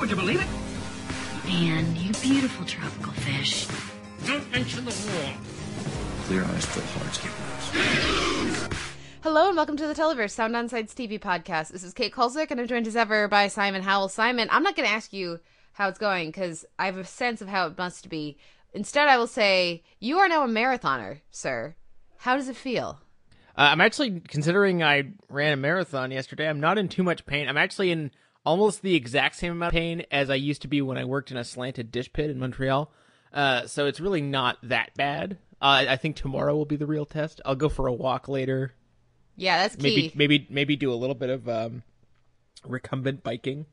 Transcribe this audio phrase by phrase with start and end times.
[0.00, 0.46] Would you believe it?
[1.46, 3.66] Man, you beautiful tropical fish.
[4.26, 5.32] Don't mention the war.
[6.24, 7.32] Clear eyes, full hearts, get
[8.42, 8.68] loose.
[9.22, 11.68] Hello and welcome to the Televerse Sound On Sight TV podcast.
[11.68, 14.10] This is Kate Kulzick and I'm joined as ever by Simon Howell.
[14.10, 15.40] Simon, I'm not going to ask you
[15.72, 18.36] how it's going because I have a sense of how it must be.
[18.74, 21.74] Instead, I will say you are now a marathoner, sir.
[22.18, 23.00] How does it feel?
[23.56, 26.46] Uh, I'm actually considering I ran a marathon yesterday.
[26.46, 27.48] I'm not in too much pain.
[27.48, 28.10] I'm actually in
[28.46, 31.30] almost the exact same amount of pain as I used to be when I worked
[31.30, 32.90] in a slanted dish pit in Montreal.
[33.32, 35.36] Uh, so it's really not that bad.
[35.60, 37.40] Uh, I think tomorrow will be the real test.
[37.44, 38.72] I'll go for a walk later.
[39.36, 39.82] Yeah, that's key.
[39.82, 41.82] Maybe maybe maybe do a little bit of um,
[42.64, 43.66] recumbent biking.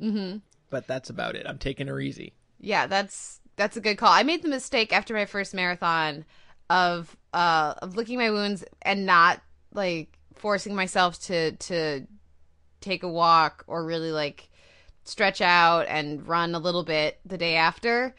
[0.00, 0.38] Mm-hmm.
[0.70, 1.46] But that's about it.
[1.46, 2.34] I'm taking her easy.
[2.60, 4.12] Yeah, that's that's a good call.
[4.12, 6.24] I made the mistake after my first marathon
[6.70, 9.40] of uh of licking my wounds and not
[9.72, 12.06] like forcing myself to to
[12.80, 14.48] take a walk or really like
[15.04, 18.14] stretch out and run a little bit the day after.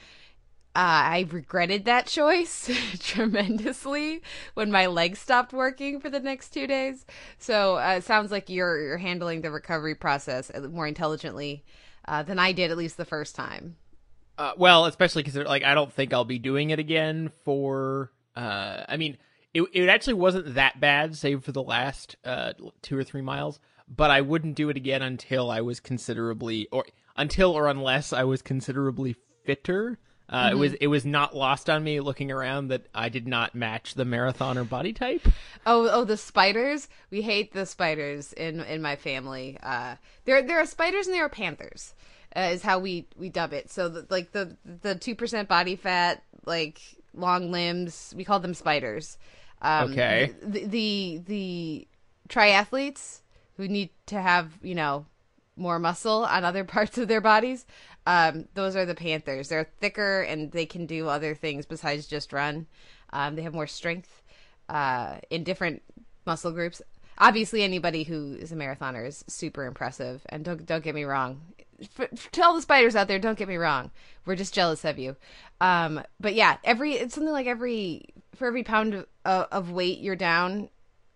[0.75, 4.21] Uh, I regretted that choice tremendously
[4.53, 7.05] when my legs stopped working for the next two days.
[7.37, 11.63] So uh, it sounds like you're you're handling the recovery process more intelligently
[12.07, 13.77] uh, than I did, at least the first time.
[14.37, 18.11] Uh, well, especially because like I don't think I'll be doing it again for.
[18.35, 19.17] Uh, I mean,
[19.53, 23.59] it it actually wasn't that bad, save for the last uh, two or three miles.
[23.89, 26.85] But I wouldn't do it again until I was considerably, or
[27.17, 29.15] until or unless I was considerably
[29.45, 29.97] fitter.
[30.29, 33.55] Uh, It was it was not lost on me looking around that I did not
[33.55, 35.27] match the marathoner body type.
[35.65, 36.87] Oh, oh, the spiders.
[37.09, 39.57] We hate the spiders in in my family.
[39.63, 41.95] Uh, there there are spiders and there are panthers.
[42.35, 43.71] Uh, is how we we dub it.
[43.71, 46.79] So the, like the the two percent body fat, like
[47.15, 49.17] long limbs, we call them spiders.
[49.63, 50.31] Um, Okay.
[50.43, 51.87] The, the the
[52.29, 53.21] triathletes
[53.59, 55.05] who need to have you know
[55.57, 57.65] more muscle on other parts of their bodies.
[58.07, 59.49] Um, those are the panthers.
[59.49, 62.65] They're thicker and they can do other things besides just run.
[63.11, 64.23] Um, they have more strength
[64.69, 65.83] uh, in different
[66.25, 66.81] muscle groups.
[67.17, 70.21] Obviously, anybody who is a marathoner is super impressive.
[70.29, 71.41] And don't don't get me wrong.
[72.41, 73.91] All the spiders out there, don't get me wrong.
[74.25, 75.17] We're just jealous of you.
[75.59, 78.05] Um, but yeah, every it's something like every
[78.35, 80.69] for every pound of, of weight you're down,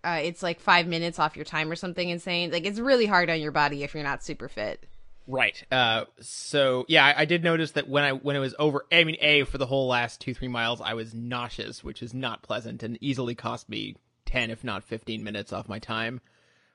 [0.04, 2.52] uh, it's like five minutes off your time or something insane.
[2.52, 4.86] Like it's really hard on your body if you're not super fit.
[5.26, 5.64] Right.
[5.72, 9.04] Uh, so yeah, I, I did notice that when I when it was over, I
[9.06, 12.42] mean, a for the whole last two three miles, I was nauseous, which is not
[12.42, 16.20] pleasant, and easily cost me ten, if not fifteen minutes off my time,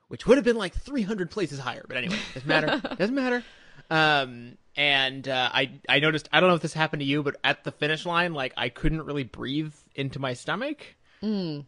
[0.07, 1.85] which would have been like three hundred places higher.
[1.87, 2.81] But anyway, doesn't matter.
[2.97, 3.43] doesn't matter.
[3.91, 7.35] Um, and uh, I I noticed I don't know if this happened to you, but
[7.43, 10.95] at the finish line, like I couldn't really breathe into my stomach.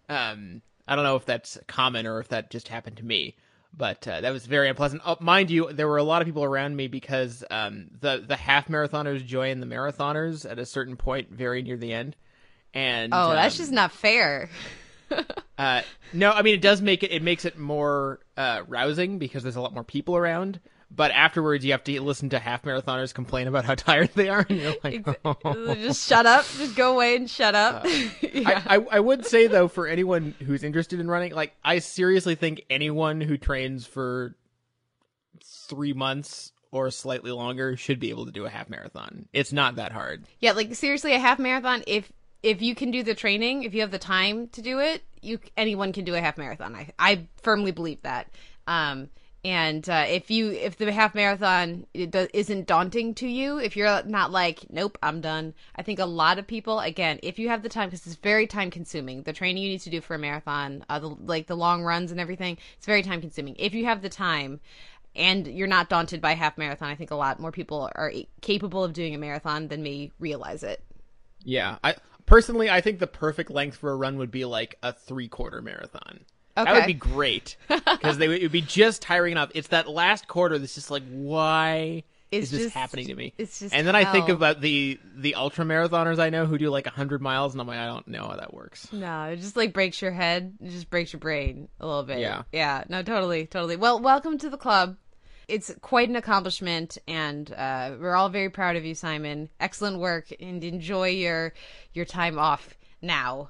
[0.10, 0.62] Um,
[0.92, 3.38] I don't know if that's common or if that just happened to me,
[3.74, 5.02] but uh, that was very unpleasant.
[5.06, 8.36] Oh, mind you, there were a lot of people around me because um, the the
[8.36, 12.18] half marathoners join the marathoners at a certain point, very near the end.
[12.74, 14.50] And Oh, that's um, just not fair.
[15.58, 15.82] uh,
[16.12, 19.56] no, I mean it does make it it makes it more uh, rousing because there's
[19.56, 20.60] a lot more people around.
[20.94, 24.46] But afterwards, you have to listen to half marathoners complain about how tired they are,
[24.48, 25.06] and you're like,
[25.80, 26.46] just shut up.
[26.58, 27.86] Just go away and shut up.
[28.22, 28.62] yeah.
[28.66, 32.36] I, I, I would say though, for anyone who's interested in running, like I seriously
[32.36, 34.36] think anyone who trains for
[35.44, 39.28] three months or slightly longer should be able to do a half marathon.
[39.34, 40.26] It's not that hard.
[40.40, 41.84] Yeah, like seriously, a half marathon.
[41.88, 42.12] If
[42.44, 45.40] if you can do the training, if you have the time to do it, you
[45.56, 46.76] anyone can do a half marathon.
[46.76, 48.28] I I firmly believe that.
[48.68, 49.10] Um,
[49.44, 54.32] and uh, if you if the half marathon isn't daunting to you, if you're not
[54.32, 55.56] like nope, I'm done.
[55.76, 58.46] I think a lot of people again, if you have the time, because it's very
[58.46, 59.24] time consuming.
[59.24, 62.12] The training you need to do for a marathon, uh, the, like the long runs
[62.12, 63.56] and everything, it's very time consuming.
[63.58, 64.60] If you have the time
[65.16, 68.84] and you're not daunted by half marathon, I think a lot more people are capable
[68.84, 70.84] of doing a marathon than may realize it.
[71.44, 71.96] Yeah, I
[72.28, 75.64] personally I think the perfect length for a run would be like a three quarter
[75.64, 76.26] marathon.
[76.56, 79.52] That would be great because they would, it would be just tiring enough.
[79.56, 83.34] It's that last quarter that's just like, why It's is this just- happening to me?
[83.38, 86.70] it's just and then I think about the the ultra marathoners I know who do
[86.70, 88.92] like hundred miles, and I'm like, I don't know how that works.
[88.92, 90.54] No, it just like breaks your head.
[90.62, 92.20] It just breaks your brain a little bit.
[92.20, 92.44] Yeah.
[92.52, 92.84] Yeah.
[92.90, 93.76] No, totally, totally.
[93.76, 94.98] Well, welcome to the club.
[95.48, 99.50] It's quite an accomplishment, and uh, we're all very proud of you, Simon.
[99.60, 101.54] Excellent work, and enjoy your
[101.94, 103.50] your time off now.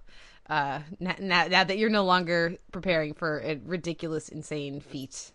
[0.51, 5.31] Uh, now, now, that you're no longer preparing for a ridiculous, insane feat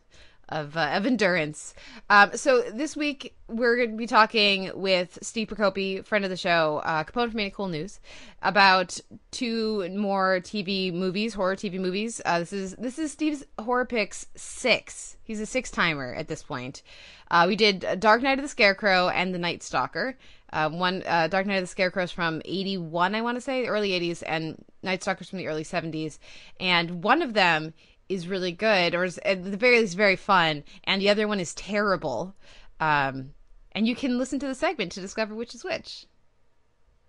[0.50, 1.74] of uh, of endurance.
[2.10, 6.36] Um, so this week we're going to be talking with Steve Prokopy, friend of the
[6.36, 7.98] show, uh, component from Ain't It Cool News,
[8.42, 12.20] about two more TV movies, horror TV movies.
[12.26, 15.16] Uh, this is this is Steve's horror picks six.
[15.24, 16.82] He's a six timer at this point.
[17.30, 20.18] Uh, we did Dark Night of the Scarecrow and The Night Stalker.
[20.52, 23.66] Uh, one uh, Dark Night of the Scarecrow is from '81, I want to say,
[23.66, 26.19] early '80s, and Night Stalker's from the early '70s.
[26.60, 27.75] And one of them
[28.08, 31.40] is really good, or is at the very least very fun, and the other one
[31.40, 32.34] is terrible.
[32.81, 33.32] Um,
[33.72, 36.06] and you can listen to the segment to discover which is which.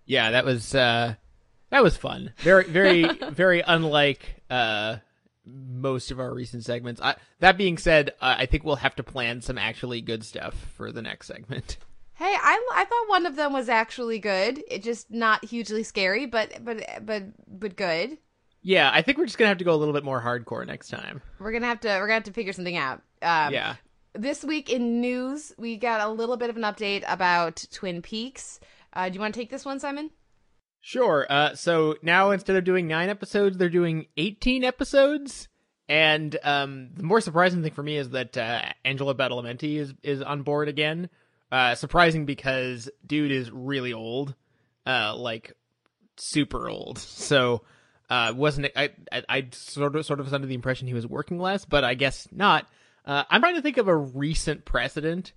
[0.04, 1.14] Yeah, that was uh,
[1.70, 2.32] that was fun.
[2.38, 4.96] Very, very, very unlike uh,
[5.44, 7.00] most of our recent segments.
[7.00, 10.54] I, that being said, uh, I think we'll have to plan some actually good stuff
[10.76, 11.76] for the next segment.
[12.18, 14.60] Hey, I, I thought one of them was actually good.
[14.68, 18.18] It just not hugely scary, but but but but good.
[18.60, 20.88] Yeah, I think we're just gonna have to go a little bit more hardcore next
[20.88, 21.22] time.
[21.38, 23.02] We're gonna have to we're gonna have to figure something out.
[23.22, 23.76] Um, yeah.
[24.14, 28.58] This week in news, we got a little bit of an update about Twin Peaks.
[28.92, 30.10] Uh, do you want to take this one, Simon?
[30.80, 31.24] Sure.
[31.30, 35.48] Uh, so now instead of doing nine episodes, they're doing 18 episodes.
[35.88, 40.20] And um, the more surprising thing for me is that uh, Angelo Badalamenti is is
[40.20, 41.10] on board again.
[41.50, 44.34] Uh, surprising because dude is really old,
[44.86, 45.54] uh, like
[46.16, 46.98] super old.
[46.98, 47.62] So
[48.10, 49.22] uh, wasn't I, I?
[49.28, 51.94] I sort of sort of was under the impression he was working less, but I
[51.94, 52.66] guess not.
[53.04, 55.32] Uh, I'm trying to think of a recent precedent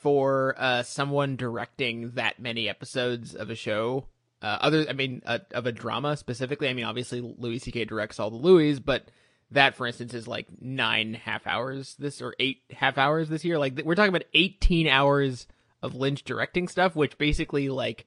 [0.00, 4.06] for uh, someone directing that many episodes of a show.
[4.42, 6.68] Uh, other, I mean, uh, of a drama specifically.
[6.68, 7.84] I mean, obviously Louis C.K.
[7.84, 9.10] directs all the Louis, but
[9.52, 13.58] that, for instance, is like nine half hours this or eight half hours this year.
[13.58, 15.46] Like we're talking about 18 hours
[15.82, 18.06] of Lynch directing stuff, which basically like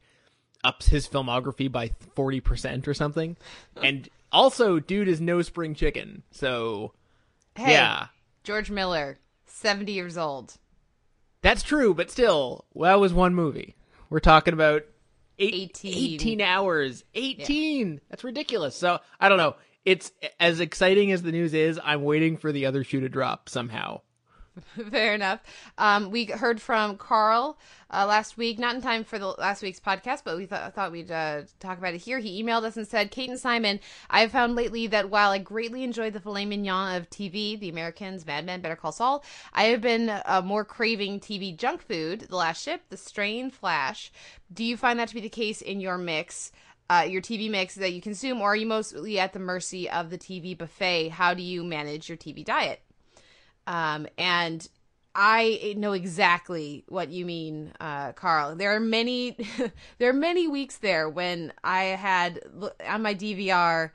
[0.63, 3.35] ups his filmography by 40% or something.
[3.81, 6.23] and also, dude is no spring chicken.
[6.31, 6.93] So,
[7.55, 8.07] Hey, yeah,
[8.43, 10.55] George Miller, seventy years old.
[11.43, 13.75] that's true, but still, that was one movie.
[14.09, 14.83] We're talking about
[15.37, 15.53] eight,
[15.83, 16.13] 18.
[16.15, 17.03] 18 hours.
[17.13, 18.01] 18.
[18.09, 18.75] That's ridiculous.
[18.75, 19.55] So, I don't know.
[19.85, 21.79] It's as exciting as the news is.
[21.83, 24.01] I'm waiting for the other shoe to drop somehow.
[24.91, 25.41] Fair enough.
[25.77, 27.57] Um, we heard from Carl
[27.91, 30.91] uh, last week, not in time for the last week's podcast, but we th- thought
[30.91, 32.19] we'd uh, talk about it here.
[32.19, 35.39] He emailed us and said, Kate and Simon, I have found lately that while I
[35.39, 39.65] greatly enjoy the filet mignon of TV, The Americans, Mad Men, Better Call Saul, I
[39.65, 44.11] have been uh, more craving TV junk food, The Last Ship, The Strain, Flash.
[44.53, 46.51] Do you find that to be the case in your mix?
[46.89, 50.09] Uh, your TV mix that you consume, or are you mostly at the mercy of
[50.09, 51.09] the TV buffet?
[51.09, 52.81] How do you manage your TV diet?
[53.65, 54.67] Um, and
[55.15, 58.55] I know exactly what you mean, uh, Carl.
[58.55, 59.37] There are many,
[59.99, 62.41] there are many weeks there when I had
[62.87, 63.91] on my DVR,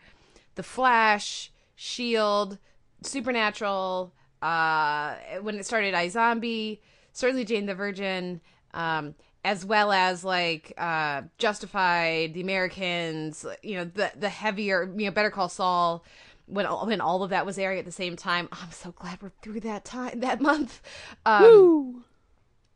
[0.55, 2.58] The Flash, Shield,
[3.02, 4.14] Supernatural.
[4.40, 6.79] Uh, when it started, iZombie,
[7.12, 8.40] certainly Jane the Virgin,
[8.73, 13.44] um, as well as like uh, Justified, The Americans.
[13.62, 16.05] You know, the the heavier, you know, Better Call Saul
[16.46, 18.49] when all, when all of that was airing at the same time.
[18.52, 20.81] I'm so glad we're through that time that month.
[21.26, 22.05] Um,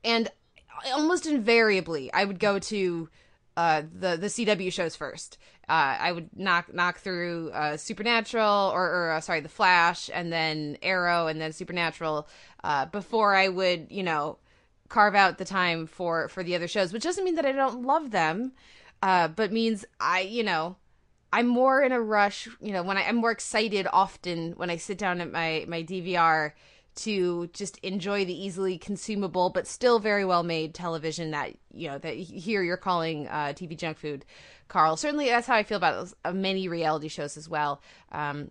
[0.04, 0.30] And
[0.92, 3.08] almost invariably, I would go to
[3.56, 5.38] uh, the the CW shows first.
[5.68, 10.32] Uh, I would knock knock through uh, Supernatural or, or uh, sorry, The Flash, and
[10.32, 12.28] then Arrow, and then Supernatural
[12.64, 14.38] uh, before I would you know
[14.92, 16.92] carve out the time for for the other shows.
[16.92, 18.52] Which doesn't mean that I don't love them,
[19.02, 20.76] uh, but means I you know
[21.32, 24.76] I'm more in a rush, you know, when I, I'm more excited often when I
[24.76, 26.52] sit down at my, my DVR
[26.94, 31.96] to just enjoy the easily consumable but still very well made television that, you know,
[31.96, 34.26] that here you're calling uh, TV junk food,
[34.68, 34.98] Carl.
[34.98, 37.80] Certainly that's how I feel about uh, many reality shows as well.
[38.10, 38.50] Um,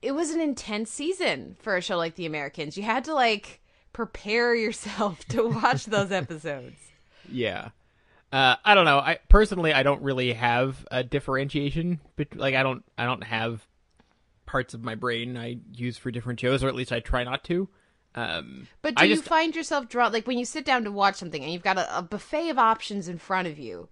[0.00, 2.76] it was an intense season for a show like The Americans.
[2.76, 3.60] You had to like
[3.92, 6.76] prepare yourself to watch those episodes.
[7.30, 7.70] Yeah.
[8.32, 8.98] Uh, I don't know.
[8.98, 12.00] I personally, I don't really have a differentiation.
[12.16, 13.66] But like, I don't, I don't have
[14.46, 17.44] parts of my brain I use for different shows, or at least I try not
[17.44, 17.68] to.
[18.14, 20.90] Um, But do I you just- find yourself drawn like when you sit down to
[20.90, 23.88] watch something and you've got a, a buffet of options in front of you?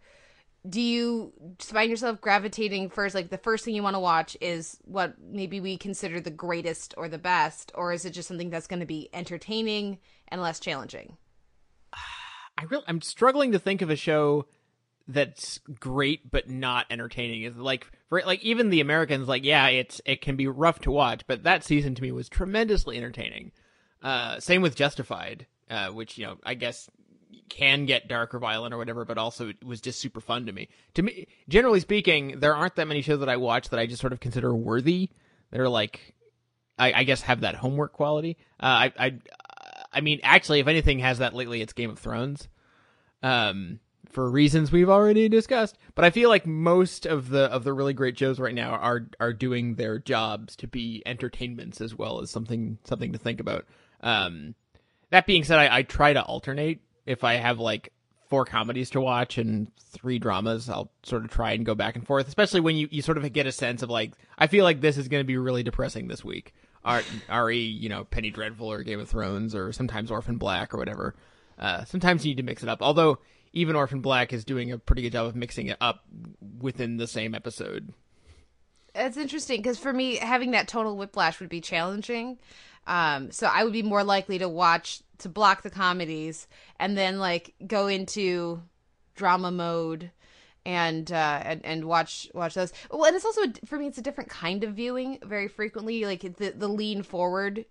[0.69, 3.15] Do you find yourself gravitating first?
[3.15, 6.95] Like the first thing you want to watch is what maybe we consider the greatest
[6.97, 10.59] or the best, or is it just something that's going to be entertaining and less
[10.59, 11.17] challenging?
[12.59, 14.47] I really, I'm struggling to think of a show
[15.09, 17.43] that's great but not entertaining.
[17.43, 20.91] Is like for like even the Americans, like yeah, it's it can be rough to
[20.91, 23.53] watch, but that season to me was tremendously entertaining.
[24.03, 25.47] Uh, same with Justified.
[25.71, 26.89] uh, which you know I guess
[27.49, 30.53] can get dark or violent or whatever, but also it was just super fun to
[30.53, 30.69] me.
[30.95, 34.01] To me, generally speaking, there aren't that many shows that I watch that I just
[34.01, 35.11] sort of consider worthy.
[35.51, 36.15] They're like,
[36.79, 38.37] I, I guess, have that homework quality.
[38.61, 39.19] Uh, I, I,
[39.93, 42.49] I mean, actually, if anything has that lately, it's Game of Thrones.
[43.23, 43.81] Um,
[44.17, 45.77] for reasons we've already discussed.
[45.95, 49.09] But I feel like most of the of the really great shows right now are
[49.21, 53.67] are doing their jobs to be entertainments as well as something something to think about.
[54.01, 54.55] Um,
[55.11, 57.93] that being said, I, I try to alternate if I have like
[58.29, 62.07] four comedies to watch and three dramas, I'll sort of try and go back and
[62.07, 64.81] forth, especially when you, you sort of get a sense of like, I feel like
[64.81, 66.53] this is going to be really depressing this week.
[66.85, 71.15] RE, you know, Penny Dreadful or Game of Thrones or sometimes Orphan Black or whatever.
[71.59, 72.83] Uh, sometimes you need to mix it up.
[72.83, 73.19] Although
[73.53, 76.05] even Orphan Black is doing a pretty good job of mixing it up
[76.61, 77.93] within the same episode.
[78.95, 82.39] It's interesting because for me, having that total whiplash would be challenging.
[82.87, 86.47] Um, so I would be more likely to watch to block the comedies
[86.79, 88.63] and then like go into
[89.15, 90.11] drama mode
[90.65, 92.73] and uh and, and watch watch those.
[92.91, 96.05] Well and it's also for me it's a different kind of viewing very frequently.
[96.05, 97.65] Like the the lean forward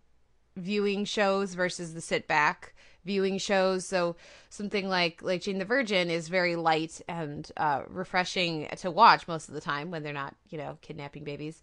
[0.55, 2.73] viewing shows versus the sit back
[3.03, 3.85] viewing shows.
[3.85, 4.15] So
[4.49, 9.49] something like like Jane the Virgin is very light and uh refreshing to watch most
[9.49, 11.61] of the time when they're not you know kidnapping babies.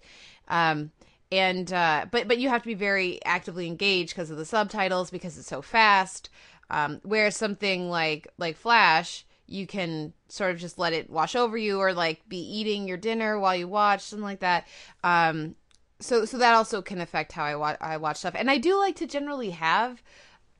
[0.49, 0.93] Um
[1.33, 5.11] and uh, but but you have to be very actively engaged because of the subtitles
[5.11, 6.29] because it's so fast.
[6.71, 11.57] Um, whereas something like like Flash, you can sort of just let it wash over
[11.57, 14.69] you, or like be eating your dinner while you watch something like that.
[15.03, 15.57] Um,
[16.01, 18.79] so so that also can affect how I watch I watch stuff, and I do
[18.79, 20.03] like to generally have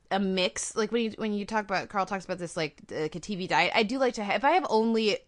[0.09, 0.75] a mix.
[0.75, 3.47] Like when you when you talk about Carl talks about this like, like a TV
[3.47, 5.19] diet, I do like to have if I have only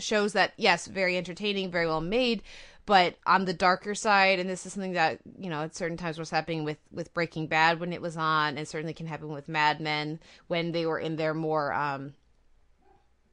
[0.00, 2.42] shows that yes very entertaining very well made
[2.88, 6.18] but on the darker side and this is something that you know at certain times
[6.18, 9.46] was happening with with breaking bad when it was on and certainly can happen with
[9.46, 12.14] mad men when they were in their more um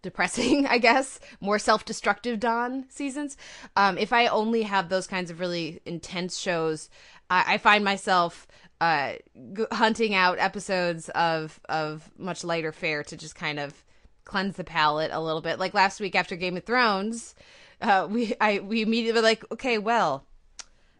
[0.01, 3.37] depressing i guess more self-destructive dawn seasons.
[3.77, 6.89] Um if i only have those kinds of really intense shows
[7.29, 8.47] i, I find myself
[8.81, 9.13] uh
[9.53, 13.85] g- hunting out episodes of of much lighter fare to just kind of
[14.25, 15.59] cleanse the palate a little bit.
[15.59, 17.35] Like last week after game of thrones
[17.81, 20.25] uh, we I we immediately were like, okay, well,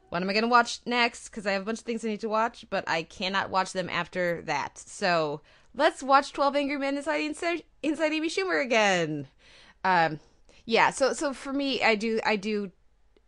[0.09, 1.29] what am I gonna watch next?
[1.29, 3.73] Because I have a bunch of things I need to watch, but I cannot watch
[3.73, 4.77] them after that.
[4.77, 5.41] So
[5.73, 9.27] let's watch Twelve Angry Men inside inside, inside Amy Schumer again.
[9.83, 10.19] Um,
[10.65, 10.89] yeah.
[10.89, 12.71] So so for me, I do I do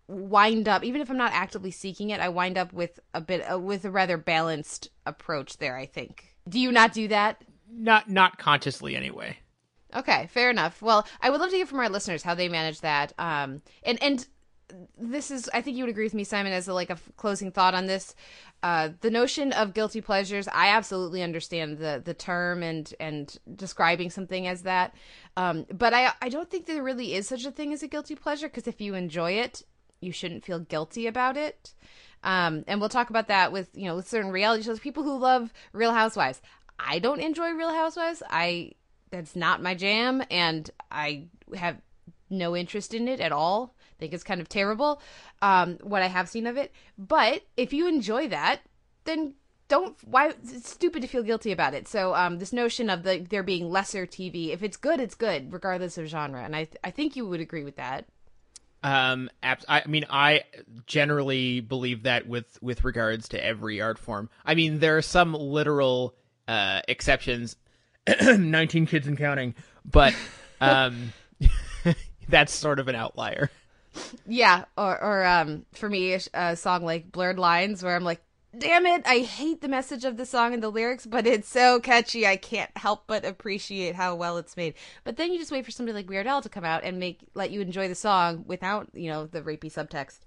[0.08, 3.42] wind up even if I'm not actively seeking it, I wind up with a bit
[3.52, 5.78] uh, with a rather balanced approach there.
[5.78, 6.36] I think.
[6.48, 7.44] Do you not do that?
[7.70, 9.38] Not not consciously anyway.
[9.98, 10.82] Okay, fair enough.
[10.82, 13.14] Well, I would love to hear from our listeners how they manage that.
[13.18, 14.28] Um, and and
[14.98, 17.52] this is, I think you would agree with me, Simon, as a, like a closing
[17.52, 18.16] thought on this.
[18.62, 24.10] Uh, the notion of guilty pleasures, I absolutely understand the the term and and describing
[24.12, 24.94] something as that.
[25.36, 28.16] Um, but I I don't think there really is such a thing as a guilty
[28.16, 29.64] pleasure because if you enjoy it,
[30.00, 31.74] you shouldn't feel guilty about it.
[32.24, 34.80] Um, and we'll talk about that with you know with certain reality shows.
[34.80, 36.42] People who love Real Housewives.
[36.80, 38.22] I don't enjoy Real Housewives.
[38.30, 38.74] I
[39.10, 41.78] that's not my jam and I have
[42.30, 43.74] no interest in it at all.
[43.80, 45.02] I think it's kind of terrible
[45.42, 46.72] um, what I have seen of it.
[46.98, 48.62] But if you enjoy that,
[49.06, 49.34] then
[49.68, 51.88] don't why it's stupid to feel guilty about it.
[51.88, 55.52] So um, this notion of the there being lesser TV, if it's good, it's good
[55.52, 58.06] regardless of genre, and I I think you would agree with that.
[58.84, 60.44] Um, abs- I mean, I
[60.86, 64.30] generally believe that with with regards to every art form.
[64.46, 66.16] I mean, there are some literal
[66.48, 67.58] uh, exceptions
[68.38, 70.14] 19 kids and counting, but
[70.62, 71.14] um,
[72.30, 73.50] that's sort of an outlier.
[74.28, 78.22] Yeah, or or um, for me, a song like "Blurred Lines," where I'm like,
[78.58, 81.80] "Damn it, I hate the message of the song and the lyrics, but it's so
[81.80, 85.66] catchy, I can't help but appreciate how well it's made." But then you just wait
[85.66, 88.44] for somebody like Weird Al to come out and make let you enjoy the song
[88.46, 90.20] without you know the rapey subtext.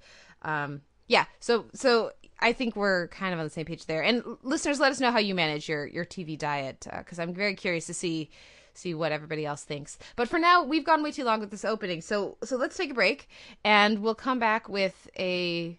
[0.43, 4.03] Um, yeah, so so I think we're kind of on the same page there.
[4.03, 7.35] And listeners, let us know how you manage your your TV diet because uh, I'm
[7.35, 8.31] very curious to see
[8.75, 9.99] see what everybody else thinks.
[10.17, 12.91] But for now, we've gone way too long with this opening, so so let's take
[12.91, 13.29] a break
[13.65, 15.79] and we'll come back with a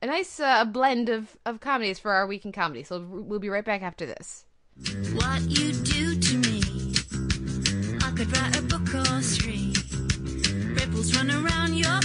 [0.00, 2.82] a nice uh, blend of of comedies for our week in comedy.
[2.82, 4.44] So we'll be right back after this.
[5.14, 6.62] What you do to me,
[8.02, 9.74] I could write a book or three.
[10.74, 12.00] Ripples run around your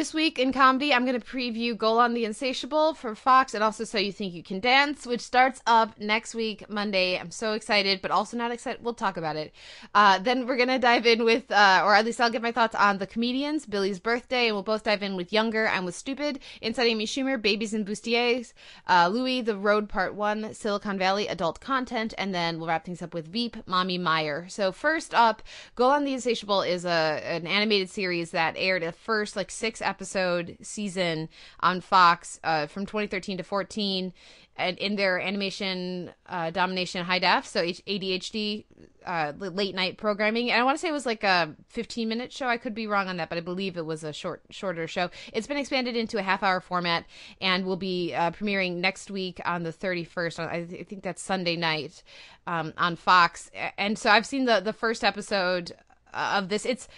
[0.00, 3.84] this week in comedy, I'm going to preview Golan the Insatiable for Fox and also
[3.84, 7.18] So You Think You Can Dance, which starts up next week, Monday.
[7.18, 8.82] I'm so excited, but also not excited.
[8.82, 9.52] We'll talk about it.
[9.94, 12.50] Uh, then we're going to dive in with, uh, or at least I'll give my
[12.50, 15.94] thoughts on The Comedians, Billy's Birthday, and we'll both dive in with Younger and with
[15.94, 18.54] Stupid, Inside Amy Schumer, Babies and Bustiers,
[18.88, 23.02] uh, Louie, The Road Part 1, Silicon Valley, Adult Content, and then we'll wrap things
[23.02, 24.46] up with Veep, Mommy Meyer.
[24.48, 25.42] So first up,
[25.74, 30.56] Golan the Insatiable is a an animated series that aired a first like six episode
[30.62, 31.28] season
[31.58, 34.12] on Fox uh, from 2013 to 14
[34.56, 38.64] and in their animation uh, domination high def so adhd
[39.06, 40.50] uh, late night programming.
[40.50, 42.46] And i want to say it was like a 15 minute show.
[42.46, 45.10] I could be wrong on that but i believe it was a short shorter show.
[45.32, 47.04] It's been expanded into a half hour format
[47.40, 52.02] and will be uh, premiering next week on the 31st i think that's sunday night
[52.46, 53.50] um, on fox.
[53.76, 55.72] And so i've seen the the first episode
[56.12, 56.66] of this.
[56.66, 56.88] It's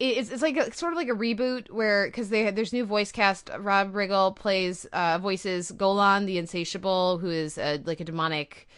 [0.00, 3.10] it's, it's like a, sort of like a reboot where because they there's new voice
[3.10, 3.50] cast.
[3.58, 8.68] Rob Riggle plays uh, voices Golan the Insatiable, who is a, like a demonic,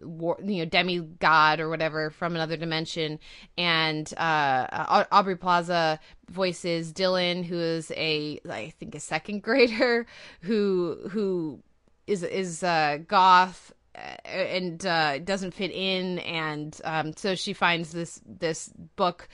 [0.00, 3.20] war, you know, demigod or whatever from another dimension,
[3.56, 10.06] and uh, Aubrey Plaza voices Dylan, who is a I think a second grader
[10.40, 11.60] who who
[12.08, 17.92] is is uh, goth uh, and uh, doesn't fit in, and um, so she finds
[17.92, 19.28] this this book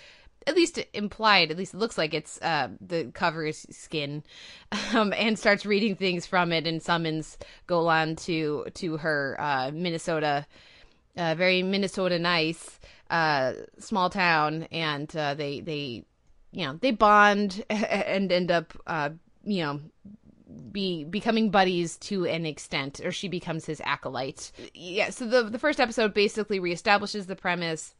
[0.46, 4.22] at least implied, at least it looks like it's uh, the cover skin,
[4.94, 10.46] um, and starts reading things from it and summons Golan to to her uh, Minnesota,
[11.16, 12.80] uh, very Minnesota nice
[13.10, 16.04] uh, small town, and uh, they they
[16.52, 19.10] you know they bond and end up uh,
[19.44, 19.80] you know
[20.70, 24.52] be becoming buddies to an extent, or she becomes his acolyte.
[24.74, 25.10] Yeah.
[25.10, 27.94] So the the first episode basically reestablishes the premise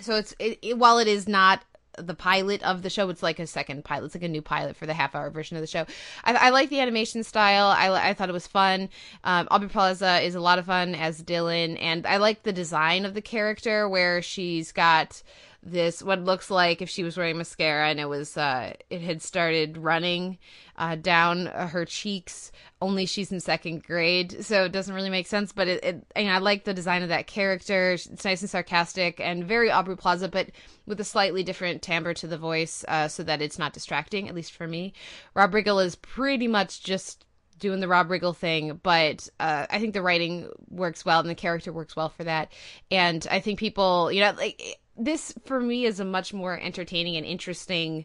[0.00, 1.62] so it's it, it, while it is not
[1.98, 4.06] the pilot of the show, it's like a second pilot.
[4.06, 5.86] It's like a new pilot for the half hour version of the show.
[6.24, 7.66] I, I like the animation style.
[7.66, 8.88] I, I thought it was fun.
[9.22, 13.04] Um, Aubrey Plaza is a lot of fun as Dylan, and I like the design
[13.04, 15.22] of the character where she's got
[15.64, 19.22] this what looks like if she was wearing mascara and it was uh it had
[19.22, 20.38] started running
[20.76, 22.52] uh down her cheeks.
[22.82, 26.38] Only she's in second grade so it doesn't really make sense but it, it i
[26.38, 27.92] like the design of that character.
[27.92, 30.50] It's nice and sarcastic and very aubrey plaza but
[30.86, 34.34] with a slightly different timbre to the voice uh so that it's not distracting at
[34.34, 34.92] least for me.
[35.34, 37.24] Rob riggle is pretty much just
[37.58, 41.36] doing the Rob Riggle thing, but uh, I think the writing works well and the
[41.36, 42.50] character works well for that.
[42.90, 47.16] And I think people, you know, like this for me is a much more entertaining
[47.16, 48.04] and interesting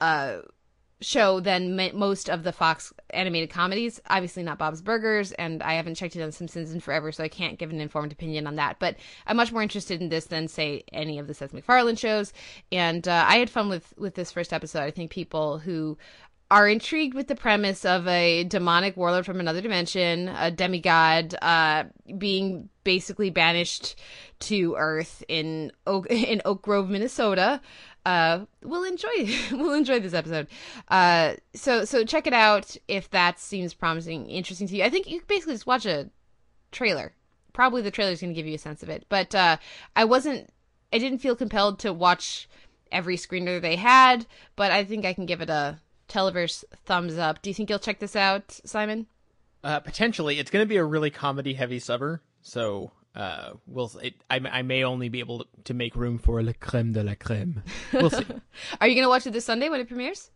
[0.00, 0.38] uh
[1.00, 4.00] show than m- most of the Fox animated comedies.
[4.08, 7.28] Obviously, not Bob's Burgers, and I haven't checked it on Simpsons in forever, so I
[7.28, 8.78] can't give an informed opinion on that.
[8.78, 12.32] But I'm much more interested in this than, say, any of the Seth MacFarlane shows.
[12.72, 14.82] And uh, I had fun with with this first episode.
[14.82, 15.98] I think people who
[16.50, 21.84] are intrigued with the premise of a demonic warlord from another dimension, a demigod, uh,
[22.18, 23.98] being basically banished
[24.40, 27.60] to Earth in Oak in Oak Grove, Minnesota.
[28.06, 29.08] Uh, we'll enjoy
[29.52, 30.46] we'll enjoy this episode.
[30.88, 34.84] Uh, so so check it out if that seems promising, interesting to you.
[34.84, 36.10] I think you can basically just watch a
[36.70, 37.14] trailer.
[37.52, 39.06] Probably the trailer is going to give you a sense of it.
[39.08, 39.56] But uh,
[39.96, 40.50] I wasn't.
[40.92, 42.48] I didn't feel compelled to watch
[42.92, 47.42] every screener they had, but I think I can give it a Televerse thumbs up.
[47.42, 49.06] Do you think you'll check this out, Simon?
[49.62, 53.90] Uh, potentially, it's going to be a really comedy heavy summer, so uh, we'll.
[54.02, 57.14] It, I, I may only be able to make room for le creme de la
[57.14, 57.62] creme.
[57.92, 58.26] We'll see.
[58.80, 60.30] Are you going to watch it this Sunday when it premieres?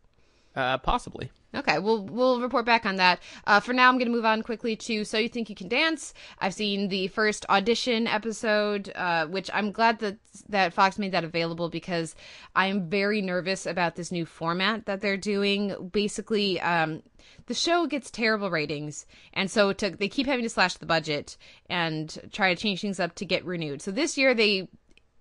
[0.59, 1.31] Uh, possibly.
[1.55, 3.21] Okay, we'll we'll report back on that.
[3.47, 5.69] Uh, for now, I'm going to move on quickly to So You Think You Can
[5.69, 6.13] Dance.
[6.41, 10.17] I've seen the first audition episode, uh, which I'm glad that
[10.49, 12.17] that Fox made that available because
[12.57, 15.91] I am very nervous about this new format that they're doing.
[15.93, 17.05] Basically, um,
[17.47, 21.37] the show gets terrible ratings, and so to, they keep having to slash the budget
[21.71, 23.81] and try to change things up to get renewed.
[23.81, 24.69] So this year they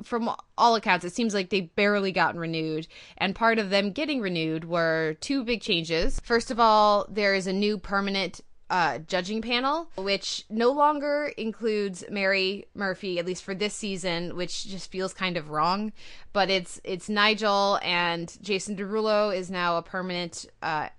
[0.03, 2.87] from all accounts, it seems like they barely gotten renewed.
[3.17, 6.19] And part of them getting renewed were two big changes.
[6.19, 12.03] First of all, there is a new permanent uh, judging panel, which no longer includes
[12.09, 15.93] Mary Murphy, at least for this season, which just feels kind of wrong.
[16.33, 20.89] But it's it's Nigel and Jason Derulo is now a permanent uh,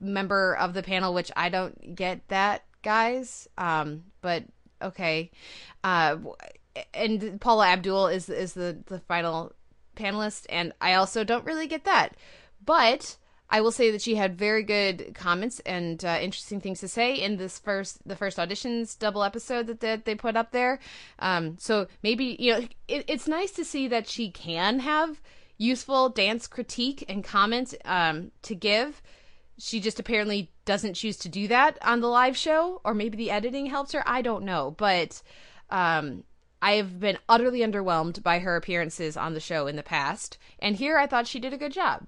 [0.00, 3.48] member of the panel, which I don't get that, guys.
[3.56, 4.44] Um, but
[4.82, 5.30] okay.
[5.82, 6.16] Uh,
[6.94, 9.52] and Paula Abdul is is the the final
[9.96, 12.16] panelist, and I also don't really get that,
[12.64, 13.16] but.
[13.50, 17.14] I will say that she had very good comments and uh, interesting things to say
[17.14, 20.80] in this first the first auditions double episode that, that they put up there.
[21.18, 25.22] Um, so maybe you know it, it's nice to see that she can have
[25.56, 29.02] useful dance critique and comments um, to give.
[29.58, 33.30] She just apparently doesn't choose to do that on the live show, or maybe the
[33.30, 34.02] editing helps her.
[34.06, 35.20] I don't know, but
[35.70, 36.24] um,
[36.60, 40.76] I have been utterly underwhelmed by her appearances on the show in the past, and
[40.76, 42.06] here I thought she did a good job.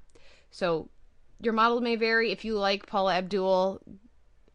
[0.51, 0.89] So
[1.41, 2.33] your model may vary.
[2.33, 3.81] If you like Paula Abdul,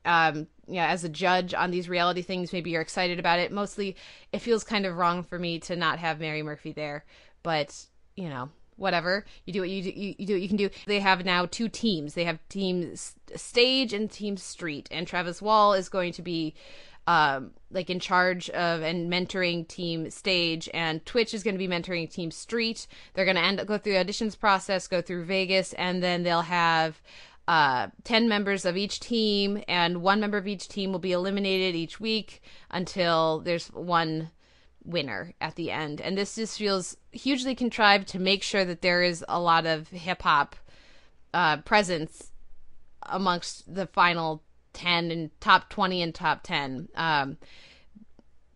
[0.03, 3.51] um, yeah, as a judge on these reality things, maybe you're excited about it.
[3.51, 3.95] Mostly,
[4.31, 7.05] it feels kind of wrong for me to not have Mary Murphy there,
[7.43, 10.57] but you know, whatever you do what you do, you, you do what you can
[10.57, 12.93] do they have now two teams they have team
[13.35, 16.53] stage and team street and travis wall is going to be
[17.07, 21.67] um, like in charge of and mentoring team stage and twitch is going to be
[21.67, 25.73] mentoring team street they're going to end up go through auditions process go through vegas
[25.73, 27.01] and then they'll have
[27.47, 31.75] uh, 10 members of each team and one member of each team will be eliminated
[31.75, 32.41] each week
[32.71, 34.31] until there's one
[34.85, 35.99] winner at the end.
[35.99, 39.89] And this just feels hugely contrived to make sure that there is a lot of
[39.89, 40.55] hip hop
[41.33, 42.31] uh, presence
[43.03, 44.41] amongst the final
[44.75, 46.89] 10 and top 20 and top 10.
[46.95, 47.37] Um,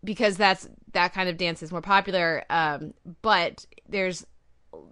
[0.02, 2.44] because that's that kind of dance is more popular.
[2.48, 4.24] Um, but there's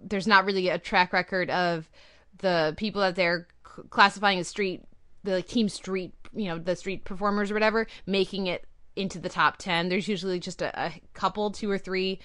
[0.03, 1.89] there's not really a track record of
[2.39, 3.47] the people that they're
[3.89, 4.83] classifying as street
[5.23, 8.65] the like, team street you know the street performers or whatever making it
[8.99, 9.89] into the top 10.
[9.89, 12.19] There's usually just a, a couple, two or three,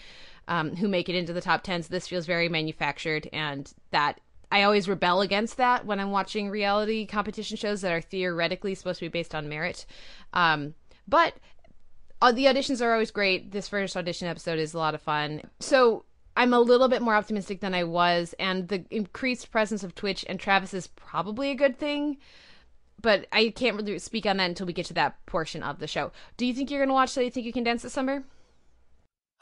[0.48, 1.84] um, who make it into the top 10.
[1.84, 4.20] So this feels very manufactured, and that
[4.54, 9.00] I always rebel against that when I'm watching reality competition shows that are theoretically supposed
[9.00, 9.84] to be based on merit.
[10.32, 10.74] Um,
[11.08, 11.34] but
[12.22, 13.50] uh, the auditions are always great.
[13.50, 15.42] This first audition episode is a lot of fun.
[15.58, 16.04] So
[16.36, 20.24] I'm a little bit more optimistic than I was, and the increased presence of Twitch
[20.28, 22.18] and Travis is probably a good thing
[23.02, 25.86] but I can't really speak on that until we get to that portion of the
[25.86, 26.10] show.
[26.38, 28.24] Do you think you're going to watch So You Think You Can Dance this summer?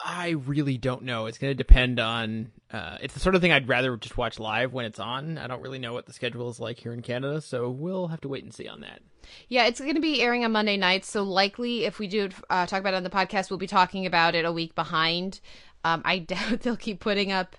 [0.03, 1.27] I really don't know.
[1.27, 2.51] It's going to depend on.
[2.71, 5.37] Uh, it's the sort of thing I'd rather just watch live when it's on.
[5.37, 8.21] I don't really know what the schedule is like here in Canada, so we'll have
[8.21, 9.01] to wait and see on that.
[9.47, 12.65] Yeah, it's going to be airing on Monday nights, so likely if we do uh,
[12.65, 15.39] talk about it on the podcast, we'll be talking about it a week behind.
[15.85, 17.55] Um, I doubt they'll keep putting up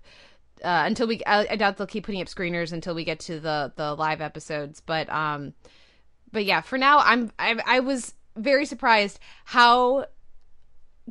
[0.62, 1.24] uh, until we.
[1.24, 4.20] I, I doubt they'll keep putting up screeners until we get to the the live
[4.20, 5.54] episodes, but um
[6.34, 10.06] but yeah, for now, I'm I, I was very surprised how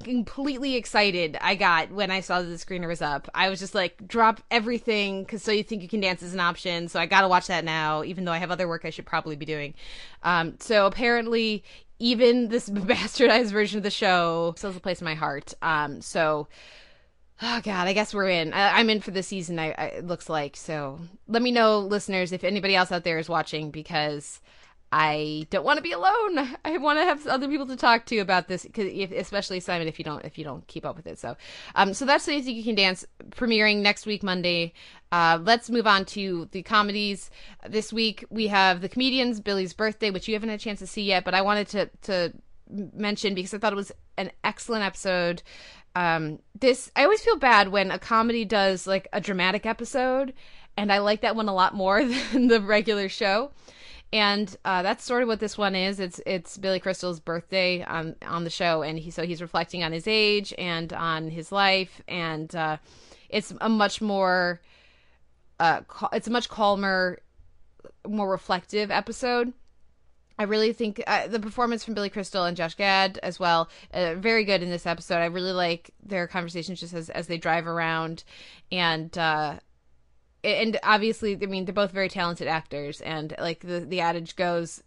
[0.01, 3.29] completely excited I got when I saw that the screener was up.
[3.33, 6.39] I was just like, drop everything because so you think you can dance is an
[6.39, 6.87] option.
[6.87, 9.05] So I got to watch that now, even though I have other work I should
[9.05, 9.73] probably be doing.
[10.23, 11.63] Um, so apparently,
[11.99, 15.53] even this bastardized version of the show still has a place in my heart.
[15.61, 16.47] Um, so.
[17.41, 18.53] Oh God, I guess we're in.
[18.53, 19.59] I, am in for the season.
[19.59, 20.99] I, I, it looks like so.
[21.27, 24.39] Let me know, listeners, if anybody else out there is watching because
[24.95, 26.55] I don't want to be alone.
[26.63, 30.05] I want to have other people to talk to about this, especially Simon, if you
[30.05, 31.17] don't if you don't keep up with it.
[31.17, 31.35] So,
[31.73, 34.73] um, so that's the think you can dance premiering next week Monday.
[35.11, 37.31] Uh, let's move on to the comedies.
[37.67, 40.87] This week we have the comedians Billy's birthday, which you haven't had a chance to
[40.87, 42.33] see yet, but I wanted to to
[42.69, 45.41] mention because I thought it was an excellent episode.
[45.95, 50.35] Um, this I always feel bad when a comedy does like a dramatic episode,
[50.77, 53.53] and I like that one a lot more than the regular show
[54.13, 55.99] and uh, that's sort of what this one is.
[55.99, 59.91] It's it's Billy Crystal's birthday on on the show, and he so he's reflecting on
[59.91, 62.77] his age and on his life, and uh,
[63.27, 64.61] it's a much more
[65.59, 65.81] uh,
[66.13, 67.19] it's a much calmer,
[68.07, 69.51] more reflective episode.
[70.37, 74.13] I really think uh, the performance from Billy Crystal and Josh Gad as well, uh,
[74.15, 75.17] very good in this episode.
[75.17, 78.23] I really like their conversations just as as they drive around,
[78.71, 79.55] and uh,
[80.43, 84.83] and obviously, I mean, they're both very talented actors, and like the the adage goes,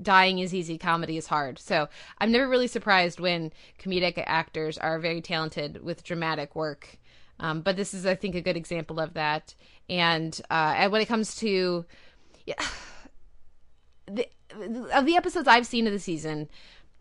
[0.00, 1.58] dying is easy, comedy is hard.
[1.58, 6.98] So I'm never really surprised when comedic actors are very talented with dramatic work.
[7.40, 9.54] Um, but this is, I think, a good example of that.
[9.90, 11.84] And, uh, when it comes to
[12.46, 12.54] yeah,
[14.06, 14.28] the,
[14.94, 16.48] of the episodes I've seen of the season,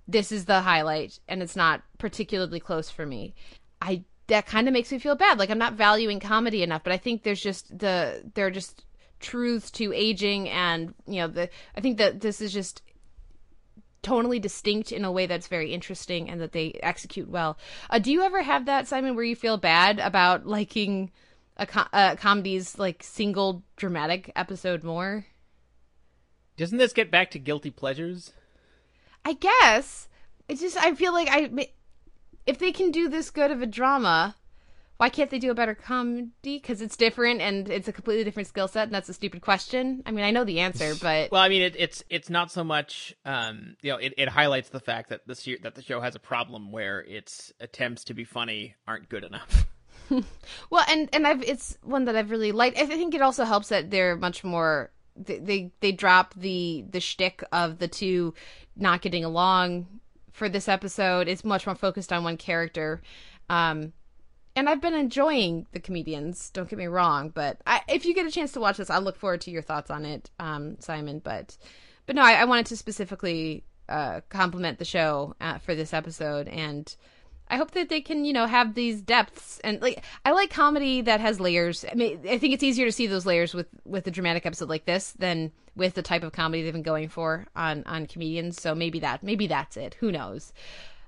[0.07, 3.33] this is the highlight, and it's not particularly close for me.
[3.81, 5.37] I that kind of makes me feel bad.
[5.37, 8.85] Like I'm not valuing comedy enough, but I think there's just the there are just
[9.19, 12.81] truths to aging and you know the I think that this is just
[14.03, 17.57] tonally distinct in a way that's very interesting and that they execute well.
[17.89, 21.09] Uh, do you ever have that Simon where you feel bad about liking
[21.55, 25.25] a, co- a comedy's like single dramatic episode more?
[26.57, 28.33] Doesn't this get back to guilty pleasures?
[29.25, 30.07] I guess.
[30.47, 31.69] It's just I feel like I
[32.45, 34.35] if they can do this good of a drama,
[34.97, 36.29] why can't they do a better comedy?
[36.41, 40.03] Because it's different and it's a completely different skill set, and that's a stupid question.
[40.05, 42.63] I mean, I know the answer, but well, I mean, it, it's it's not so
[42.63, 45.99] much, um, you know, it, it highlights the fact that this year that the show
[45.99, 49.67] has a problem where its attempts to be funny aren't good enough.
[50.69, 52.77] Well, and and I've it's one that I've really liked.
[52.77, 56.99] I think it also helps that they're much more they they, they drop the the
[56.99, 58.33] shtick of the two
[58.75, 59.87] not getting along
[60.33, 61.29] for this episode.
[61.29, 63.01] It's much more focused on one character.
[63.49, 63.93] Um
[64.55, 66.49] and I've been enjoying the comedians.
[66.51, 68.99] Don't get me wrong, but I, if you get a chance to watch this, I
[68.99, 71.19] look forward to your thoughts on it, um, Simon.
[71.19, 71.57] But,
[72.05, 76.47] but no, I, I wanted to specifically uh, compliment the show uh, for this episode,
[76.47, 76.95] and
[77.53, 81.01] I hope that they can, you know, have these depths and like I like comedy
[81.01, 81.85] that has layers.
[81.89, 84.69] I mean, I think it's easier to see those layers with with a dramatic episode
[84.69, 88.59] like this than with the type of comedy they've been going for on on comedians.
[88.59, 89.95] So maybe that maybe that's it.
[89.99, 90.51] Who knows?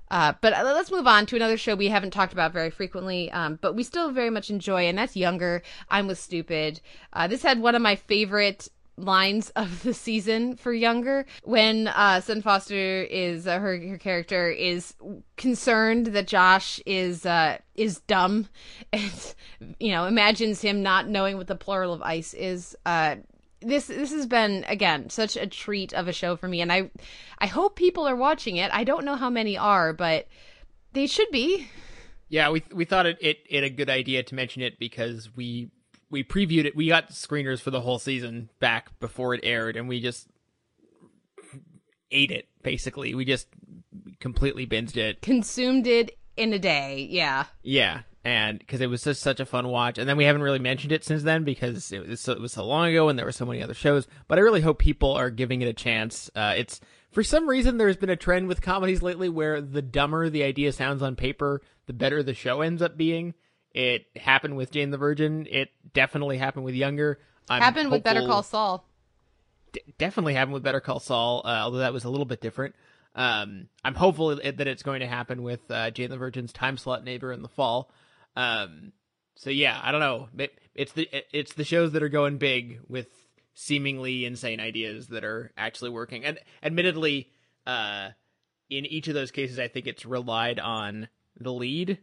[0.08, 3.28] Uh, but uh, let's move on to another show we haven't talked about very frequently,
[3.32, 5.62] um, but we still very much enjoy, and that's Younger.
[5.90, 6.80] I'm with Stupid.
[7.12, 11.26] Uh, this had one of my favorite lines of the season for Younger.
[11.44, 14.94] When uh, Sutton Foster is uh, her her character is
[15.36, 18.48] concerned that Josh is uh, is dumb,
[18.92, 19.34] and
[19.78, 22.76] you know imagines him not knowing what the plural of ice is.
[22.84, 23.16] Uh,
[23.60, 26.60] this this has been again such a treat of a show for me.
[26.60, 26.90] And i
[27.38, 28.70] i hope people are watching it.
[28.72, 30.26] I don't know how many are but
[30.92, 31.68] they should be.
[32.28, 35.70] Yeah, we we thought it, it it a good idea to mention it because we
[36.10, 36.76] we previewed it.
[36.76, 40.28] We got screeners for the whole season back before it aired, and we just
[42.10, 42.48] ate it.
[42.62, 43.48] Basically, we just
[44.20, 45.22] completely binged it.
[45.22, 49.68] consumed it in a day yeah Yeah, and because it was just such a fun
[49.68, 52.40] watch, and then we haven't really mentioned it since then because it was so, it
[52.40, 54.06] was so long ago and there were so many other shows.
[54.28, 56.30] But I really hope people are giving it a chance.
[56.34, 60.28] Uh, it's for some reason there's been a trend with comedies lately where the dumber
[60.28, 63.34] the idea sounds on paper, the better the show ends up being.
[63.76, 65.46] It happened with Jane the Virgin.
[65.50, 67.18] It definitely happened with Younger.
[67.48, 68.84] I'm happened with better call saul
[69.72, 72.74] d- definitely happened with Better Call Saul, uh, although that was a little bit different.
[73.14, 77.04] Um, I'm hopeful that it's going to happen with uh, Jane the Virgin's time slot
[77.04, 77.90] neighbor in the fall.
[78.34, 78.92] Um,
[79.36, 80.28] so yeah, I don't know.
[80.38, 83.08] It, it's the it- it's the shows that are going big with
[83.54, 86.24] seemingly insane ideas that are actually working.
[86.24, 87.30] And admittedly,
[87.66, 88.10] uh,
[88.68, 91.08] in each of those cases, I think it's relied on
[91.38, 91.98] the lead,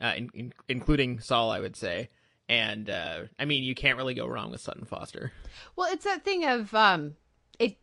[0.00, 2.10] uh, in, in, including Saul, I would say.
[2.48, 5.32] And uh, I mean, you can't really go wrong with Sutton Foster.
[5.76, 7.14] well it's that thing of um
[7.58, 7.78] it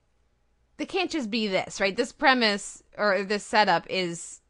[0.78, 1.96] it can't just be this right?
[1.96, 4.42] This premise or this setup is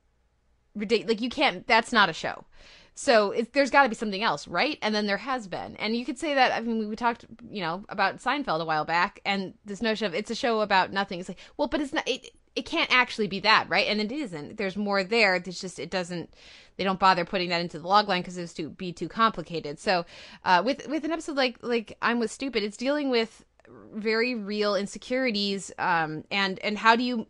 [0.76, 2.46] ridiculous like you can't that's not a show.
[2.94, 4.78] So it, there's got to be something else right?
[4.82, 5.78] And then there has been.
[5.78, 8.84] And you could say that i mean we talked you know about seinfeld a while
[8.84, 11.22] back and this notion of it's a show about nothing.
[11.22, 13.88] It's like well but it's not it, it can't actually be that right?
[13.88, 14.58] And it isn't.
[14.58, 15.36] There's more there.
[15.36, 16.34] It's just it doesn't
[16.78, 19.80] they don't bother putting that into the log line because it's too be too complicated.
[19.80, 20.06] So
[20.44, 23.46] uh with with an episode like like i'm with stupid it's dealing with
[23.94, 27.26] very real insecurities um and and how do you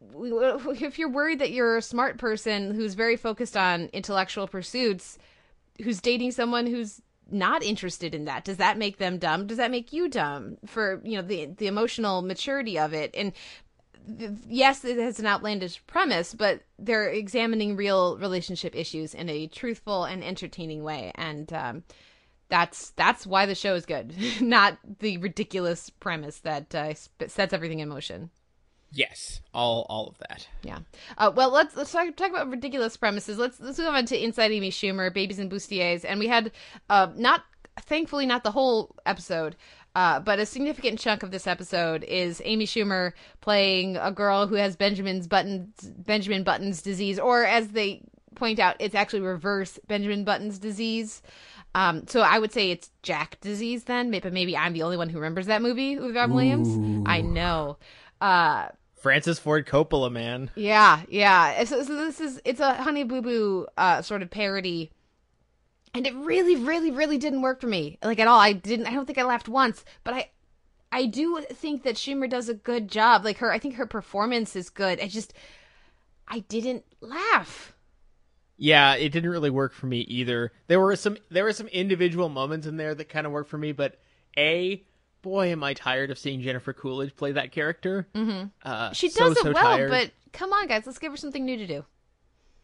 [0.80, 5.18] if you're worried that you're a smart person who's very focused on intellectual pursuits
[5.82, 9.46] who's dating someone who's not interested in that does that make them dumb?
[9.46, 13.10] Does that make you dumb for you know the the emotional maturity of it?
[13.14, 13.32] And
[14.46, 20.04] yes it has an outlandish premise but they're examining real relationship issues in a truthful
[20.04, 21.82] and entertaining way and um
[22.48, 26.94] that's that's why the show is good not the ridiculous premise that uh,
[27.26, 28.30] sets everything in motion
[28.92, 30.46] Yes, all all of that.
[30.62, 30.78] yeah.
[31.18, 33.36] Uh, well, let's let's talk, talk about ridiculous premises.
[33.36, 36.52] Let's let's move on to Inside Amy Schumer, Babies and Bustiers, and we had
[36.88, 37.42] uh not
[37.80, 39.56] thankfully not the whole episode.
[39.96, 44.54] Uh, but a significant chunk of this episode is Amy Schumer playing a girl who
[44.56, 48.02] has Benjamin's Buttons Benjamin Buttons disease, or as they
[48.34, 51.22] point out, it's actually reverse Benjamin Buttons disease.
[51.74, 54.10] Um, so I would say it's Jack disease then.
[54.10, 57.06] Maybe maybe I'm the only one who remembers that movie with Robin Williams.
[57.08, 57.78] I know.
[58.20, 60.50] Uh, Francis Ford Coppola, man.
[60.56, 61.64] yeah, yeah.
[61.64, 64.90] So, so this is it's a Honey Boo Boo uh, sort of parody,
[65.96, 68.38] and it really, really, really didn't work for me like at all.
[68.38, 68.86] I didn't.
[68.86, 70.30] I don't think I laughed once, but I,
[70.92, 73.24] I do think that Schumer does a good job.
[73.24, 75.00] Like her, I think her performance is good.
[75.00, 75.32] I just,
[76.28, 77.72] I didn't laugh.
[78.58, 80.52] Yeah, it didn't really work for me either.
[80.66, 83.58] There were some there were some individual moments in there that kind of worked for
[83.58, 83.98] me, but
[84.36, 84.84] a
[85.22, 88.06] boy, am I tired of seeing Jennifer Coolidge play that character.
[88.14, 88.48] Mm-hmm.
[88.62, 89.90] Uh, She so, does it so well, tired.
[89.90, 91.84] but come on, guys, let's give her something new to do.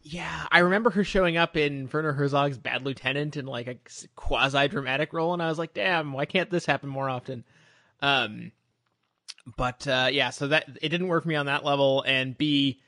[0.03, 3.77] Yeah, I remember her showing up in Werner Herzog's Bad Lieutenant in like a
[4.15, 7.45] quasi dramatic role, and I was like, damn, why can't this happen more often?
[8.01, 8.51] Um,
[9.55, 12.81] but uh, yeah, so that it didn't work for me on that level, and B,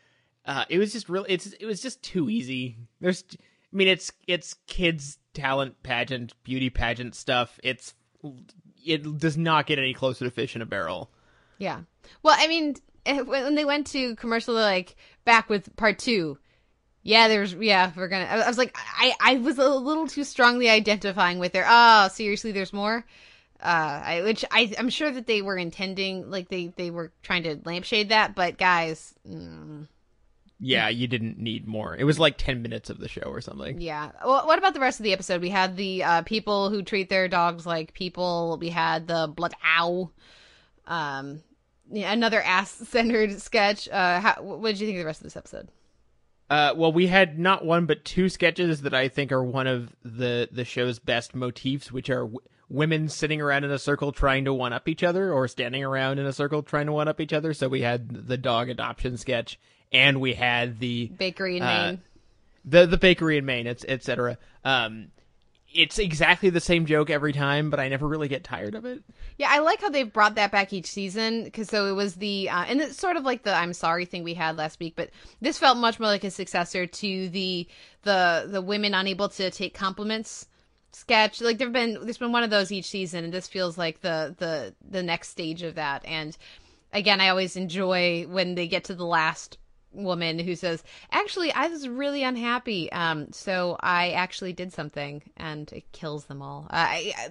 [0.45, 2.75] uh, it was just really it's it was just too easy.
[2.99, 7.59] There's, I mean, it's it's kids talent pageant, beauty pageant stuff.
[7.63, 7.93] It's
[8.85, 11.11] it does not get any closer to fish in a barrel.
[11.59, 11.81] Yeah.
[12.23, 12.75] Well, I mean,
[13.05, 16.37] eh, when they went to commercial, like back with part two.
[17.07, 18.25] Yeah, there's yeah, we're gonna.
[18.25, 21.63] I was like, I I was a little too strongly identifying with her.
[21.65, 23.05] Oh, seriously, there's more.
[23.61, 27.43] Uh, I which I I'm sure that they were intending, like they they were trying
[27.43, 29.87] to lampshade that, but guys, mm,
[30.59, 31.95] Yeah, you didn't need more.
[31.95, 33.79] It was like ten minutes of the show or something.
[33.79, 34.09] yeah.
[34.25, 35.41] Well, what about the rest of the episode?
[35.41, 38.57] We had the uh, people who treat their dogs like people.
[38.59, 40.09] We had the blood ow.
[40.87, 41.43] Um,
[41.91, 43.87] yeah, another ass centered sketch.
[43.89, 45.69] Uh, how, what did you think of the rest of this episode?
[46.49, 49.95] Uh, well, we had not one but two sketches that I think are one of
[50.03, 54.45] the the show's best motifs, which are w- women sitting around in a circle trying
[54.45, 57.19] to one up each other, or standing around in a circle trying to one up
[57.19, 57.53] each other.
[57.53, 59.59] So we had the dog adoption sketch,
[59.91, 62.01] and we had the Bakery in Uh, Maine.
[62.63, 64.37] the the bakery in Maine, etc.
[64.63, 65.07] Um,
[65.75, 69.03] it's exactly the same joke every time, but I never really get tired of it.
[69.37, 72.49] Yeah, I like how they've brought that back each season because so it was the
[72.49, 75.09] uh, and it's sort of like the I'm sorry thing we had last week, but
[75.41, 77.67] this felt much more like a successor to the
[78.03, 80.47] the the women unable to take compliments
[80.91, 81.41] sketch.
[81.41, 84.33] Like there've been there's been one of those each season, and this feels like the
[84.37, 86.05] the the next stage of that.
[86.05, 86.35] And
[86.93, 89.57] again, I always enjoy when they get to the last
[89.95, 95.71] woman who says, "Actually, I was really unhappy, um, so I actually did something," and
[95.73, 96.67] it kills them all.
[96.69, 97.29] Uh, I, I,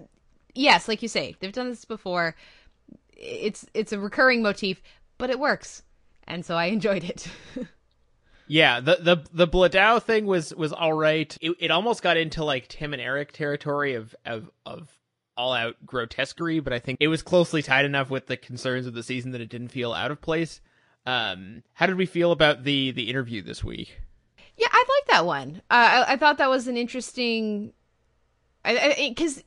[0.54, 2.34] yes, like you say, they've done this before.
[3.16, 4.82] It's it's a recurring motif,
[5.18, 5.82] but it works,
[6.26, 7.28] and so I enjoyed it.
[8.46, 11.36] Yeah, the the the Bladow thing was was all right.
[11.40, 14.88] It, it almost got into like Tim and Eric territory of of of
[15.36, 18.94] all out grotesquerie, but I think it was closely tied enough with the concerns of
[18.94, 20.60] the season that it didn't feel out of place.
[21.06, 24.00] Um, how did we feel about the the interview this week?
[24.56, 25.62] Yeah, I like that one.
[25.70, 27.72] Uh, I, I thought that was an interesting,
[28.64, 29.42] because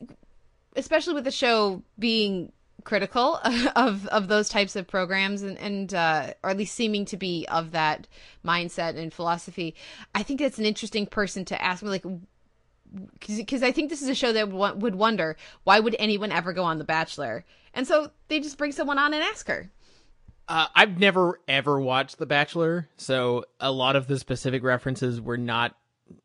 [0.76, 2.52] especially with the show being
[2.84, 3.40] critical
[3.76, 7.46] of of those types of programs and and uh, or at least seeming to be
[7.48, 8.06] of that
[8.44, 9.74] mindset and philosophy.
[10.14, 12.04] I think that's an interesting person to ask me, like.
[13.18, 16.54] Because I think this is a show that would would wonder why would anyone ever
[16.54, 17.44] go on The Bachelor,
[17.74, 19.70] and so they just bring someone on and ask her.
[20.48, 25.36] Uh, I've never ever watched The Bachelor, so a lot of the specific references were
[25.36, 25.74] not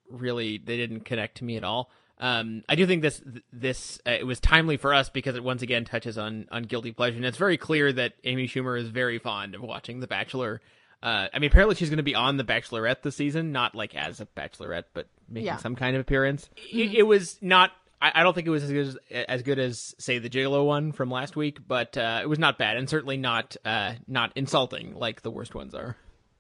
[0.10, 1.90] really they didn't connect to me at all.
[2.20, 5.62] Um, I do think this this uh, it was timely for us because it once
[5.62, 9.20] again touches on on guilty pleasure, and it's very clear that Amy Schumer is very
[9.20, 10.62] fond of watching The Bachelor.
[11.02, 13.94] Uh, I mean, apparently she's going to be on The Bachelorette this season, not like
[13.94, 15.58] as a Bachelorette, but making Yeah.
[15.58, 16.50] some kind of appearance.
[16.72, 17.72] It, it was not.
[18.04, 20.66] I, I don't think it was as good as, as good as say the Gigolo
[20.66, 24.34] one from last week, but uh, it was not bad, and certainly not uh, not
[24.36, 25.96] insulting like the worst ones are.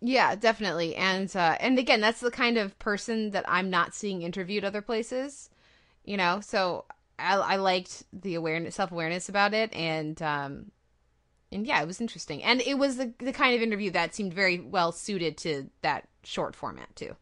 [0.06, 0.97] Yeah, definitely.
[0.97, 4.82] And uh and again, that's the kind of person that I'm not seeing interviewed other
[4.82, 5.49] places.
[6.04, 6.84] You know, so
[7.17, 10.71] I I liked the awareness self-awareness about it and um
[11.54, 12.43] and yeah, it was interesting.
[12.43, 16.10] And it was the the kind of interview that seemed very well suited to that
[16.23, 17.15] short format too.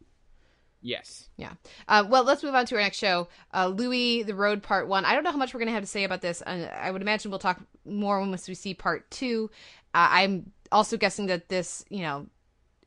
[0.82, 1.28] Yes.
[1.36, 1.52] Yeah.
[1.88, 3.28] Uh, well, let's move on to our next show.
[3.54, 5.04] Uh, Louie the Road Part One.
[5.04, 6.42] I don't know how much we're going to have to say about this.
[6.42, 9.50] Uh, I would imagine we'll talk more once we see Part Two.
[9.94, 12.26] Uh, I'm also guessing that this, you know,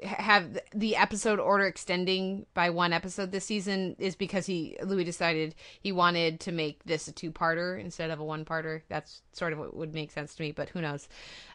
[0.04, 5.56] have the episode order extending by one episode this season is because he Louis decided
[5.80, 8.82] he wanted to make this a two-parter instead of a one-parter.
[8.90, 11.08] That's sort of what would make sense to me, but who knows?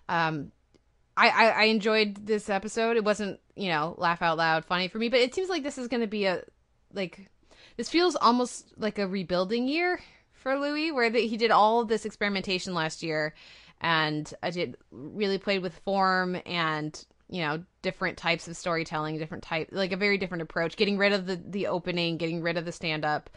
[0.08, 0.52] Um,
[1.20, 2.96] I, I, I enjoyed this episode.
[2.96, 5.76] It wasn't, you know, laugh out loud funny for me, but it seems like this
[5.76, 6.42] is going to be a
[6.94, 7.28] like
[7.76, 10.00] this feels almost like a rebuilding year
[10.32, 13.34] for Louis, where the, he did all this experimentation last year,
[13.82, 19.44] and I did really played with form and you know different types of storytelling, different
[19.44, 22.64] type like a very different approach, getting rid of the the opening, getting rid of
[22.64, 23.28] the stand up,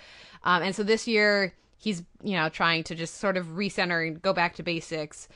[0.46, 4.22] um, and so this year he's you know trying to just sort of recenter and
[4.22, 5.28] go back to basics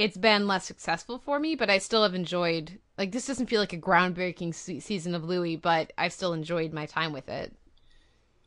[0.00, 2.78] it's been less successful for me, but I still have enjoyed.
[2.96, 6.72] Like this doesn't feel like a groundbreaking se- season of Louie, but I've still enjoyed
[6.72, 7.54] my time with it.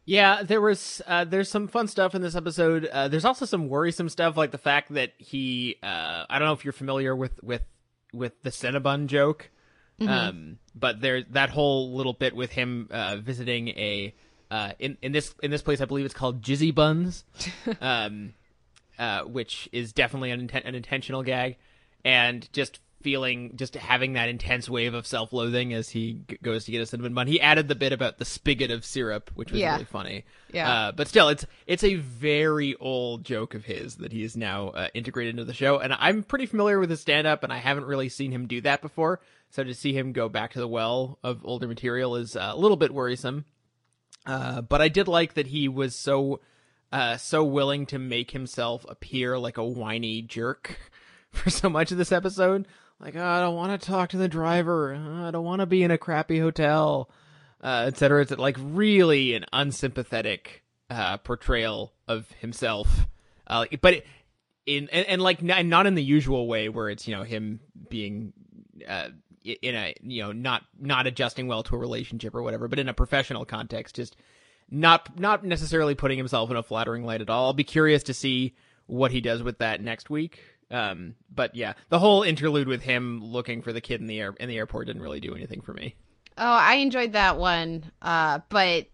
[0.03, 2.85] Yeah, there was uh, there's some fun stuff in this episode.
[2.85, 6.53] Uh, there's also some worrisome stuff, like the fact that he uh, I don't know
[6.53, 7.61] if you're familiar with with
[8.11, 9.51] with the Cinnabon joke,
[10.01, 14.15] um, but there that whole little bit with him uh, visiting a
[14.49, 17.25] uh, in in this in this place I believe it's called Jizzy Buns,
[17.81, 18.33] um,
[18.99, 21.57] uh, which is definitely an, inten- an intentional gag,
[22.05, 26.71] and just feeling just having that intense wave of self-loathing as he g- goes to
[26.71, 27.27] get a cinnamon bun.
[27.27, 29.73] He added the bit about the spigot of syrup, which was Yeah.
[29.73, 30.23] really funny.
[30.53, 30.71] Yeah.
[30.71, 34.69] Uh, but still, it's it's a very old joke of his that he is now
[34.69, 37.85] uh, integrated into the show, and I'm pretty familiar with his stand-up, and I haven't
[37.85, 39.19] really seen him do that before.
[39.49, 42.57] So to see him go back to the well of older material is uh, a
[42.57, 43.43] little bit worrisome.
[44.25, 46.39] Uh, but I did like that he was so
[46.93, 50.77] uh, so willing to make himself appear like a whiny jerk
[51.31, 52.67] for so much of this episode.
[52.99, 54.93] Like, oh, I don't want to talk to the driver.
[54.93, 57.09] Uh, I don't want to be in a crappy hotel.
[57.61, 58.21] uh, et cetera.
[58.21, 63.07] It's like really an unsympathetic uh, portrayal of himself,
[63.47, 64.03] uh, but
[64.65, 67.59] in and, and like n- not in the usual way where it's you know him
[67.89, 68.33] being
[68.87, 69.09] uh,
[69.43, 72.87] in a you know not not adjusting well to a relationship or whatever, but in
[72.89, 74.15] a professional context, just
[74.73, 77.45] not not necessarily putting himself in a flattering light at all.
[77.45, 78.55] I'll be curious to see
[78.87, 80.41] what he does with that next week.
[80.71, 84.33] Um, but yeah, the whole interlude with him looking for the kid in the air
[84.39, 85.95] in the airport didn't really do anything for me.
[86.37, 87.91] Oh, I enjoyed that one.
[88.01, 88.87] Uh, but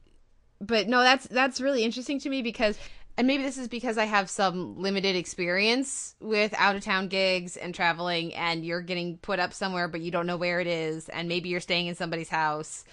[0.60, 2.78] but no, that's that's really interesting to me because
[3.18, 7.56] and maybe this is because I have some limited experience with out of town gigs
[7.56, 11.10] and traveling and you're getting put up somewhere but you don't know where it is
[11.10, 12.86] and maybe you're staying in somebody's house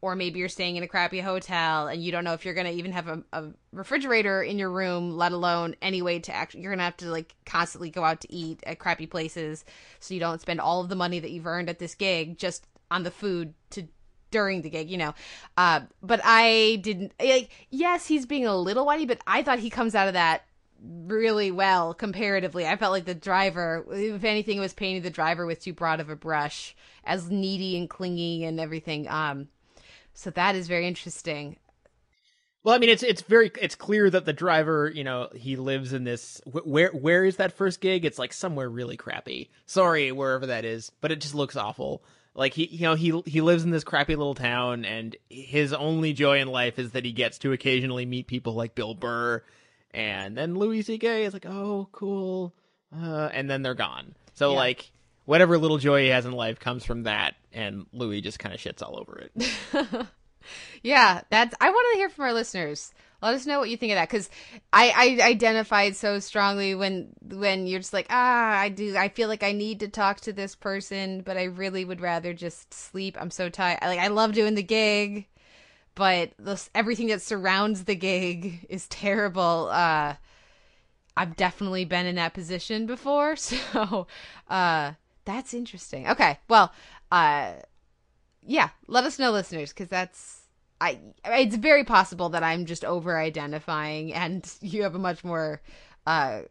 [0.00, 2.66] or maybe you're staying in a crappy hotel and you don't know if you're going
[2.66, 6.60] to even have a, a refrigerator in your room let alone any way to actually
[6.60, 9.64] you're going to have to like constantly go out to eat at crappy places
[10.00, 12.66] so you don't spend all of the money that you've earned at this gig just
[12.90, 13.86] on the food to
[14.30, 15.14] during the gig, you know.
[15.56, 17.50] Uh, but I didn't like.
[17.70, 20.44] Yes, he's being a little whiny, but I thought he comes out of that
[20.82, 22.66] really well comparatively.
[22.66, 26.10] I felt like the driver, if anything, was painting the driver with too broad of
[26.10, 29.08] a brush, as needy and clingy and everything.
[29.08, 29.48] Um,
[30.18, 31.56] so that is very interesting.
[32.64, 35.92] Well, I mean, it's it's very it's clear that the driver, you know, he lives
[35.92, 36.40] in this.
[36.44, 38.04] Where where is that first gig?
[38.04, 39.48] It's like somewhere really crappy.
[39.66, 42.02] Sorry, wherever that is, but it just looks awful.
[42.34, 46.12] Like he, you know, he he lives in this crappy little town, and his only
[46.12, 49.42] joy in life is that he gets to occasionally meet people like Bill Burr,
[49.92, 51.24] and then Louis C.K.
[51.26, 52.54] is like, oh, cool,
[52.94, 54.16] uh, and then they're gone.
[54.34, 54.58] So Yeah.
[54.58, 54.90] like,
[55.28, 58.60] whatever little joy he has in life comes from that, and Louis just kind of
[58.60, 60.06] shits all over it.
[60.82, 61.54] Yeah, that's.
[61.60, 62.92] I want to hear from our listeners.
[63.20, 64.30] Let us know what you think of that because
[64.72, 69.28] I, I identified so strongly when when you're just like ah I do I feel
[69.28, 73.16] like I need to talk to this person but I really would rather just sleep
[73.20, 75.26] I'm so tired like I love doing the gig
[75.96, 80.14] but this everything that surrounds the gig is terrible uh
[81.16, 84.06] I've definitely been in that position before so
[84.48, 84.92] uh
[85.28, 86.72] that's interesting okay well
[87.12, 87.52] uh
[88.48, 90.40] yeah, let us know, listeners, because that's
[90.80, 90.98] I.
[91.24, 95.60] It's very possible that I'm just over identifying, and you have a much more,
[96.06, 96.42] uh,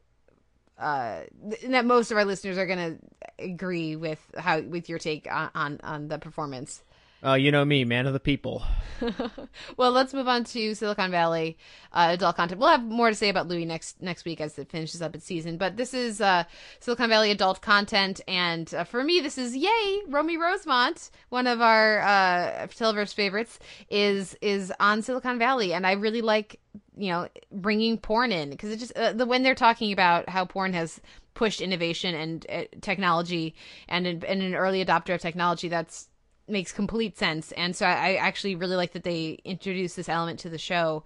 [0.78, 2.98] uh, th- that most of our listeners are gonna
[3.40, 6.84] agree with how with your take on on, on the performance.
[7.24, 8.64] Uh, you know me, man of the people.
[9.78, 11.58] well, let's move on to Silicon Valley
[11.92, 12.60] uh, adult content.
[12.60, 15.26] We'll have more to say about Louie next next week as it finishes up its
[15.26, 15.58] season.
[15.58, 16.44] But this is uh,
[16.80, 20.02] Silicon Valley adult content, and uh, for me, this is yay.
[20.08, 23.58] Romy Rosemont, one of our uh, Televerse favorites,
[23.90, 26.60] is is on Silicon Valley, and I really like
[26.96, 30.46] you know bringing porn in because it just uh, the when they're talking about how
[30.46, 31.02] porn has
[31.34, 33.54] pushed innovation and uh, technology
[33.88, 36.10] and, and an early adopter of technology that's
[36.48, 37.52] makes complete sense.
[37.54, 41.04] And so I, I actually really like that they introduced this element to the show.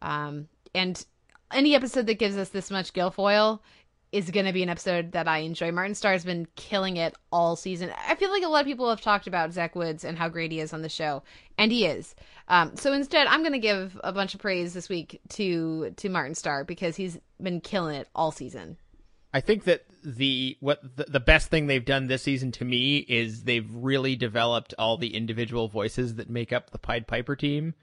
[0.00, 1.04] Um, and
[1.52, 3.60] any episode that gives us this much Gilfoyle
[4.12, 5.72] is going to be an episode that I enjoy.
[5.72, 7.90] Martin Starr has been killing it all season.
[8.06, 10.52] I feel like a lot of people have talked about Zach Woods and how great
[10.52, 11.22] he is on the show,
[11.56, 12.14] and he is.
[12.48, 16.08] Um, so instead, I'm going to give a bunch of praise this week to to
[16.10, 18.76] Martin Starr because he's been killing it all season.
[19.32, 22.98] I think that the what the, the best thing they've done this season to me
[22.98, 27.74] is they've really developed all the individual voices that make up the Pied Piper team,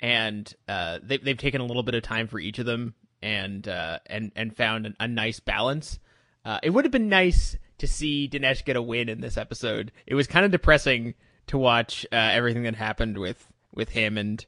[0.00, 3.66] and uh, they, they've taken a little bit of time for each of them and
[3.68, 5.98] uh, and and found an, a nice balance.
[6.44, 9.92] Uh, it would have been nice to see Dinesh get a win in this episode.
[10.06, 11.14] It was kind of depressing
[11.48, 14.44] to watch uh, everything that happened with with him and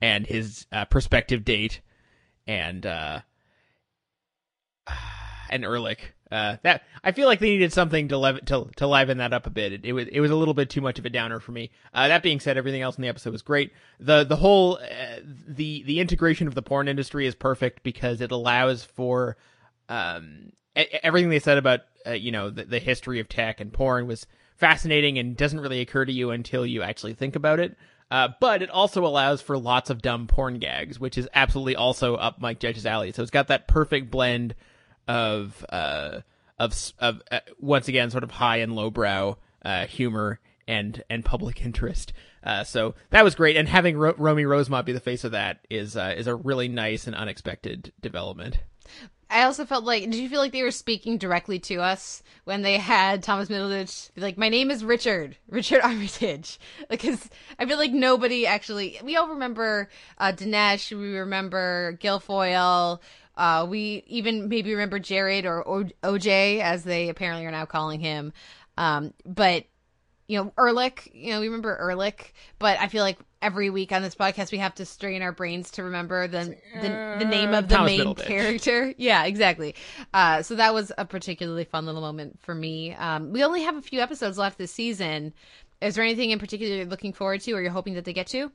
[0.00, 1.80] and his uh, prospective date
[2.46, 3.20] and uh,
[5.50, 6.14] and Ehrlich.
[6.30, 9.46] Uh, that I feel like they needed something to lev- to to liven that up
[9.46, 9.72] a bit.
[9.72, 11.70] It, it was it was a little bit too much of a downer for me.
[11.94, 13.72] Uh, that being said, everything else in the episode was great.
[13.98, 18.30] the The whole uh, the the integration of the porn industry is perfect because it
[18.30, 19.36] allows for
[19.88, 20.52] um
[21.02, 24.26] everything they said about uh, you know the, the history of tech and porn was
[24.56, 27.76] fascinating and doesn't really occur to you until you actually think about it.
[28.10, 32.16] Uh, but it also allows for lots of dumb porn gags, which is absolutely also
[32.16, 33.12] up Mike Judge's alley.
[33.12, 34.54] So it's got that perfect blend
[35.08, 36.20] of uh
[36.58, 40.38] of of uh, once again sort of high and lowbrow uh humor
[40.68, 42.12] and and public interest.
[42.44, 45.66] Uh, so that was great, and having Ro- Romy Rosemont be the face of that
[45.68, 48.58] is uh, is a really nice and unexpected development.
[49.30, 52.62] I also felt like, did you feel like they were speaking directly to us when
[52.62, 57.28] they had Thomas Middleditch be like, "My name is Richard, Richard Armitage," because
[57.58, 59.00] I feel like nobody actually.
[59.02, 59.88] We all remember
[60.18, 63.00] uh, Dinesh, we remember Gilfoyle,
[63.38, 68.00] uh, we even maybe remember Jared or o- OJ as they apparently are now calling
[68.00, 68.32] him.
[68.76, 69.64] Um, but
[70.26, 74.02] you know, Ehrlich, you know, we remember Ehrlich, but I feel like every week on
[74.02, 77.68] this podcast we have to strain our brains to remember the the, the name of
[77.68, 78.92] the Thomas main character.
[78.98, 79.74] Yeah, exactly.
[80.12, 82.92] Uh, so that was a particularly fun little moment for me.
[82.94, 85.32] Um, we only have a few episodes left this season.
[85.80, 88.26] Is there anything in particular you're looking forward to, or you're hoping that they get
[88.28, 88.50] to?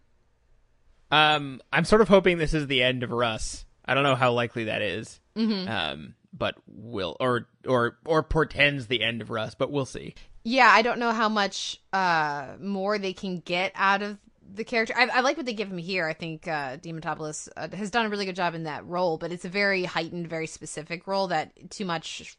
[1.09, 3.65] Um, I'm sort of hoping this is the end of Russ.
[3.86, 5.19] I don't know how likely that is.
[5.36, 5.69] Mm-hmm.
[5.69, 10.15] Um, but will or or or portends the end of Russ, but we'll see.
[10.43, 14.17] Yeah, I don't know how much uh, more they can get out of
[14.55, 14.93] the character.
[14.95, 16.05] I, I like what they give him here.
[16.05, 19.31] I think uh, Diamantopoulos uh, has done a really good job in that role, but
[19.31, 22.36] it's a very heightened, very specific role that too much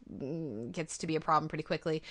[0.70, 2.03] gets to be a problem pretty quickly.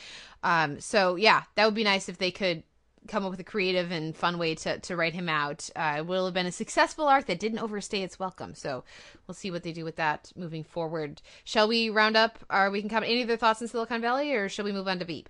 [0.41, 2.63] Um, so yeah, that would be nice if they could
[3.07, 5.69] come up with a creative and fun way to, to write him out.
[5.75, 8.53] Uh, it will have been a successful arc that didn't overstay its welcome.
[8.55, 8.83] So
[9.27, 11.21] we'll see what they do with that moving forward.
[11.43, 12.39] Shall we round up?
[12.49, 14.99] Or we can comment any other thoughts in Silicon Valley, or shall we move on
[14.99, 15.29] to Veep?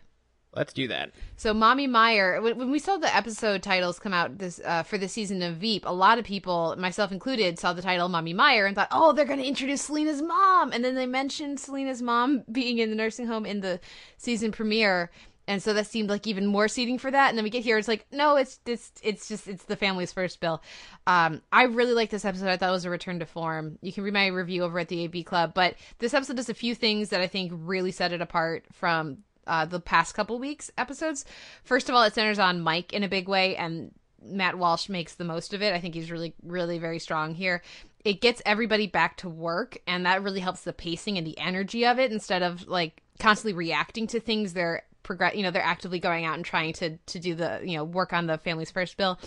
[0.56, 1.12] Let's do that.
[1.36, 5.00] So, Mommy Meyer, when, when we saw the episode titles come out this uh, for
[5.00, 8.68] the season of Veep, a lot of people, myself included, saw the title Mommy Meyer
[8.68, 12.44] and thought, "Oh, they're going to introduce Selina's mom." And then they mentioned Selina's mom
[12.52, 13.80] being in the nursing home in the
[14.18, 15.10] season premiere,
[15.48, 17.30] and so that seemed like even more seating for that.
[17.30, 20.14] And then we get here, it's like, no, it's it's it's just it's the family's
[20.14, 20.62] first bill.
[21.06, 22.48] Um, I really like this episode.
[22.48, 23.78] I thought it was a return to form.
[23.82, 26.54] You can read my review over at the AV Club, but this episode does a
[26.54, 30.72] few things that I think really set it apart from uh, the past couple weeks
[30.78, 31.26] episodes.
[31.64, 33.92] First of all, it centers on Mike in a big way, and
[34.24, 35.74] Matt Walsh makes the most of it.
[35.74, 37.62] I think he's really, really very strong here.
[38.06, 41.86] It gets everybody back to work, and that really helps the pacing and the energy
[41.86, 44.54] of it instead of like constantly reacting to things.
[44.54, 47.78] They're progress, you know, they're actively going out and trying to to do the you
[47.78, 49.20] know work on the family's first bill,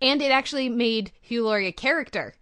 [0.00, 2.34] and it actually made Hugh Laurie a character,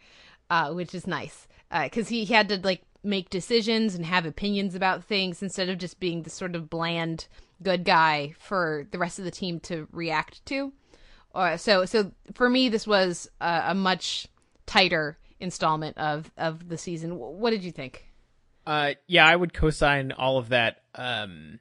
[0.50, 1.48] uh, which is nice
[1.82, 5.78] because he, he had to like make decisions and have opinions about things instead of
[5.78, 7.26] just being the sort of bland
[7.62, 10.72] good guy for the rest of the team to react to.
[11.34, 14.26] Uh, so so for me, this was a, a much
[14.66, 17.10] tighter installment of of the season.
[17.12, 18.06] Wh- What did you think?
[18.66, 20.82] Uh, yeah, I would co-sign all of that.
[20.96, 21.60] Um,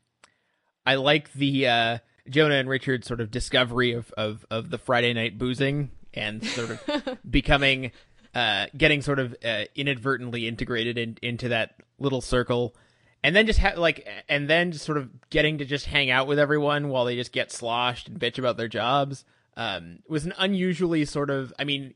[0.85, 1.97] I like the uh,
[2.29, 6.71] Jonah and Richard sort of discovery of, of, of the Friday night boozing and sort
[6.71, 7.91] of becoming,
[8.33, 12.75] uh, getting sort of uh, inadvertently integrated in, into that little circle,
[13.23, 16.27] and then just ha- like, and then just sort of getting to just hang out
[16.27, 19.25] with everyone while they just get sloshed and bitch about their jobs.
[19.57, 21.93] Um, was an unusually sort of, I mean,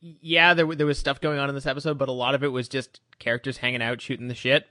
[0.00, 2.48] yeah, there there was stuff going on in this episode, but a lot of it
[2.48, 4.66] was just characters hanging out, shooting the shit,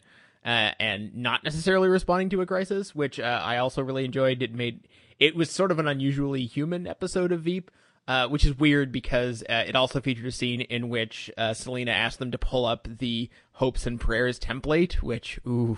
[0.47, 4.41] uh, and not necessarily responding to a crisis, which uh, I also really enjoyed.
[4.41, 4.87] It made
[5.19, 7.69] it was sort of an unusually human episode of Veep,
[8.07, 11.91] uh, which is weird because uh, it also featured a scene in which uh, Selina
[11.91, 15.77] asked them to pull up the hopes and prayers template, which ooh,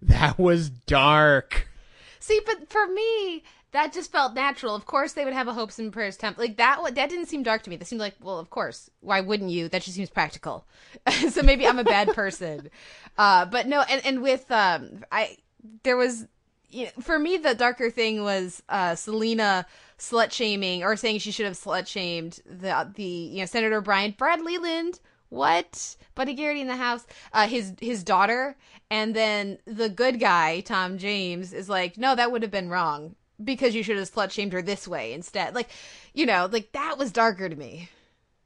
[0.00, 1.68] that was dark.
[2.20, 3.42] See, but for me,
[3.72, 4.74] that just felt natural.
[4.74, 6.80] Of course, they would have a hopes and prayers temp like that.
[6.94, 7.76] That didn't seem dark to me.
[7.76, 8.90] That seemed like, well, of course.
[9.00, 9.68] Why wouldn't you?
[9.68, 10.66] That just seems practical.
[11.30, 12.70] so maybe I'm a bad person.
[13.16, 15.36] Uh, but no, and and with um, I
[15.82, 16.26] there was
[16.68, 19.66] you know, for me the darker thing was uh Selina
[19.98, 24.14] slut shaming or saying she should have slut shamed the the you know Senator Brian
[24.16, 25.00] Brad Leland.
[25.28, 25.96] What?
[26.16, 27.06] Buddy Garrity in the house.
[27.32, 28.56] Uh, his his daughter,
[28.90, 33.14] and then the good guy Tom James is like, no, that would have been wrong
[33.44, 35.54] because you should have slut shamed her this way instead.
[35.54, 35.68] Like,
[36.14, 37.88] you know, like that was darker to me.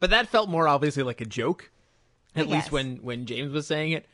[0.00, 1.70] But that felt more obviously like a joke,
[2.34, 2.72] at I least guess.
[2.72, 4.06] when when James was saying it.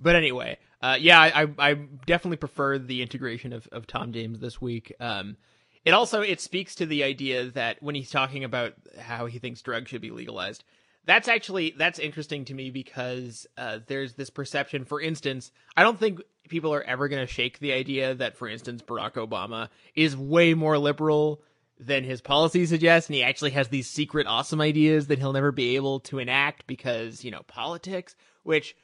[0.00, 1.74] But anyway, uh, yeah, I, I I
[2.06, 4.92] definitely prefer the integration of of Tom James this week.
[5.00, 5.36] Um,
[5.84, 9.62] it also it speaks to the idea that when he's talking about how he thinks
[9.62, 10.64] drugs should be legalized,
[11.06, 14.84] that's actually that's interesting to me because uh, there's this perception.
[14.84, 18.48] For instance, I don't think people are ever going to shake the idea that, for
[18.48, 21.42] instance, Barack Obama is way more liberal
[21.78, 25.52] than his policy suggests, and he actually has these secret awesome ideas that he'll never
[25.52, 28.16] be able to enact because you know politics.
[28.42, 28.76] Which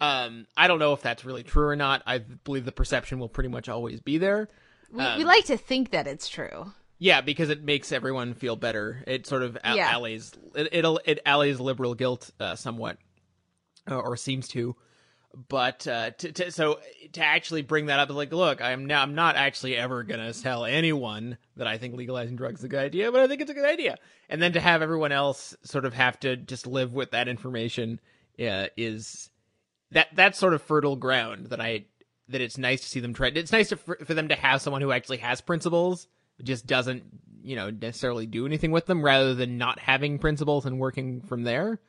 [0.00, 2.02] um, I don't know if that's really true or not.
[2.06, 4.48] I believe the perception will pretty much always be there.
[4.90, 6.72] We, Um, we like to think that it's true.
[6.98, 9.04] Yeah, because it makes everyone feel better.
[9.06, 9.96] It sort of a- Yeah.
[9.96, 12.98] allays it it'll, it allays liberal guilt uh, somewhat,
[13.90, 14.74] uh, or seems to.
[15.48, 16.80] But uh, to, to so
[17.12, 20.64] to actually bring that up, like, look, I'm now I'm not actually ever gonna tell
[20.64, 23.54] anyone that I think legalizing drugs is a good idea, but I think it's a
[23.54, 23.96] good idea.
[24.28, 28.00] And then to have everyone else sort of have to just live with that information
[28.40, 29.30] uh, is
[29.92, 31.84] that that's sort of fertile ground that I
[32.28, 33.28] that it's nice to see them try.
[33.28, 36.08] It's nice to, for, for them to have someone who actually has principles,
[36.42, 37.04] just doesn't
[37.42, 41.44] you know necessarily do anything with them, rather than not having principles and working from
[41.44, 41.80] there.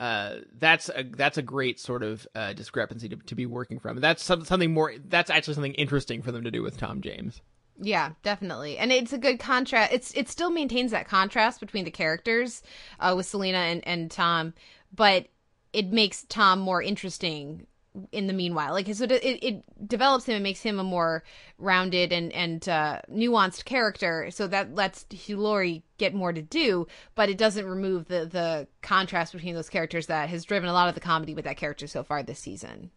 [0.00, 4.00] Uh, that's a that's a great sort of uh, discrepancy to, to be working from.
[4.00, 4.94] That's some, something more.
[5.08, 7.42] That's actually something interesting for them to do with Tom James.
[7.82, 9.92] Yeah, definitely, and it's a good contrast.
[9.92, 12.62] It's it still maintains that contrast between the characters
[12.98, 14.54] uh, with Selina and and Tom,
[14.94, 15.26] but
[15.72, 17.66] it makes Tom more interesting
[18.12, 18.72] in the meanwhile.
[18.72, 21.24] Like so, it, it develops him and makes him a more
[21.58, 24.30] rounded and and uh, nuanced character.
[24.30, 29.32] So that lets Laurie get more to do, but it doesn't remove the the contrast
[29.32, 32.02] between those characters that has driven a lot of the comedy with that character so
[32.02, 32.90] far this season.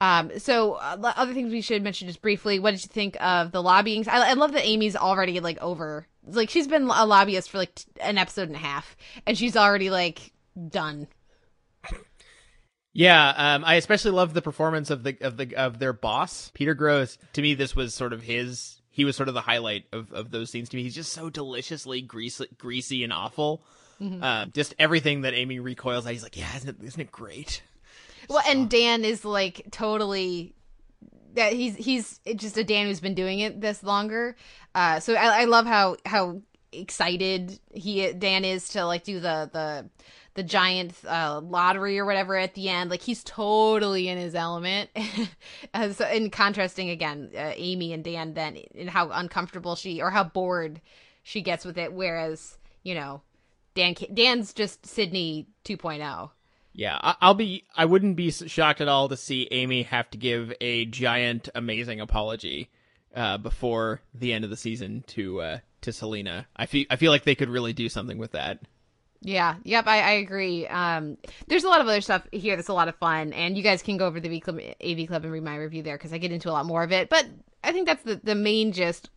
[0.00, 2.58] Um, so uh, other things we should mention just briefly.
[2.58, 4.08] What did you think of the lobbying?
[4.08, 6.06] I, I love that Amy's already like over.
[6.26, 9.90] Like she's been a lobbyist for like an episode and a half, and she's already
[9.90, 10.32] like
[10.68, 11.08] done.
[12.98, 16.74] Yeah, um, I especially love the performance of the of the of their boss, Peter
[16.74, 17.16] Grosz.
[17.34, 18.82] To me, this was sort of his.
[18.90, 20.82] He was sort of the highlight of, of those scenes to me.
[20.82, 23.62] He's just so deliciously greasy, greasy and awful.
[24.00, 24.20] Mm-hmm.
[24.20, 26.12] Uh, just everything that Amy recoils at.
[26.12, 27.62] He's like, yeah, isn't it, isn't it great?
[28.28, 30.54] Well, and Dan is like totally
[31.32, 34.36] that he's he's just a Dan who's been doing it this longer.
[34.74, 39.48] Uh, so I, I love how how excited he Dan is to like do the
[39.50, 39.88] the
[40.38, 42.90] the giant uh, lottery or whatever at the end.
[42.90, 44.88] Like he's totally in his element.
[45.74, 50.22] As in contrasting again, uh, Amy and Dan then and how uncomfortable she or how
[50.22, 50.80] bored
[51.24, 51.92] she gets with it.
[51.92, 53.22] Whereas you know
[53.74, 56.30] Dan Dan's just Sidney 2.0.
[56.72, 57.64] Yeah, I'll be.
[57.76, 62.00] I wouldn't be shocked at all to see Amy have to give a giant, amazing
[62.00, 62.70] apology
[63.12, 66.46] uh, before the end of the season to uh, to Selina.
[66.54, 66.86] I feel.
[66.90, 68.60] I feel like they could really do something with that.
[69.20, 69.56] Yeah.
[69.64, 69.86] Yep.
[69.86, 70.66] I, I agree.
[70.66, 73.62] Um, there's a lot of other stuff here that's a lot of fun, and you
[73.62, 76.12] guys can go over the V Club, AV Club and read my review there because
[76.12, 77.08] I get into a lot more of it.
[77.08, 77.26] But
[77.64, 79.10] I think that's the the main gist.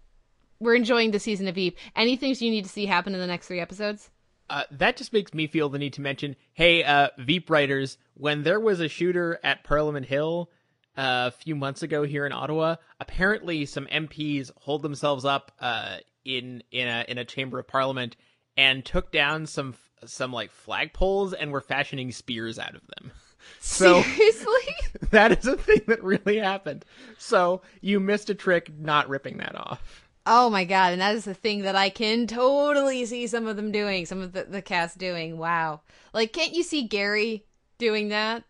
[0.59, 1.77] We're enjoying the season of Veep.
[1.95, 4.11] Any things you need to see happen in the next three episodes?
[4.47, 8.43] Uh, that just makes me feel the need to mention, hey, uh, Veep writers, when
[8.43, 10.51] there was a shooter at Parliament Hill
[10.97, 15.97] uh, a few months ago here in Ottawa, apparently some MPs hold themselves up uh,
[16.25, 18.17] in in a in a chamber of Parliament
[18.57, 19.73] and took down some
[20.05, 23.11] some like flagpoles and were fashioning spears out of them.
[23.59, 24.75] So seriously,
[25.09, 26.85] that is a thing that really happened.
[27.17, 30.05] So you missed a trick not ripping that off.
[30.27, 33.55] Oh my god, and that is the thing that I can totally see some of
[33.55, 35.37] them doing, some of the, the cast doing.
[35.39, 35.81] Wow.
[36.13, 37.45] Like can't you see Gary
[37.79, 38.43] doing that?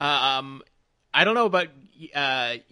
[0.00, 0.62] Um
[1.14, 1.68] I don't know about
[2.14, 2.62] uh I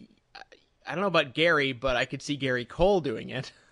[0.89, 3.53] don't know about Gary, but I could see Gary Cole doing it.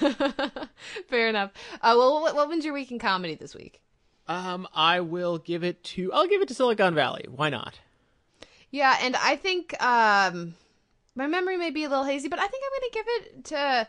[1.08, 1.50] Fair enough.
[1.74, 3.80] Uh, well, what, what wins your week in comedy this week?
[4.26, 6.12] Um, I will give it to.
[6.12, 7.26] I'll give it to Silicon Valley.
[7.28, 7.80] Why not?
[8.70, 10.54] Yeah, and I think um,
[11.16, 13.44] my memory may be a little hazy, but I think I'm going to give it
[13.46, 13.88] to.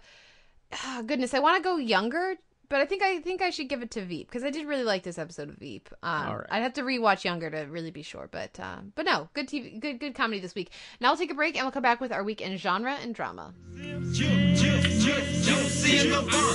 [0.85, 2.35] Oh, goodness, I want to go younger,
[2.71, 4.85] but I think I think I should give it to Veep because I did really
[4.85, 5.89] like this episode of Veep.
[6.01, 6.47] Um, All right.
[6.49, 9.77] I'd have to rewatch Younger to really be sure, but um, but no, good TV,
[9.79, 10.71] good good comedy this week.
[11.01, 13.13] Now we'll take a break and we'll come back with our week in genre and
[13.13, 13.53] drama.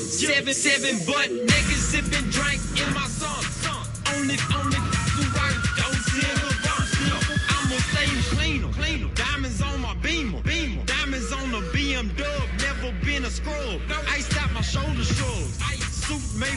[0.00, 3.55] Seven, seven butt niggas sipping drink in my song.
[16.38, 16.52] Ring,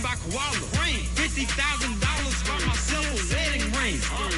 [1.16, 3.96] fifty thousand dollars for my silver wedding ring.
[4.12, 4.30] Uh,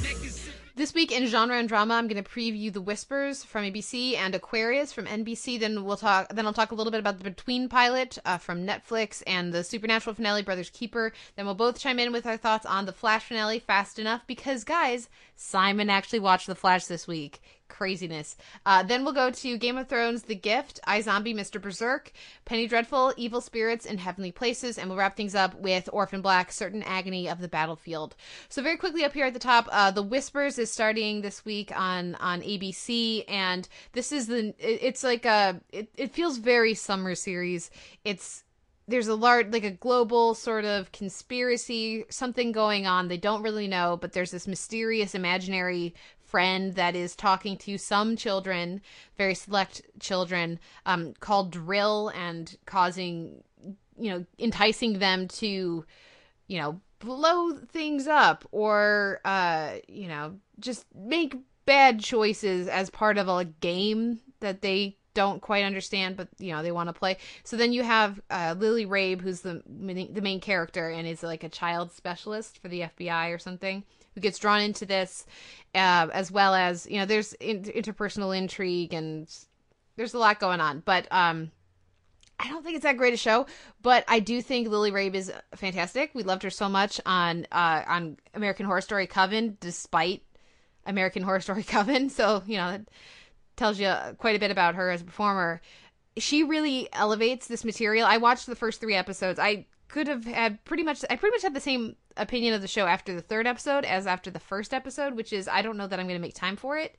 [0.00, 0.48] niggas.
[0.74, 4.34] This week in genre and drama, I'm going to preview The Whispers from ABC and
[4.34, 5.60] Aquarius from NBC.
[5.60, 6.30] Then we'll talk.
[6.34, 9.62] Then I'll talk a little bit about the Between pilot uh, from Netflix and the
[9.62, 11.12] Supernatural finale, Brothers Keeper.
[11.36, 14.64] Then we'll both chime in with our thoughts on the Flash finale, Fast Enough, because
[14.64, 17.42] guys, Simon actually watched the Flash this week.
[17.72, 18.36] Craziness.
[18.66, 21.60] Uh, then we'll go to Game of Thrones, The Gift, iZombie, Mr.
[21.60, 22.12] Berserk,
[22.44, 26.52] Penny Dreadful, Evil Spirits, and Heavenly Places, and we'll wrap things up with Orphan Black,
[26.52, 28.14] Certain Agony of the Battlefield.
[28.50, 31.72] So very quickly up here at the top, uh, The Whispers is starting this week
[31.74, 36.74] on on ABC, and this is the it, it's like a it, it feels very
[36.74, 37.70] summer series.
[38.04, 38.44] It's
[38.86, 43.68] there's a large like a global sort of conspiracy something going on they don't really
[43.68, 45.94] know but there's this mysterious imaginary
[46.32, 48.80] friend that is talking to some children
[49.16, 53.44] very select children um, called drill and causing
[53.98, 55.84] you know enticing them to
[56.48, 63.18] you know blow things up or uh you know just make bad choices as part
[63.18, 67.18] of a game that they don't quite understand, but you know they want to play.
[67.44, 71.44] So then you have uh, Lily Rabe, who's the the main character and is like
[71.44, 73.84] a child specialist for the FBI or something,
[74.14, 75.26] who gets drawn into this,
[75.74, 79.28] uh, as well as you know there's in- interpersonal intrigue and
[79.96, 80.80] there's a lot going on.
[80.84, 81.50] But um,
[82.38, 83.46] I don't think it's that great a show,
[83.80, 86.10] but I do think Lily Rabe is fantastic.
[86.14, 90.22] We loved her so much on uh, on American Horror Story Coven, despite
[90.86, 92.10] American Horror Story Coven.
[92.10, 92.72] So you know.
[92.72, 92.88] That,
[93.56, 95.60] tells you quite a bit about her as a performer.
[96.18, 98.06] she really elevates this material.
[98.06, 99.38] I watched the first three episodes.
[99.38, 102.68] I could have had pretty much I pretty much had the same opinion of the
[102.68, 105.86] show after the third episode as after the first episode, which is I don't know
[105.86, 106.96] that I'm going to make time for it,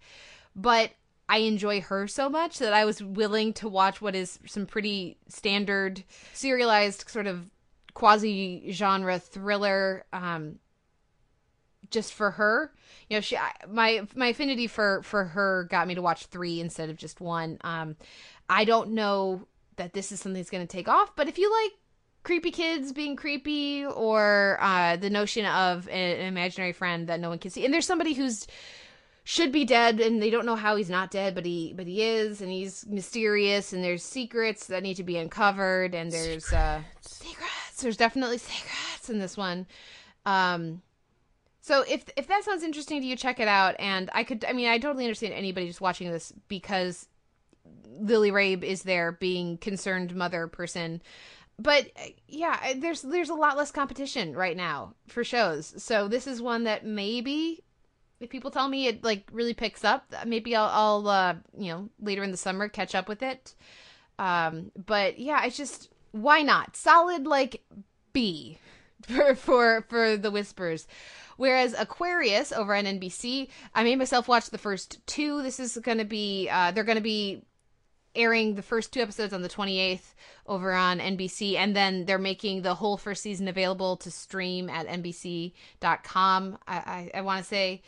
[0.55, 0.91] but
[1.29, 5.17] I enjoy her so much that I was willing to watch what is some pretty
[5.27, 6.03] standard
[6.33, 7.49] serialized sort of
[7.93, 10.59] quasi genre thriller um
[11.91, 12.73] just for her.
[13.07, 13.37] You know, she
[13.69, 17.59] my my affinity for for her got me to watch 3 instead of just one.
[17.61, 17.95] Um
[18.49, 19.47] I don't know
[19.77, 21.71] that this is something that's going to take off, but if you like
[22.23, 27.39] creepy kids being creepy or uh, the notion of an, imaginary friend that no one
[27.39, 28.47] can see, and there's somebody who's
[29.25, 32.03] should be dead and they don't know how he's not dead but he but he
[32.03, 36.53] is and he's mysterious and there's secrets that need to be uncovered and there's secrets.
[36.53, 39.65] uh secrets there's definitely secrets in this one
[40.25, 40.81] um
[41.61, 44.51] so if if that sounds interesting to you check it out and i could i
[44.51, 47.07] mean i totally understand anybody just watching this because
[47.99, 51.01] Lily Rabe is there being concerned mother person.
[51.59, 55.73] But uh, yeah, there's there's a lot less competition right now for shows.
[55.81, 57.63] So this is one that maybe
[58.19, 61.89] if people tell me it like really picks up, maybe I'll I'll uh, you know,
[61.99, 63.55] later in the summer catch up with it.
[64.17, 66.75] Um but yeah, it's just why not?
[66.75, 67.63] Solid like
[68.13, 68.57] B
[69.01, 70.87] for for for the whispers.
[71.37, 75.41] Whereas Aquarius over on NBC, I made myself watch the first two.
[75.41, 77.43] This is going to be uh they're going to be
[78.15, 80.13] airing the first two episodes on the 28th
[80.45, 84.87] over on NBC, and then they're making the whole first season available to stream at
[84.87, 86.57] NBC.com.
[86.67, 87.81] I, I, I want to say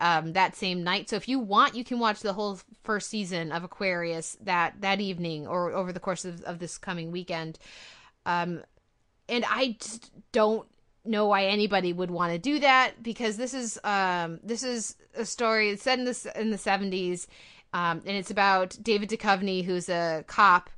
[0.00, 1.08] um, that same night.
[1.10, 5.00] So if you want, you can watch the whole first season of Aquarius that that
[5.00, 7.58] evening or over the course of, of this coming weekend.
[8.26, 8.62] Um,
[9.28, 10.66] and I just don't
[11.04, 15.24] know why anybody would want to do that because this is um, this is a
[15.24, 17.26] story it's set in the in the 70s
[17.72, 20.70] um, and it's about David Duchovny, who's a cop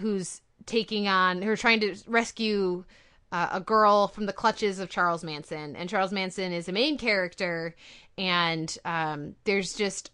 [0.00, 2.84] who's taking on, who's trying to rescue
[3.30, 5.76] uh, a girl from the clutches of Charles Manson.
[5.76, 7.74] And Charles Manson is a main character,
[8.16, 10.10] and um, there's just,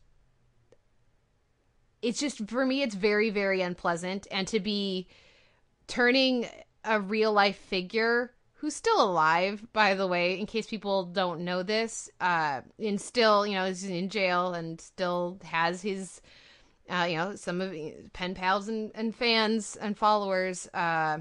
[2.00, 4.26] it's just, for me, it's very, very unpleasant.
[4.30, 5.08] And to be
[5.86, 6.48] turning
[6.84, 11.62] a real life figure who's still alive, by the way, in case people don't know
[11.62, 16.20] this, uh, and still, you know, is in jail and still has his,
[16.90, 17.72] uh, you know, some of
[18.12, 21.18] pen pals and, and fans and followers, uh,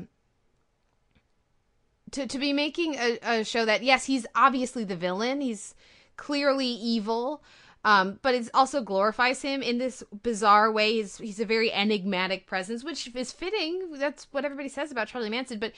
[2.11, 5.39] to, to be making a, a show that, yes, he's obviously the villain.
[5.41, 5.75] He's
[6.15, 7.43] clearly evil.
[7.85, 10.93] Um, but it also glorifies him in this bizarre way.
[10.93, 13.91] He's he's a very enigmatic presence, which is fitting.
[13.93, 15.59] That's what everybody says about Charlie Manson.
[15.59, 15.71] But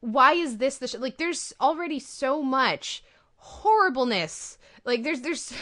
[0.00, 3.02] why is this the like there's already so much
[3.36, 5.52] horribleness like there's there's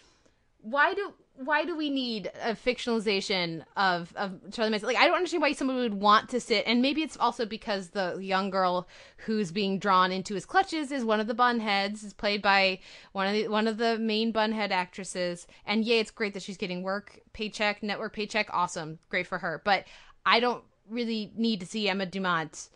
[0.60, 4.88] why do why do we need a fictionalization of of Charlie Manson?
[4.88, 6.64] Like, I don't understand why someone would want to sit.
[6.66, 11.04] And maybe it's also because the young girl who's being drawn into his clutches is
[11.04, 12.80] one of the bunheads, is played by
[13.12, 15.46] one of the one of the main bunhead actresses.
[15.66, 19.60] And yeah, it's great that she's getting work, paycheck, network paycheck, awesome, great for her.
[19.64, 19.84] But
[20.24, 22.68] I don't really need to see Emma Dumont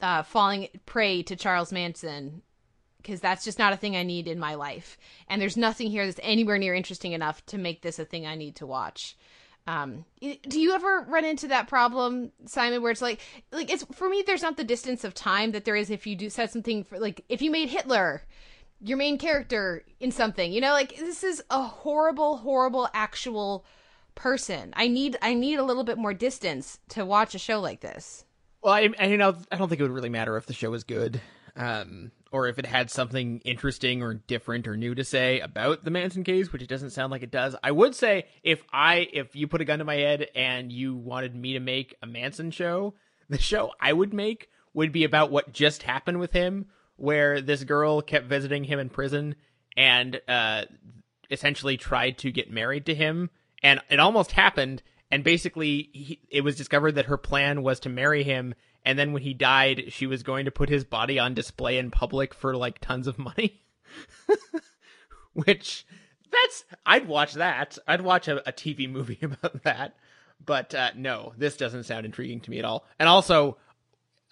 [0.00, 2.42] uh, falling prey to Charles Manson
[3.06, 4.98] because that's just not a thing I need in my life.
[5.28, 8.34] And there's nothing here that's anywhere near interesting enough to make this a thing I
[8.34, 9.16] need to watch.
[9.68, 13.20] Um, do you ever run into that problem, Simon, where it's like,
[13.52, 16.14] like it's for me, there's not the distance of time that there is if you
[16.14, 18.22] do said something for like if you made Hitler
[18.80, 23.64] your main character in something, you know, like this is a horrible, horrible actual
[24.14, 24.72] person.
[24.76, 28.24] I need I need a little bit more distance to watch a show like this.
[28.66, 30.72] Well, I, I you know I don't think it would really matter if the show
[30.72, 31.20] was good,
[31.54, 35.92] um, or if it had something interesting or different or new to say about the
[35.92, 37.54] Manson case, which it doesn't sound like it does.
[37.62, 40.96] I would say if I if you put a gun to my head and you
[40.96, 42.94] wanted me to make a Manson show,
[43.28, 47.62] the show I would make would be about what just happened with him, where this
[47.62, 49.36] girl kept visiting him in prison
[49.76, 50.64] and uh,
[51.30, 53.30] essentially tried to get married to him,
[53.62, 57.88] and it almost happened and basically he, it was discovered that her plan was to
[57.88, 58.54] marry him
[58.84, 61.90] and then when he died she was going to put his body on display in
[61.90, 63.62] public for like tons of money.
[65.32, 65.86] Which
[66.30, 67.78] that's i'd watch that.
[67.86, 69.96] I'd watch a, a tv movie about that.
[70.44, 72.86] But uh, no this doesn't sound intriguing to me at all.
[72.98, 73.58] And also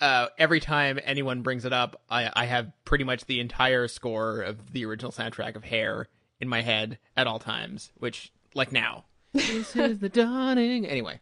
[0.00, 4.40] uh, every time anyone brings it up I, I have pretty much the entire score
[4.40, 6.08] of the original soundtrack of hair
[6.40, 9.04] in my head at all times which like now
[9.34, 10.86] this is the dawning.
[10.86, 11.20] Anyway,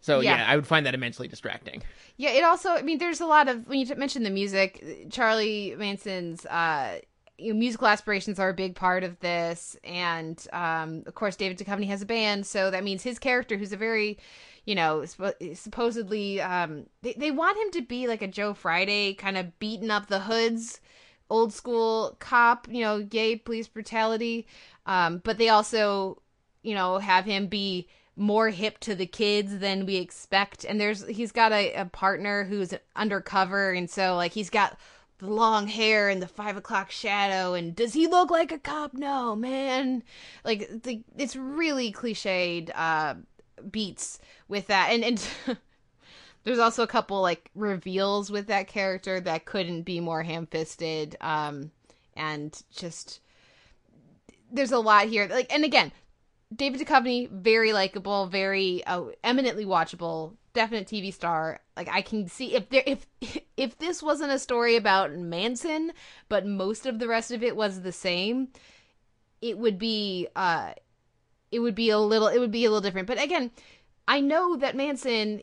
[0.00, 0.38] so yeah.
[0.38, 0.50] yeah.
[0.50, 1.82] I would find that immensely distracting.
[2.16, 2.70] Yeah, it also.
[2.70, 6.98] I mean, there's a lot of when you mentioned the music, Charlie Manson's uh,
[7.38, 11.58] you know, musical aspirations are a big part of this, and um, of course, David
[11.58, 14.18] Duchovny has a band, so that means his character, who's a very,
[14.64, 19.14] you know, suppo- supposedly, um, they they want him to be like a Joe Friday
[19.14, 20.80] kind of beating up the hoods,
[21.28, 24.46] old school cop, you know, gay police brutality,
[24.86, 26.22] um, but they also,
[26.64, 27.86] you know, have him be
[28.16, 30.64] more hip to the kids than we expect.
[30.64, 33.72] And there's he's got a, a partner who's undercover.
[33.72, 34.78] And so like he's got
[35.18, 37.54] the long hair and the five o'clock shadow.
[37.54, 38.94] And does he look like a cop?
[38.94, 40.02] No man.
[40.44, 43.14] Like the, it's really cliched uh
[43.70, 44.90] beats with that.
[44.90, 45.28] And and
[46.44, 51.16] there's also a couple like reveals with that character that couldn't be more ham-fisted.
[51.20, 51.72] Um
[52.16, 53.20] and just
[54.52, 55.26] there's a lot here.
[55.28, 55.90] Like and again
[56.54, 61.60] david Duchovny, very likable very uh, eminently watchable definite tv star.
[61.76, 63.06] Like i can see if there if
[63.56, 65.92] if this wasn't a story about manson
[66.28, 68.48] but most of the rest of it was the same
[69.42, 70.72] it would be uh
[71.50, 73.06] it would be a little it would be a little different.
[73.06, 73.50] But again
[74.06, 75.42] i know that manson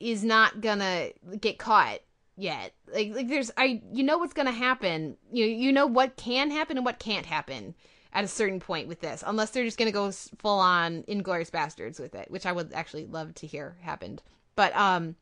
[0.00, 2.00] is not gonna get caught
[2.38, 2.74] yet.
[2.92, 5.16] Like like there's i you know what's gonna happen.
[5.32, 7.74] You you know what can happen and what can't happen
[8.12, 12.00] at a certain point with this unless they're just gonna go full on Inglourious Basterds
[12.00, 14.22] with it which i would actually love to hear happened.
[14.56, 15.16] But um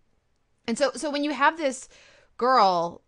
[0.67, 1.89] and so so when you have this
[2.37, 3.03] girl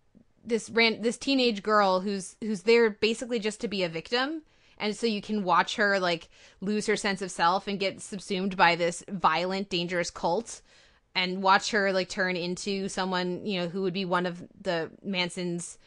[0.44, 4.42] this ran this teenage girl who's who's there basically just to be a victim
[4.78, 6.28] and so you can watch her like
[6.60, 10.62] lose her sense of self and get subsumed by this violent dangerous cult
[11.14, 14.90] and watch her like turn into someone you know who would be one of the
[15.02, 15.78] manson's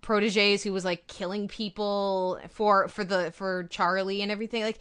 [0.00, 4.78] proteges who was like killing people for for the for charlie and everything like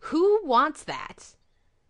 [0.00, 1.34] who wants that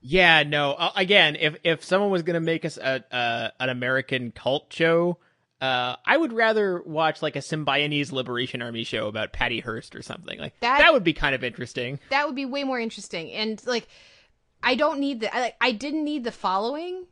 [0.03, 0.73] Yeah, no.
[0.73, 5.19] Uh, again, if if someone was gonna make us a, a an American cult show,
[5.61, 10.01] uh, I would rather watch like a Symbionese Liberation Army show about Patty Hearst or
[10.03, 10.93] something like That- that.
[10.95, 12.01] would be kind of interesting.
[12.09, 13.87] that would be way more interesting and like
[14.63, 17.05] i don't need the I, like i didn't need the following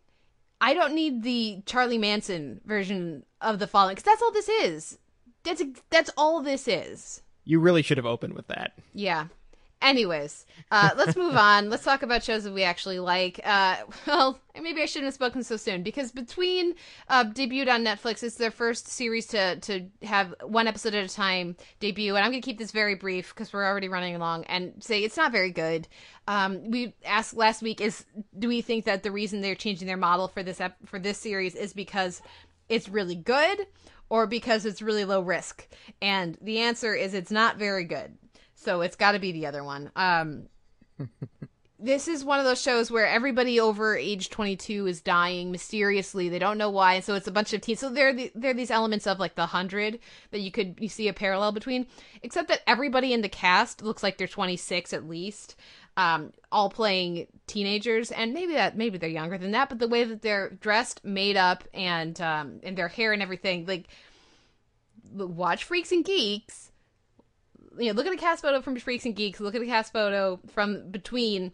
[0.61, 4.99] i don't need the charlie manson version of the following because that's all this is.
[5.45, 7.23] That's that's all this is.
[7.45, 8.73] You really should have opened with that.
[8.93, 9.27] yeah
[9.83, 11.71] anyways uh let's move on.
[11.71, 13.41] Let's talk about shows that we actually like.
[13.45, 13.77] Uh
[14.07, 16.75] well maybe i shouldn't have spoken so soon because between
[17.09, 21.15] uh debuted on netflix it's their first series to to have one episode at a
[21.15, 22.17] time debut.
[22.17, 25.17] And i'm gonna keep this very brief because we're already running along and say it's
[25.17, 25.89] not very good.
[26.27, 28.05] Um we asked last week is
[28.39, 31.19] do we think that the reason they're changing their model for this ep- for this
[31.19, 32.21] series is because
[32.69, 33.67] it's really good
[34.11, 35.67] or because it's really low risk?
[36.03, 38.17] And the answer is it's not very good
[38.61, 39.91] so it's got to be the other one.
[39.95, 40.49] Um,
[41.79, 46.29] this is one of those shows where everybody over age 22 is dying mysteriously.
[46.29, 47.79] They don't know why, and so it's a bunch of teens.
[47.79, 50.01] So there, are the, there are these elements of like the hundred
[50.33, 51.87] that you could you see a parallel between,
[52.23, 55.55] except that everybody in the cast looks like they're 26 at least,
[55.97, 60.03] um, all playing teenagers, and maybe that maybe they're younger than that, but the way
[60.03, 63.87] that they're dressed, made up, and um, and their hair and everything, like
[65.15, 66.69] watch Freaks and Geeks
[67.79, 69.93] you know, look at a cast photo from Freaks and Geeks, look at a cast
[69.93, 71.53] photo from Between,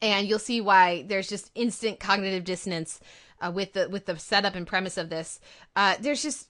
[0.00, 3.00] and you'll see why there's just instant cognitive dissonance
[3.40, 5.40] uh, with the with the setup and premise of this.
[5.76, 6.48] Uh, there's just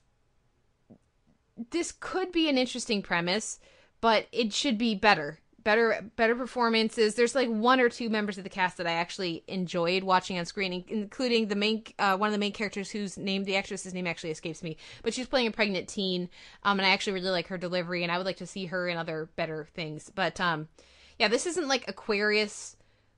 [1.71, 3.59] this could be an interesting premise,
[4.01, 5.39] but it should be better.
[5.69, 7.15] Better, better performances.
[7.15, 10.47] There's like one or two members of the cast that I actually enjoyed watching on
[10.47, 14.07] screen, including the main, uh, one of the main characters whose name, the actress's name
[14.07, 16.31] actually escapes me, but she's playing a pregnant teen,
[16.63, 18.89] um, and I actually really like her delivery, and I would like to see her
[18.89, 20.11] in other better things.
[20.15, 20.69] But um,
[21.19, 22.75] yeah, this isn't like Aquarius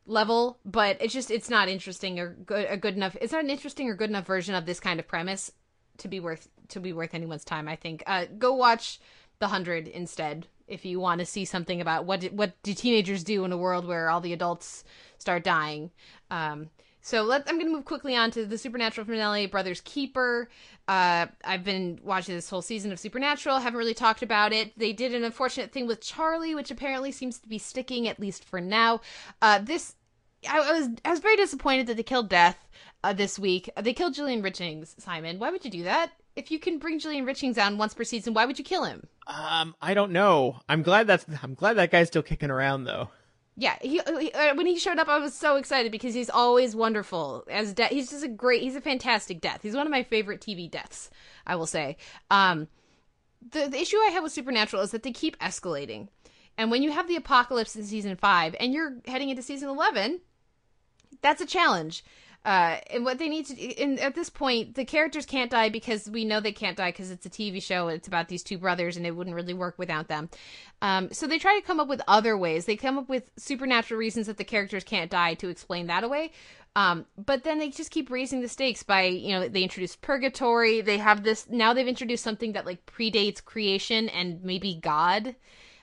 [0.06, 3.16] level, but it's just it's not interesting or good, good enough.
[3.20, 5.52] It's not an interesting or good enough version of this kind of premise
[5.98, 7.68] to be worth to be worth anyone's time.
[7.68, 8.02] I think.
[8.08, 8.98] Uh, go watch
[9.38, 13.24] The Hundred instead if you want to see something about what do, what do teenagers
[13.24, 14.84] do in a world where all the adults
[15.18, 15.90] start dying.
[16.30, 16.70] Um,
[17.02, 20.48] so let I'm going to move quickly on to the Supernatural finale, Brothers Keeper.
[20.86, 23.58] Uh, I've been watching this whole season of Supernatural.
[23.58, 24.78] Haven't really talked about it.
[24.78, 28.44] They did an unfortunate thing with Charlie, which apparently seems to be sticking at least
[28.44, 29.00] for now.
[29.40, 29.94] Uh, this
[30.48, 32.68] I, I was I was very disappointed that they killed Death
[33.02, 33.70] uh, this week.
[33.80, 35.00] They killed Julian Richings.
[35.00, 36.12] Simon, why would you do that?
[36.36, 39.06] If you can bring Julian Richings on once per season, why would you kill him?
[39.26, 40.60] Um, I don't know.
[40.68, 43.08] I'm glad that's I'm glad that guy's still kicking around though.
[43.56, 46.74] Yeah, he, he uh, when he showed up, I was so excited because he's always
[46.74, 47.90] wonderful as death.
[47.90, 48.62] He's just a great.
[48.62, 49.60] He's a fantastic death.
[49.62, 51.10] He's one of my favorite TV deaths.
[51.46, 51.96] I will say.
[52.30, 52.68] Um,
[53.50, 56.08] the the issue I have with Supernatural is that they keep escalating,
[56.56, 60.20] and when you have the apocalypse in season five and you're heading into season eleven,
[61.20, 62.02] that's a challenge.
[62.42, 66.24] Uh, and what they need to, at this point, the characters can't die because we
[66.24, 67.88] know they can't die because it's a TV show.
[67.88, 70.30] It's about these two brothers, and it wouldn't really work without them.
[70.80, 72.64] Um, so they try to come up with other ways.
[72.64, 76.32] They come up with supernatural reasons that the characters can't die to explain that away.
[76.76, 80.80] Um, but then they just keep raising the stakes by, you know, they introduce purgatory.
[80.80, 81.74] They have this now.
[81.74, 85.34] They've introduced something that like predates creation and maybe God.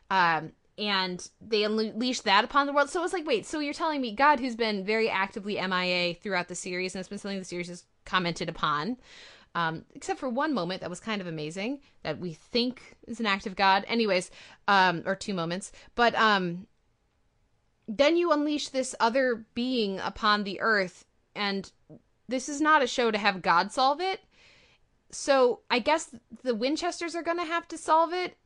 [0.09, 2.89] Um, and they unleash that upon the world.
[2.89, 6.47] So it's like, wait, so you're telling me God, who's been very actively MIA throughout
[6.47, 8.97] the series, and it's been something the series has commented upon,
[9.55, 13.25] um, except for one moment that was kind of amazing that we think is an
[13.25, 13.85] act of God.
[13.87, 14.29] Anyways,
[14.67, 16.67] um, or two moments, but um,
[17.87, 21.05] then you unleash this other being upon the earth,
[21.35, 21.71] and
[22.27, 24.21] this is not a show to have God solve it.
[25.09, 26.13] So I guess
[26.43, 28.37] the Winchesters are going to have to solve it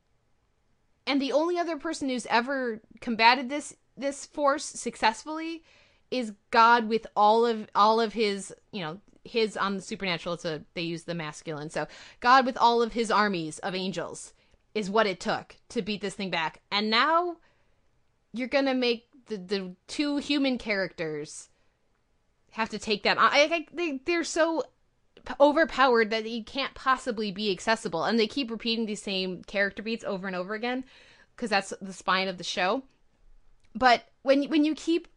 [1.11, 5.61] and the only other person who's ever combated this this force successfully
[6.09, 10.61] is God with all of all of his, you know, his on the supernatural a
[10.73, 11.69] they use the masculine.
[11.69, 11.85] So
[12.21, 14.33] God with all of his armies of angels
[14.73, 16.61] is what it took to beat this thing back.
[16.71, 17.35] And now
[18.31, 21.49] you're to make the the two human characters
[22.51, 23.17] have to take that.
[23.19, 24.63] I, I they they're so
[25.39, 28.03] overpowered that you can't possibly be accessible.
[28.03, 30.83] And they keep repeating these same character beats over and over again
[31.35, 32.83] because that's the spine of the show.
[33.73, 35.07] But when when you keep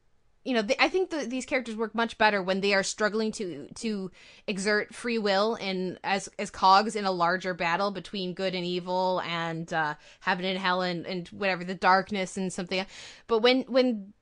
[0.45, 3.33] you know they, i think the, these characters work much better when they are struggling
[3.33, 4.11] to to
[4.47, 9.21] exert free will and as as cogs in a larger battle between good and evil
[9.23, 12.85] and uh heaven and hell and, and whatever the darkness and something
[13.27, 14.13] but when when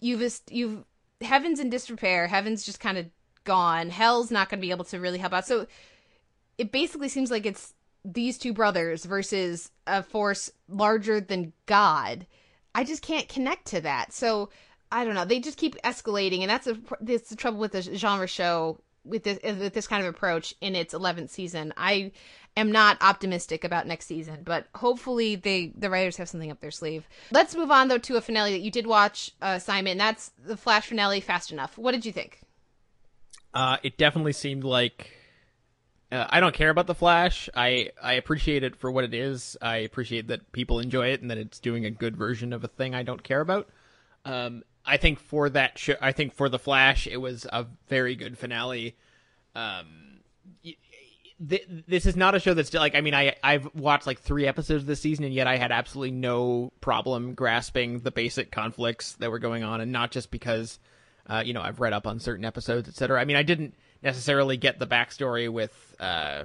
[0.00, 0.84] you've you've
[1.20, 3.06] heaven's in disrepair heaven's just kind of
[3.44, 3.90] gone.
[3.90, 5.46] Hell's not going to be able to really help out.
[5.46, 5.66] So
[6.58, 7.74] it basically seems like it's
[8.04, 12.26] these two brothers versus a force larger than God.
[12.74, 14.12] I just can't connect to that.
[14.12, 14.50] So
[14.92, 15.24] I don't know.
[15.24, 19.24] They just keep escalating, and that's a that's the trouble with the genre show with
[19.24, 21.72] this with this kind of approach in its 11th season.
[21.76, 22.12] I
[22.56, 26.70] am not optimistic about next season, but hopefully they the writers have something up their
[26.70, 27.08] sleeve.
[27.30, 29.98] Let's move on though to a finale that you did watch, uh, Simon.
[29.98, 31.78] That's the Flash finale, Fast Enough.
[31.78, 32.40] What did you think?
[33.52, 35.10] Uh, it definitely seemed like
[36.12, 37.48] uh, I don't care about the Flash.
[37.54, 39.56] I I appreciate it for what it is.
[39.60, 42.68] I appreciate that people enjoy it and that it's doing a good version of a
[42.68, 43.68] thing I don't care about.
[44.24, 48.16] Um, I think for that show, I think for the Flash, it was a very
[48.16, 48.96] good finale.
[49.54, 50.10] Um,
[51.48, 54.46] th- this is not a show that's like I mean I I've watched like three
[54.46, 59.30] episodes this season and yet I had absolutely no problem grasping the basic conflicts that
[59.30, 60.78] were going on and not just because
[61.30, 63.20] uh, you know, I've read up on certain episodes, etc.
[63.20, 66.44] I mean, I didn't necessarily get the backstory with uh,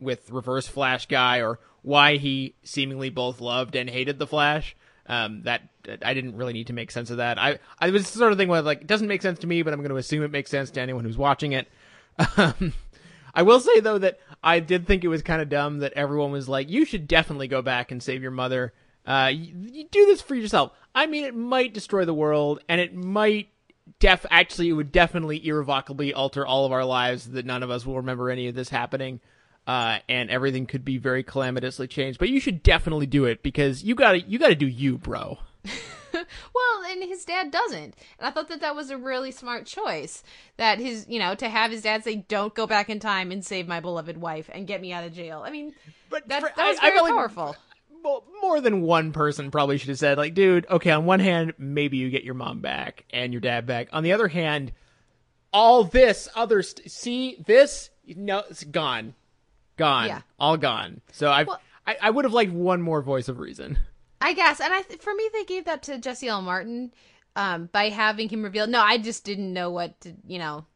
[0.00, 4.74] with Reverse Flash guy or why he seemingly both loved and hated the Flash.
[5.04, 5.68] Um, that
[6.00, 7.38] I didn't really need to make sense of that.
[7.38, 9.74] I I was sort of thing where like it doesn't make sense to me, but
[9.74, 11.68] I'm going to assume it makes sense to anyone who's watching it.
[12.36, 12.72] Um,
[13.34, 16.30] I will say though that I did think it was kind of dumb that everyone
[16.30, 18.72] was like, "You should definitely go back and save your mother.
[19.04, 22.80] Uh, you, you do this for yourself." I mean, it might destroy the world, and
[22.80, 23.48] it might
[24.02, 27.86] def actually it would definitely irrevocably alter all of our lives that none of us
[27.86, 29.20] will remember any of this happening
[29.68, 32.18] uh, and everything could be very calamitously changed.
[32.18, 35.38] But you should definitely do it because you gotta you gotta do you bro.
[36.54, 37.96] Well and his dad doesn't.
[38.18, 40.22] And i thought that that was a really smart choice
[40.58, 43.42] that his you know to have his dad say don't go back in time and
[43.42, 45.42] save my beloved wife and get me out of jail.
[45.42, 45.74] I mean
[46.10, 47.71] but that, for, that was very I powerful like, well,
[48.02, 51.96] more than one person probably should have said, like, dude, okay, on one hand, maybe
[51.96, 53.88] you get your mom back and your dad back.
[53.92, 54.72] On the other hand,
[55.52, 59.14] all this other st- see this no it's gone.
[59.76, 60.08] Gone.
[60.08, 60.20] Yeah.
[60.38, 61.00] all gone.
[61.12, 63.78] So i well, I, I would have liked one more voice of reason.
[64.20, 64.60] I guess.
[64.60, 66.42] And i for me they gave that to jesse l.
[66.42, 66.92] Martin
[67.36, 70.66] um by having him reveal no i just didn't know what to you know.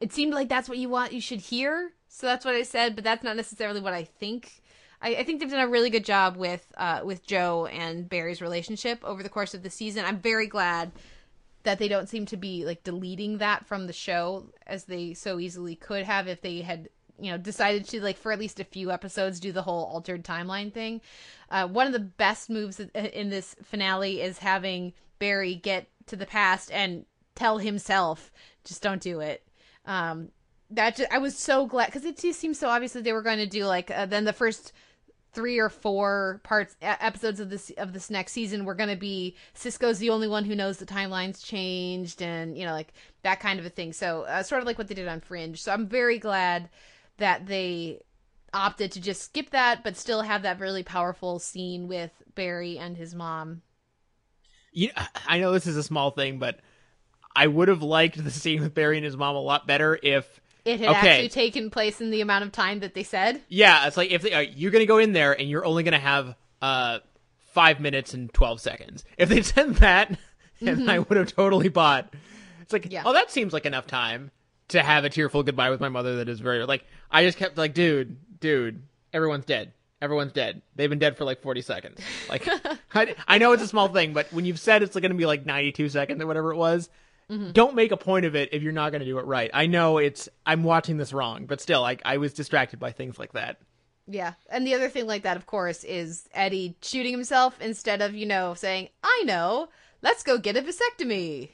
[0.00, 1.92] It seemed like that's what you want you should hear.
[2.08, 4.62] So that's what i said but that's not necessarily what i think
[5.04, 8.40] I, I, think they've done a really good job with uh, with Joe and Barry's
[8.40, 10.04] relationship over the course of the season.
[10.04, 10.92] I'm very glad
[11.62, 15.38] that they don't seem to be like deleting that from the show as they so
[15.38, 16.88] easily could have if they had
[17.18, 20.24] you know decided to like for at least a few episodes do the whole altered
[20.24, 21.02] timeline thing.
[21.50, 26.26] Uh, one of the best moves in this finale is having Barry get to the
[26.26, 28.32] past and tell himself
[28.64, 29.46] just don't do it.
[29.84, 30.30] Um,
[30.70, 33.22] that just, I was so glad because it just seems so obvious that they were
[33.22, 34.72] going to do like uh, then the first
[35.34, 39.36] three or four parts episodes of this of this next season we're going to be
[39.54, 43.58] Cisco's the only one who knows the timeline's changed and you know like that kind
[43.58, 43.92] of a thing.
[43.92, 45.60] So uh, sort of like what they did on Fringe.
[45.60, 46.68] So I'm very glad
[47.16, 48.02] that they
[48.52, 52.96] opted to just skip that but still have that really powerful scene with Barry and
[52.96, 53.62] his mom.
[54.72, 56.60] Yeah, I know this is a small thing but
[57.34, 60.40] I would have liked the scene with Barry and his mom a lot better if
[60.64, 61.08] It had Okay.
[61.08, 63.40] actually taken place in the amount of time that they said.
[63.48, 65.98] Yeah, it's like if they, uh, you're gonna go in there and you're only gonna
[65.98, 67.00] have uh
[67.52, 69.04] five minutes and twelve seconds.
[69.18, 70.18] If they said that,
[70.60, 72.12] then I would have totally bought.
[72.62, 73.02] It's like, Yeah.
[73.04, 74.30] oh, that seems like enough time
[74.68, 76.16] to have a tearful goodbye with my mother.
[76.16, 79.72] That is very like I just kept like, dude, dude, everyone's dead.
[80.00, 80.60] Everyone's dead.
[80.76, 81.98] They've been dead for like 40 seconds.
[82.28, 82.46] Like,
[82.94, 85.24] I, I know it's a small thing, but when you've said it's going to be
[85.24, 86.90] like 92 seconds or whatever it was,
[87.30, 87.52] Mm-hmm.
[87.52, 89.50] don't make a point of it if you're not going to do it right.
[89.54, 93.18] I know it's, I'm watching this wrong, but still, like, I was distracted by things
[93.18, 93.58] like that.
[94.06, 94.34] Yeah.
[94.50, 98.26] And the other thing like that, of course, is Eddie shooting himself instead of, you
[98.26, 99.68] know, saying, I know,
[100.02, 101.50] let's go get a vasectomy.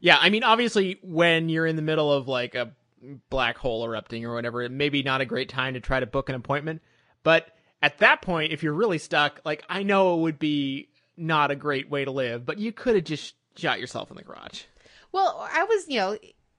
[0.00, 2.72] Yeah, I mean, obviously, when you're in the middle of like a
[3.30, 6.06] black hole erupting or whatever, it may be not a great time to try to
[6.06, 6.82] book an appointment.
[7.22, 7.48] But
[7.80, 11.56] at that point, if you're really stuck, like, I know it would be not a
[11.56, 14.64] great way to live, but you could have just shot yourself in the garage.
[15.16, 16.18] Well, I was, you know,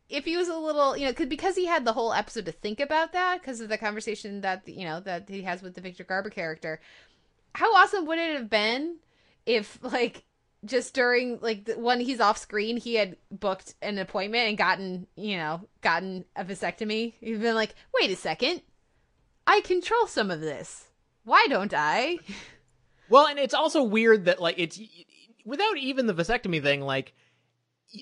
[0.10, 2.52] if he was a little, you know, cause, because he had the whole episode to
[2.52, 5.82] think about that because of the conversation that, you know, that he has with the
[5.82, 6.82] Victor Garber character.
[7.54, 8.96] How awesome would it have been
[9.46, 10.24] if, like,
[10.66, 15.06] just during like the, when he's off screen, he had booked an appointment and gotten,
[15.16, 17.14] you know, gotten a vasectomy.
[17.20, 18.64] He'd been like, wait a second,
[19.46, 20.86] I control some of this.
[21.26, 22.18] Why don't I?
[23.08, 24.80] Well, and it's also weird that like it's
[25.46, 27.14] without even the vasectomy thing, like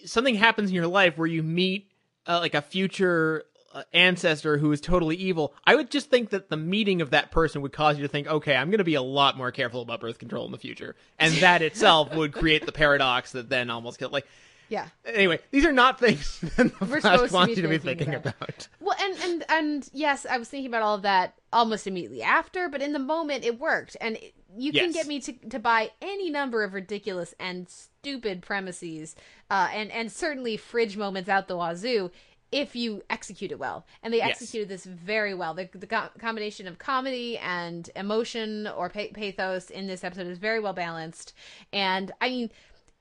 [0.05, 1.91] something happens in your life where you meet
[2.27, 5.53] uh, like a future uh, ancestor who is totally evil.
[5.65, 8.27] I would just think that the meeting of that person would cause you to think,
[8.27, 10.95] okay, I'm going to be a lot more careful about birth control in the future,
[11.19, 14.13] and that itself would create the paradox that then almost killed.
[14.13, 14.27] Like,
[14.69, 14.87] Yeah.
[15.05, 17.67] anyway, these are not things that the We're Flash supposed to wants be you to
[17.67, 18.35] be thinking thinking about.
[18.41, 18.67] about.
[18.79, 22.69] Well, and and and yes, I was thinking about all of that almost immediately after,
[22.69, 25.91] but in the moment it worked, and it, you can get me to to buy
[26.01, 29.15] any number of ridiculous and stupid premises,
[29.49, 32.11] uh, and and certainly fridge moments out the wazoo.
[32.51, 34.29] If you execute it well, and they Yes.
[34.41, 39.69] executed this very well, the, the co- combination of comedy and emotion or pa- pathos
[39.69, 41.33] in this episode is very well balanced.
[41.73, 42.51] And I mean,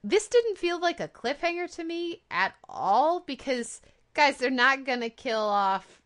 [0.03, 3.81] this didn't feel like a cliffhanger to me at all because
[4.15, 6.01] guys they're not gonna kill off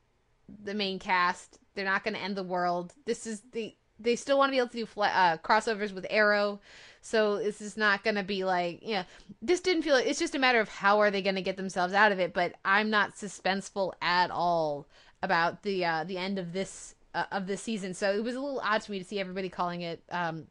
[0.64, 4.50] the main cast they're not gonna end the world this is the they still want
[4.50, 6.60] to be able to do uh, crossovers with arrow
[7.00, 9.04] so this is not gonna be like you know
[9.40, 12.12] this didn't feel it's just a matter of how are they gonna get themselves out
[12.12, 14.86] of it but i'm not suspenseful at all
[15.22, 18.40] about the uh the end of this uh, of this season so it was a
[18.40, 20.46] little odd to me to see everybody calling it um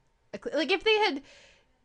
[0.53, 1.21] like if they had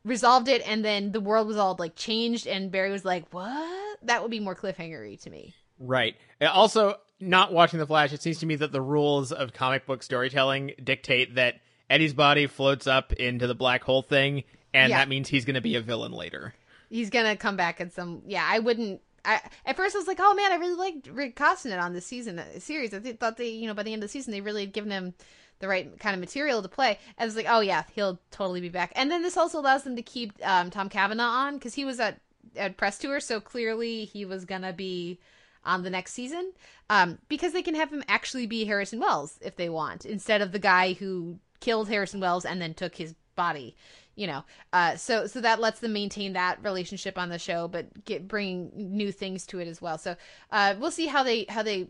[0.04, 3.98] resolved it and then the world was all like changed and Barry was like, "What?"
[4.02, 5.54] That would be more cliffhangery to me.
[5.78, 6.16] Right.
[6.40, 10.02] Also, not watching The Flash, it seems to me that the rules of comic book
[10.02, 14.44] storytelling dictate that Eddie's body floats up into the black hole thing,
[14.74, 14.98] and Yeah.
[14.98, 16.54] that means he's going to be a villain later.
[16.90, 18.20] He's gonna come back at some.
[18.26, 19.00] Yeah, I wouldn't.
[19.24, 22.04] I at first I was like, "Oh man, I really liked Rick Cosnett on this
[22.04, 24.30] season uh, series." I th- thought they, you know, by the end of the season,
[24.30, 25.14] they really had given him
[25.60, 26.98] the right kind of material to play.
[27.18, 29.96] I was like, "Oh yeah, he'll totally be back." And then this also allows them
[29.96, 32.20] to keep um, Tom Cavanagh on because he was at
[32.56, 35.18] at press tour, so clearly he was gonna be
[35.64, 36.52] on the next season
[36.90, 40.52] um, because they can have him actually be Harrison Wells if they want, instead of
[40.52, 43.76] the guy who killed Harrison Wells and then took his body.
[44.14, 44.44] You know,
[44.74, 48.70] uh, so so that lets them maintain that relationship on the show, but get bring
[48.74, 49.96] new things to it as well.
[49.96, 50.16] So
[50.50, 51.88] uh, we'll see how they how they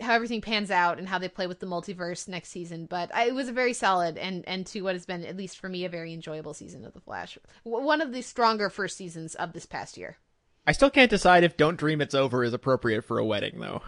[0.00, 2.86] how everything pans out and how they play with the multiverse next season.
[2.86, 5.58] But I, it was a very solid and and to what has been at least
[5.58, 7.36] for me a very enjoyable season of the Flash.
[7.64, 10.16] W- one of the stronger first seasons of this past year.
[10.68, 13.80] I still can't decide if Don't Dream It's Over is appropriate for a wedding, though.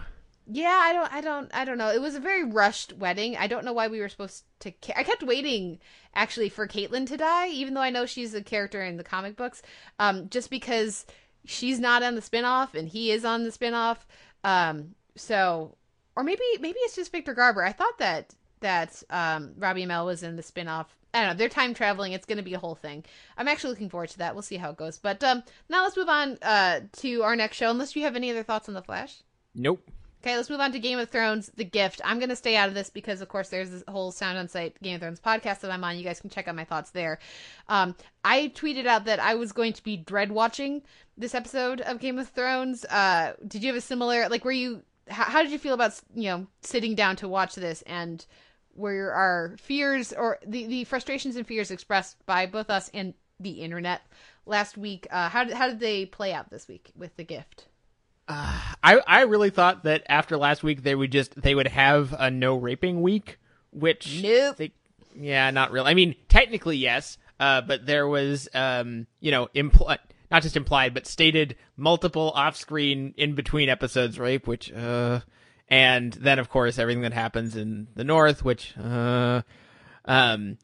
[0.47, 1.91] Yeah, I don't, I don't, I don't know.
[1.91, 3.37] It was a very rushed wedding.
[3.37, 4.71] I don't know why we were supposed to.
[4.71, 5.77] Ca- I kept waiting
[6.15, 9.35] actually for Caitlin to die, even though I know she's a character in the comic
[9.35, 9.61] books.
[9.99, 11.05] Um, just because
[11.45, 13.97] she's not on the spinoff and he is on the spinoff.
[14.43, 15.77] Um, so,
[16.15, 17.63] or maybe, maybe it's just Victor Garber.
[17.63, 20.87] I thought that that um Robbie Amell was in the spinoff.
[21.13, 21.37] I don't know.
[21.37, 22.13] They're time traveling.
[22.13, 23.03] It's going to be a whole thing.
[23.37, 24.33] I'm actually looking forward to that.
[24.33, 24.97] We'll see how it goes.
[24.97, 27.69] But um, now let's move on uh to our next show.
[27.69, 29.21] Unless you have any other thoughts on the Flash.
[29.53, 29.81] Nope.
[30.23, 31.99] Okay, let's move on to Game of Thrones, The Gift.
[32.05, 34.47] I'm going to stay out of this because, of course, there's this whole Sound On
[34.47, 35.97] Sight Game of Thrones podcast that I'm on.
[35.97, 37.17] You guys can check out my thoughts there.
[37.67, 40.83] Um, I tweeted out that I was going to be dread watching
[41.17, 42.85] this episode of Game of Thrones.
[42.85, 45.99] Uh, did you have a similar, like, were you, how, how did you feel about,
[46.13, 48.23] you know, sitting down to watch this and
[48.75, 53.61] were our fears or the, the frustrations and fears expressed by both us and the
[53.61, 54.01] internet
[54.45, 55.07] last week?
[55.11, 57.67] Uh, how did, how did they play out this week with The Gift?
[58.27, 62.31] I I really thought that after last week they would just they would have a
[62.31, 63.39] no raping week,
[63.71, 64.57] which Nope.
[64.57, 64.71] they,
[65.15, 65.89] yeah, not really.
[65.89, 69.97] I mean, technically yes, uh, but there was um, you know, impl-
[70.29, 75.19] not just implied, but stated multiple off-screen in between episodes rape, which uh,
[75.71, 79.41] and then of course everything that happens in the north, which uh,
[80.05, 80.57] um,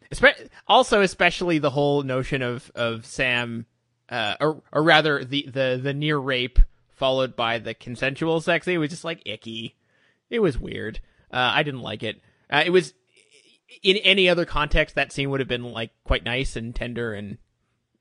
[0.67, 3.65] also especially the whole notion of of Sam,
[4.09, 6.59] uh, or or rather the the the near rape
[6.89, 8.67] followed by the consensual sex.
[8.67, 9.75] It was just like icky.
[10.29, 10.99] It was weird.
[11.31, 12.21] Uh, I didn't like it.
[12.49, 12.93] Uh, it was
[13.81, 17.37] in any other context that scene would have been like quite nice and tender and,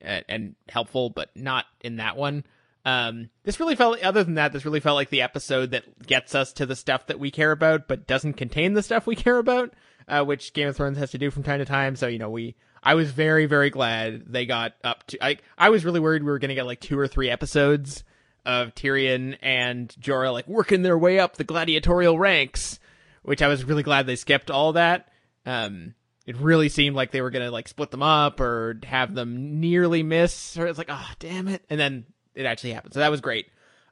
[0.01, 2.45] and helpful, but not in that one.
[2.87, 4.01] Um, this really felt.
[4.01, 7.09] Other than that, this really felt like the episode that gets us to the stuff
[7.09, 9.75] that we care about, but doesn't contain the stuff we care about,
[10.07, 11.97] uh, which Game of Thrones has to do from time to time.
[11.97, 12.55] So you know, we.
[12.85, 15.25] I was very very glad they got up to.
[15.25, 18.05] I I was really worried we were going to get like two or three episodes
[18.45, 22.79] of Tyrion and Jorah like working their way up the gladiatorial ranks,
[23.23, 25.09] which I was really glad they skipped all that.
[25.45, 25.95] Um,
[26.25, 30.05] it really seemed like they were gonna like split them up or have them nearly
[30.05, 32.07] miss, or it's like, oh damn it, and then
[32.37, 32.95] it actually happened.
[32.95, 33.49] So that was great.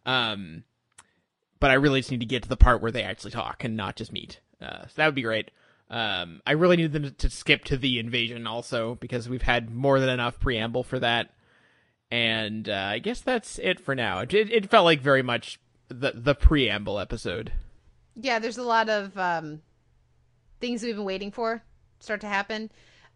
[0.06, 0.64] Um,
[1.60, 3.76] but I really just need to get to the part where they actually talk and
[3.76, 4.40] not just meet.
[4.60, 5.50] Uh, so that would be great.
[5.90, 10.00] Um, I really need them to skip to the invasion also because we've had more
[10.00, 11.30] than enough preamble for that.
[12.10, 14.20] And uh, I guess that's it for now.
[14.20, 15.58] It, it felt like very much
[15.88, 17.52] the the preamble episode.
[18.14, 19.62] Yeah, there's a lot of um,
[20.60, 21.62] things we've been waiting for
[21.98, 22.70] start to happen.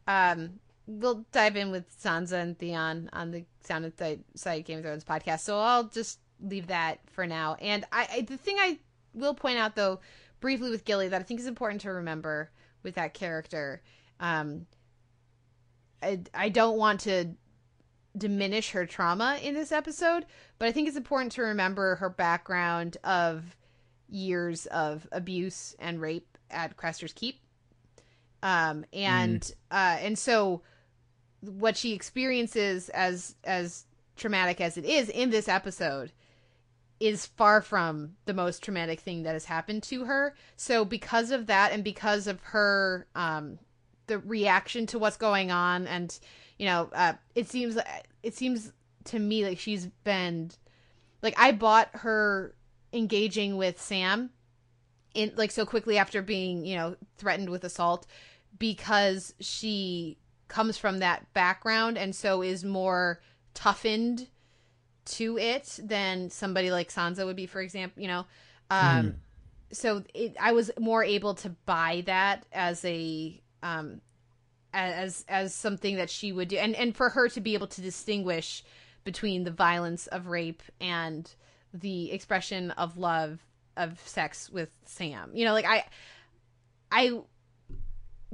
[0.06, 4.78] Um, we'll dive in with Sansa and Theon on the Sound of the Side Game
[4.78, 5.40] of Thrones podcast.
[5.40, 7.56] So I'll just leave that for now.
[7.60, 8.78] And I, I the thing I
[9.14, 10.00] will point out though,
[10.40, 12.50] briefly with Gilly, that I think is important to remember
[12.82, 13.82] with that character.
[14.18, 14.66] Um,
[16.02, 17.34] I, I don't want to
[18.16, 20.24] diminish her trauma in this episode,
[20.58, 23.56] but I think it's important to remember her background of
[24.08, 27.40] years of abuse and rape at Craster's Keep.
[28.42, 29.52] Um, and mm.
[29.70, 30.62] uh, and so
[31.40, 33.84] what she experiences as as
[34.16, 36.12] traumatic as it is in this episode
[37.00, 40.34] is far from the most traumatic thing that has happened to her.
[40.56, 43.58] So because of that and because of her um
[44.08, 46.18] the reaction to what's going on and
[46.58, 47.78] you know, uh it seems
[48.22, 48.72] it seems
[49.04, 50.50] to me like she's been
[51.22, 52.54] like I bought her
[52.92, 54.30] engaging with Sam
[55.14, 58.06] in like so quickly after being, you know, threatened with assault
[58.58, 60.18] because she
[60.48, 63.20] comes from that background and so is more
[63.54, 64.28] toughened
[65.04, 68.26] to it than somebody like Sansa would be, for example, you know.
[68.70, 69.14] Um, mm.
[69.72, 74.00] So it, I was more able to buy that as a um,
[74.72, 77.80] as as something that she would do, and and for her to be able to
[77.80, 78.64] distinguish
[79.04, 81.30] between the violence of rape and
[81.72, 83.40] the expression of love
[83.76, 85.30] of sex with Sam.
[85.34, 85.84] You know, like I
[86.90, 87.20] I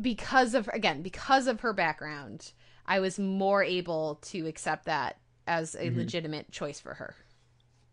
[0.00, 2.52] because of again because of her background
[2.86, 5.16] i was more able to accept that
[5.46, 5.98] as a mm-hmm.
[5.98, 7.14] legitimate choice for her.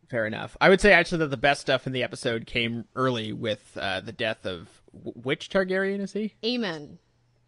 [0.09, 0.57] Fair enough.
[0.59, 4.01] I would say actually that the best stuff in the episode came early with uh,
[4.01, 6.35] the death of which targaryen is he?
[6.43, 6.97] Aemon.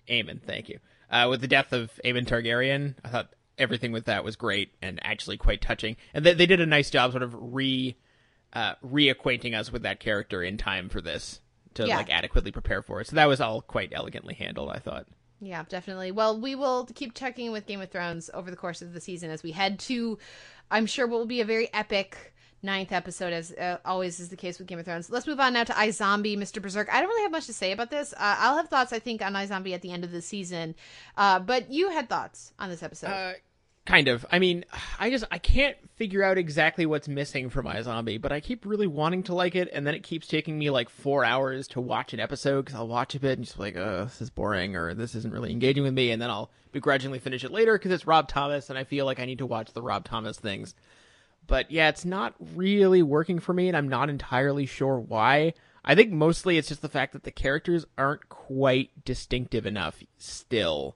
[0.08, 0.80] Aemon thank you.
[1.10, 5.00] Uh, with the death of aemon targaryen i thought everything with that was great and
[5.04, 5.96] actually quite touching.
[6.14, 7.96] And they, they did a nice job sort of re
[8.54, 11.42] uh, reacquainting us with that character in time for this
[11.76, 11.98] to yeah.
[11.98, 13.08] like adequately prepare for it.
[13.08, 15.08] So that was all quite elegantly handled, I thought.
[15.42, 16.12] Yeah, definitely.
[16.12, 19.30] Well, we will keep checking with Game of Thrones over the course of the season
[19.30, 20.18] as we head to,
[20.72, 24.38] I'm sure, what will be a very epic ninth episode, as uh, always is the
[24.38, 25.10] case with Game of Thrones.
[25.10, 26.62] Let's move on now to iZombie, Mr.
[26.62, 26.88] Berserk.
[26.90, 28.14] I don't really have much to say about this.
[28.14, 30.76] Uh, I'll have thoughts, I think, on iZombie at the end of the season.
[31.18, 33.36] Uh, but you had thoughts on this episode.
[33.86, 34.26] Kind of.
[34.32, 34.64] I mean,
[34.98, 38.88] I just I can't figure out exactly what's missing from zombie, but I keep really
[38.88, 42.14] wanting to like it, and then it keeps taking me like four hours to watch
[42.14, 44.94] an episode because I'll watch a bit and just like, oh, this is boring, or
[44.94, 48.08] this isn't really engaging with me, and then I'll begrudgingly finish it later because it's
[48.08, 50.76] Rob Thomas, and I feel like I need to watch the Rob Thomas things.
[51.46, 55.54] But yeah, it's not really working for me, and I'm not entirely sure why.
[55.84, 60.96] I think mostly it's just the fact that the characters aren't quite distinctive enough still.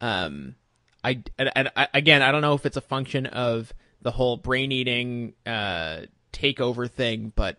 [0.00, 0.54] Um,
[1.02, 3.72] I, and, I, again, I don't know if it's a function of
[4.02, 6.02] the whole brain eating uh,
[6.32, 7.58] takeover thing, but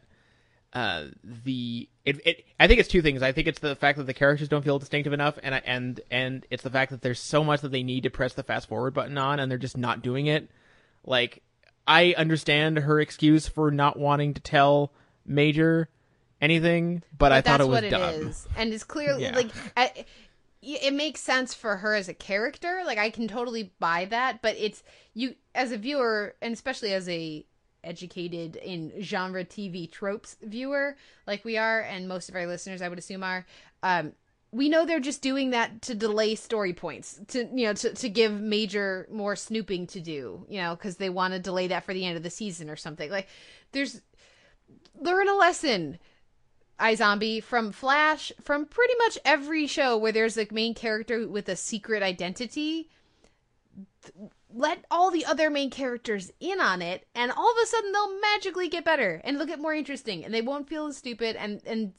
[0.73, 3.21] uh, the it, it I think it's two things.
[3.21, 6.45] I think it's the fact that the characters don't feel distinctive enough, and and and
[6.49, 8.93] it's the fact that there's so much that they need to press the fast forward
[8.93, 10.49] button on, and they're just not doing it.
[11.05, 11.43] Like
[11.87, 14.93] I understand her excuse for not wanting to tell
[15.25, 15.89] Major
[16.39, 18.01] anything, but, but I thought it was what dumb.
[18.01, 18.47] It is.
[18.57, 19.35] And it's clearly yeah.
[19.35, 20.05] like I,
[20.61, 22.83] it makes sense for her as a character.
[22.85, 24.83] Like i can totally buy that but it's
[25.13, 27.45] you as a viewer and especially as a
[27.83, 32.87] educated in genre tv tropes viewer like we are and most of our listeners i
[32.87, 33.43] would assume are
[33.81, 34.13] um
[34.51, 38.09] we know they're just doing that to delay story points to you know to, to
[38.09, 41.93] give major more snooping to do you know because they want to delay that for
[41.93, 43.09] the end of the season or something.
[43.09, 43.27] Like
[43.71, 44.01] there's
[44.99, 45.99] learn a lesson
[46.81, 51.55] iZombie from Flash from pretty much every show where there's a main character with a
[51.55, 52.89] secret identity
[54.53, 58.19] let all the other main characters in on it and all of a sudden they'll
[58.19, 61.61] magically get better and they'll get more interesting and they won't feel as stupid and
[61.65, 61.93] and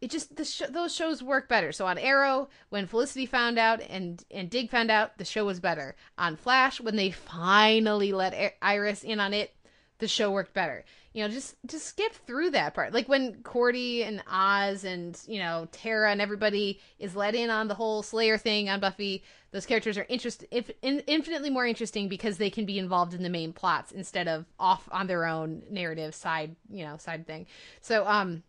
[0.00, 1.72] it just the sh- those shows work better.
[1.72, 5.60] So on Arrow, when Felicity found out and and Dig found out, the show was
[5.60, 5.96] better.
[6.16, 9.54] On Flash, when they finally let Iris in on it,
[9.98, 10.84] the show worked better.
[11.18, 12.94] You know, just just skip through that part.
[12.94, 17.66] Like when Cordy and Oz and you know Tara and everybody is let in on
[17.66, 19.24] the whole Slayer thing on Buffy.
[19.50, 23.24] Those characters are interest if, in, infinitely more interesting because they can be involved in
[23.24, 27.48] the main plots instead of off on their own narrative side, you know, side thing.
[27.80, 28.44] So um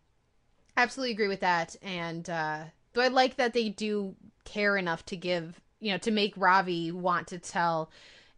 [0.76, 4.14] absolutely agree with that and uh though i like that they do
[4.44, 7.90] care enough to give you know to make ravi want to tell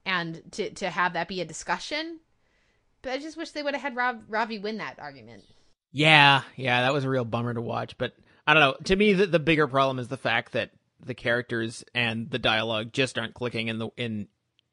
[0.06, 2.18] and to to have that be a discussion
[3.02, 5.44] but i just wish they would have had Rob ravi win that argument
[5.92, 7.98] Yeah, yeah, that was a real bummer to watch.
[7.98, 8.14] But
[8.46, 8.76] I don't know.
[8.84, 10.70] To me, the, the bigger problem is the fact that
[11.04, 14.28] the characters and the dialogue just aren't clicking in the in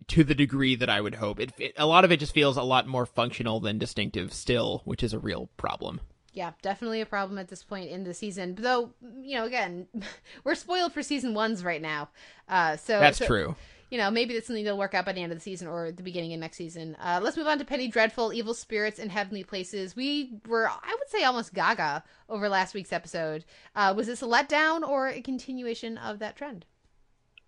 [0.07, 1.41] to the degree that I would hope.
[1.41, 4.81] It, it a lot of it just feels a lot more functional than distinctive still,
[4.85, 5.99] which is a real problem.
[6.33, 9.87] yeah definitely a problem at this point in the season though you know again
[10.45, 12.07] we're spoiled for season ones right now
[12.47, 13.55] uh so That's so- true.
[13.89, 15.91] You know, maybe that's something that'll work out by the end of the season or
[15.91, 16.95] the beginning of next season.
[16.99, 19.95] Uh, let's move on to Penny Dreadful, Evil Spirits, and Heavenly Places.
[19.95, 23.45] We were, I would say, almost gaga over last week's episode.
[23.75, 26.65] Uh, was this a letdown or a continuation of that trend?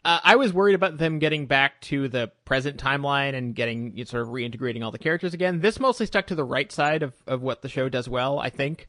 [0.04, 4.04] Uh, I was worried about them getting back to the present timeline and getting you
[4.04, 5.62] know, sort of reintegrating all the characters again.
[5.62, 8.50] This mostly stuck to the right side of, of what the show does well, I
[8.50, 8.88] think.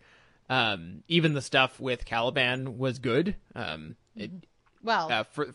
[0.49, 3.37] Um, even the stuff with Caliban was good.
[3.55, 4.31] Um, it,
[4.83, 5.55] Well, uh, for,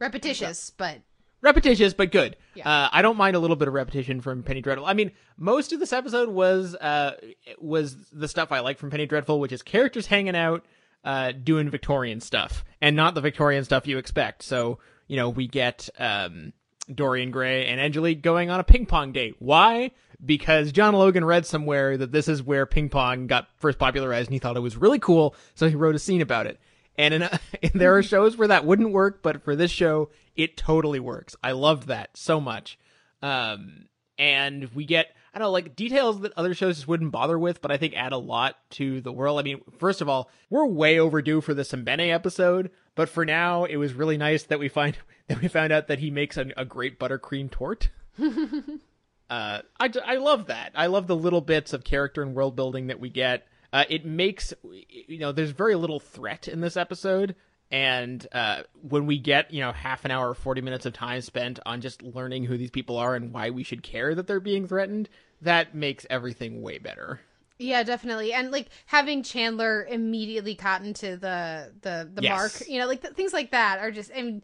[0.00, 0.98] repetitious, but
[1.40, 2.36] repetitious but good.
[2.54, 2.68] Yeah.
[2.68, 4.86] Uh, I don't mind a little bit of repetition from Penny Dreadful.
[4.86, 7.16] I mean, most of this episode was uh,
[7.58, 10.64] was the stuff I like from Penny Dreadful, which is characters hanging out,
[11.04, 14.42] uh, doing Victorian stuff, and not the Victorian stuff you expect.
[14.42, 16.52] So you know, we get um,
[16.92, 19.36] Dorian Gray and Angelique going on a ping pong date.
[19.38, 19.92] Why?
[20.24, 24.34] Because John Logan read somewhere that this is where ping pong got first popularized, and
[24.34, 26.58] he thought it was really cool, so he wrote a scene about it.
[26.98, 30.10] And, in a, and there are shows where that wouldn't work, but for this show,
[30.34, 31.36] it totally works.
[31.42, 32.78] I loved that so much.
[33.22, 33.86] Um,
[34.18, 37.60] and we get I don't know like details that other shows just wouldn't bother with,
[37.60, 39.38] but I think add a lot to the world.
[39.38, 43.64] I mean, first of all, we're way overdue for the Sembene episode, but for now,
[43.64, 44.96] it was really nice that we find
[45.28, 47.90] that we found out that he makes a, a great buttercream tort.
[48.18, 50.72] uh, I, I love that.
[50.74, 53.46] I love the little bits of character and world building that we get.
[53.76, 57.34] Uh, it makes you know there's very little threat in this episode,
[57.70, 61.58] and uh, when we get you know half an hour, forty minutes of time spent
[61.66, 64.66] on just learning who these people are and why we should care that they're being
[64.66, 65.10] threatened,
[65.42, 67.20] that makes everything way better.
[67.58, 68.32] yeah, definitely.
[68.32, 72.30] And like having Chandler immediately caught into the the the Yes.
[72.38, 74.10] mark, you know, like th- things like that are just.
[74.10, 74.42] And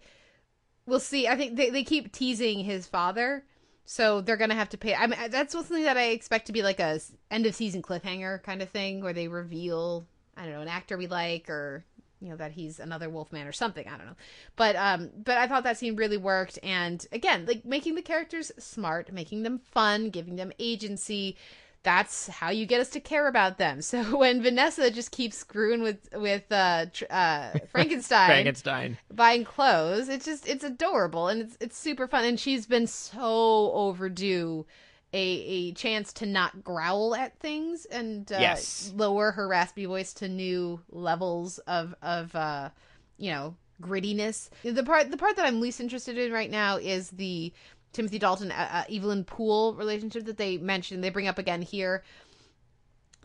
[0.86, 1.26] we'll see.
[1.28, 3.44] I think they they keep teasing his father.
[3.84, 4.94] So they're gonna have to pay.
[4.94, 7.00] I mean, that's something that I expect to be like a
[7.30, 10.06] end of season cliffhanger kind of thing, where they reveal
[10.36, 11.84] I don't know an actor we like, or
[12.20, 13.86] you know that he's another Wolfman or something.
[13.86, 14.16] I don't know,
[14.56, 18.52] but um, but I thought that scene really worked, and again, like making the characters
[18.58, 21.36] smart, making them fun, giving them agency.
[21.84, 23.80] That's how you get us to care about them.
[23.92, 28.98] So when Vanessa just keeps screwing with with uh, uh, Frankenstein, Frankenstein.
[29.12, 30.08] buying clothes.
[30.08, 32.24] It's just it's adorable and it's it's super fun.
[32.24, 34.64] And she's been so overdue
[35.12, 38.92] a a chance to not growl at things and uh, Yes.
[38.94, 42.70] lower her raspy voice to new levels of of uh
[43.18, 44.48] you know grittiness.
[44.62, 47.52] The part the part that I'm least interested in right now is the
[47.92, 52.02] Timothy Dalton uh, Evelyn Poole relationship that they mentioned they bring up again here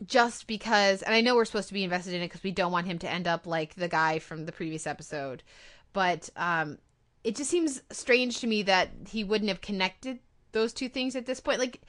[0.06, 2.70] just because and i know we're supposed to be invested in it because we don't
[2.70, 5.42] want him to end up like the guy from the previous episode
[5.92, 6.78] but um
[7.24, 10.20] it just seems strange to me that he wouldn't have connected
[10.52, 11.58] those two things at this point.
[11.58, 11.82] Like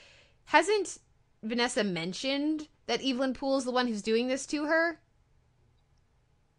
[0.45, 0.97] hasn't
[1.41, 4.99] vanessa mentioned that evelyn poole is the one who's doing this to her?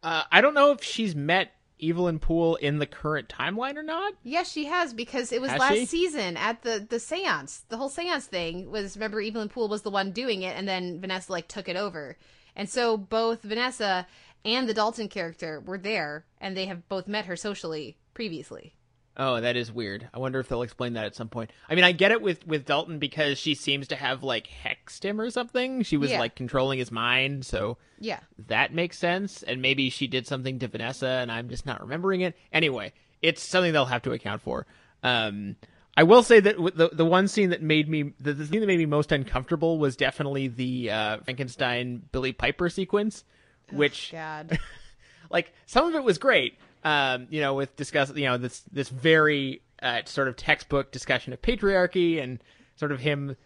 [0.02, 1.52] Uh, I don't know if she's met
[1.82, 4.12] Evelyn Poole in the current timeline or not.
[4.22, 5.86] yes she has because it was Has last she?
[5.86, 9.90] season at the the seance the whole seance thing was remember evelyn poole was the
[9.90, 12.16] one doing it and then vanessa like took it over
[12.56, 14.06] and so both vanessa
[14.44, 18.74] and the dalton character were there and they have both met her socially previously
[19.16, 20.08] Oh, that is weird.
[20.14, 21.50] I wonder if they'll explain that at some point.
[21.68, 25.04] I mean, I get it with with Dalton because she seems to have like hexed
[25.04, 25.82] him or something.
[25.82, 26.20] She was Yeah.
[26.20, 28.20] like controlling his mind, so Yeah.
[28.46, 29.42] that makes sense.
[29.42, 32.36] And maybe she did something to Vanessa, and I'm just not remembering it.
[32.52, 34.66] Anyway, it's something they'll have to account for.
[35.02, 35.56] Um,
[35.96, 38.66] I will say that the the one scene that made me the, the scene that
[38.68, 43.24] made me most uncomfortable was definitely the uh, Frankenstein Billie Piper sequence,
[43.72, 44.58] which God.
[45.30, 48.88] like some of it was great um you know with discuss you know this this
[48.88, 52.42] very uh, sort of textbook discussion of patriarchy and
[52.76, 53.36] sort of him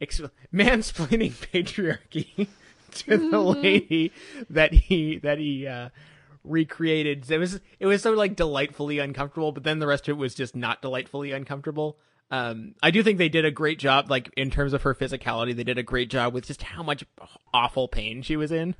[0.00, 0.20] ex-
[0.54, 2.48] mansplaining patriarchy
[2.92, 4.12] to the lady
[4.50, 5.88] that he that he uh
[6.44, 7.30] recreated.
[7.30, 10.34] It was it was so like delightfully uncomfortable but then the rest of it was
[10.34, 11.98] just not delightfully uncomfortable.
[12.30, 15.54] Um i do think they did a great job like in terms of her physicality
[15.56, 17.04] they did a great job with just how much
[17.52, 18.74] awful pain she was in.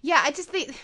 [0.00, 0.76] Yeah, I just think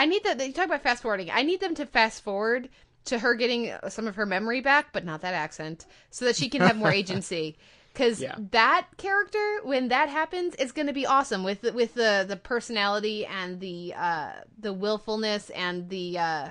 [0.00, 0.44] I need that.
[0.44, 1.30] You talk about fast forwarding.
[1.30, 2.70] I need them to fast forward
[3.04, 6.48] to her getting some of her memory back, but not that accent, so that she
[6.48, 7.56] can have more agency.
[7.92, 8.36] Because Yeah.
[8.52, 12.36] that character, when that happens, is going to be awesome with the, with the the
[12.36, 16.50] personality and the uh, the willfulness and the uh,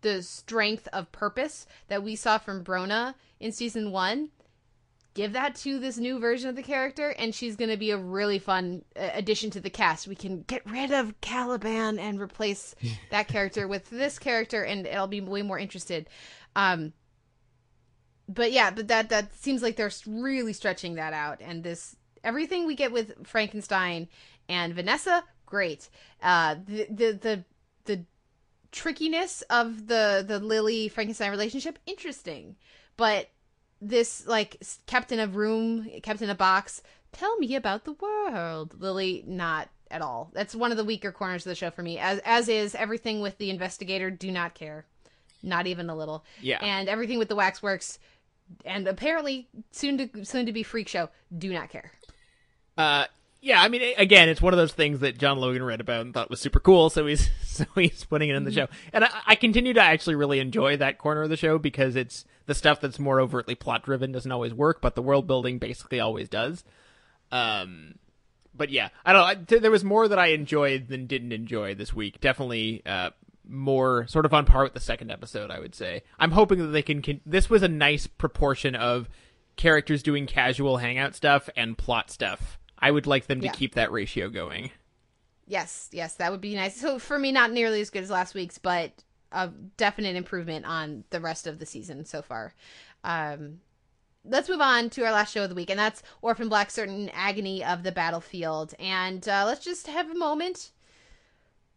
[0.00, 4.30] the strength of purpose that we saw from Brona in season one
[5.14, 7.96] give that to this new version of the character and she's going to be a
[7.96, 10.08] really fun uh, addition to the cast.
[10.08, 12.74] We can get rid of caliban and replace
[13.10, 16.08] that character with this character and it'll be way more interested.
[16.56, 16.92] Um
[18.28, 22.66] but yeah but that that seems like they're really stretching that out and this everything
[22.66, 24.08] we get with frankenstein
[24.48, 25.88] and vanessa great.
[26.22, 27.44] Uh the the the,
[27.84, 28.04] the
[28.70, 32.56] trickiness of the the lily frankenstein relationship interesting.
[32.96, 33.28] But
[33.82, 36.82] this like kept in a room, kept in a box.
[37.12, 39.24] Tell me about the world, Lily.
[39.26, 40.30] Not at all.
[40.32, 41.98] That's one of the weaker corners of the show for me.
[41.98, 44.10] As as is everything with the investigator.
[44.10, 44.86] Do not care,
[45.42, 46.24] not even a little.
[46.40, 46.58] Yeah.
[46.62, 47.98] And everything with the waxworks,
[48.64, 51.10] and apparently soon to soon to be freak show.
[51.36, 51.90] Do not care.
[52.78, 53.06] Uh,
[53.42, 56.14] yeah, I mean, again, it's one of those things that John Logan read about and
[56.14, 58.68] thought was super cool, so he's so he's putting it in the show.
[58.92, 62.24] And I, I continue to actually really enjoy that corner of the show because it's
[62.46, 65.98] the stuff that's more overtly plot driven doesn't always work, but the world building basically
[65.98, 66.62] always does.
[67.32, 67.96] Um,
[68.54, 69.24] but yeah, I don't.
[69.24, 72.20] I, th- there was more that I enjoyed than didn't enjoy this week.
[72.20, 73.10] Definitely, uh,
[73.48, 75.50] more sort of on par with the second episode.
[75.50, 76.04] I would say.
[76.16, 77.02] I'm hoping that they can.
[77.02, 79.08] can this was a nice proportion of
[79.56, 82.58] characters doing casual hangout stuff and plot stuff.
[82.82, 83.52] I would like them to Yeah.
[83.52, 84.72] keep that ratio going.
[85.46, 86.76] Yes, yes, that would be nice.
[86.76, 88.92] So for me, not nearly as good as last week's, but
[89.30, 92.54] a definite improvement on the rest of the season so far.
[93.04, 93.60] Um,
[94.24, 97.08] let's move on to our last show of the week, and that's Orphan Black: Certain
[97.10, 98.74] Agony of the Battlefield.
[98.78, 100.70] And uh, let's just have a moment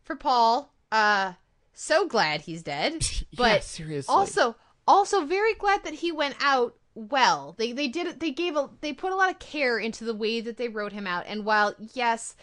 [0.03, 0.73] for Paul.
[0.91, 1.33] Uh,
[1.73, 3.05] so glad he's dead,
[3.35, 4.13] but yeah, seriously.
[4.13, 4.55] also
[4.87, 8.93] also very glad that he went out well they they did they gave a they
[8.93, 11.75] put a lot of care into the way that they wrote him out and while
[11.93, 12.35] yes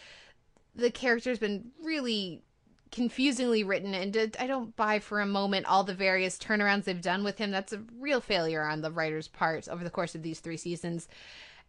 [0.76, 2.42] the character's been really
[2.90, 7.24] confusingly written and i don't buy for a moment all the various turnarounds they've done
[7.24, 10.40] with him that's a real failure on the writer's part over the course of these
[10.40, 11.08] three seasons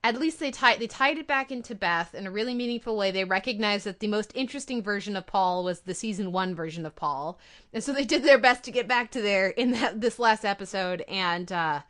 [0.03, 3.10] at least they tied they tied it back into Beth in a really meaningful way.
[3.10, 6.95] They recognized that the most interesting version of Paul was the season one version of
[6.95, 7.39] Paul,
[7.72, 10.43] and so they did their best to get back to there in that this last
[10.43, 11.05] episode.
[11.07, 11.81] And uh,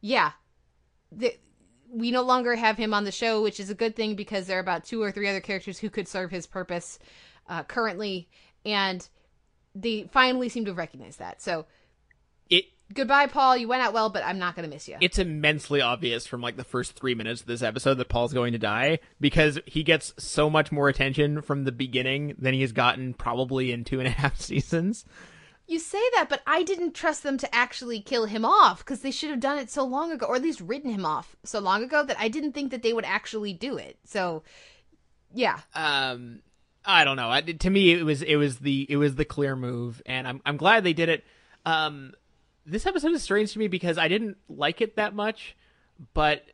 [0.00, 0.32] yeah,
[1.12, 1.34] the,
[1.90, 4.58] we no longer have him on the show, which is a good thing because there
[4.58, 6.98] are about two or three other characters who could serve his purpose
[7.48, 8.28] uh, currently,
[8.64, 9.08] and
[9.74, 11.40] they finally seem to have recognized that.
[11.40, 11.66] So
[12.50, 13.56] It goodbye, Paul.
[13.56, 14.96] You went out well, but I'm not going to miss you.
[15.00, 18.52] it's immensely obvious from like the first three minutes of this episode that Paul's going
[18.52, 22.72] to die because he gets so much more attention from the beginning than he has
[22.72, 25.04] gotten probably in two and a half seasons.
[25.68, 29.10] You say that, but I didn't trust them to actually kill him off because they
[29.10, 31.84] should have done it so long ago, or at least written him off so long
[31.84, 33.98] ago that I didn't think that they would actually do it.
[34.04, 34.42] So,
[35.32, 36.40] yeah, um
[36.84, 37.30] i don't know.
[37.30, 40.40] I, to me it was it was the it was the clear move and i'm
[40.46, 41.24] i'm glad they did it.
[41.66, 42.14] Um
[42.64, 45.54] this episode is strange to me because i didn't like it that much
[46.14, 46.44] but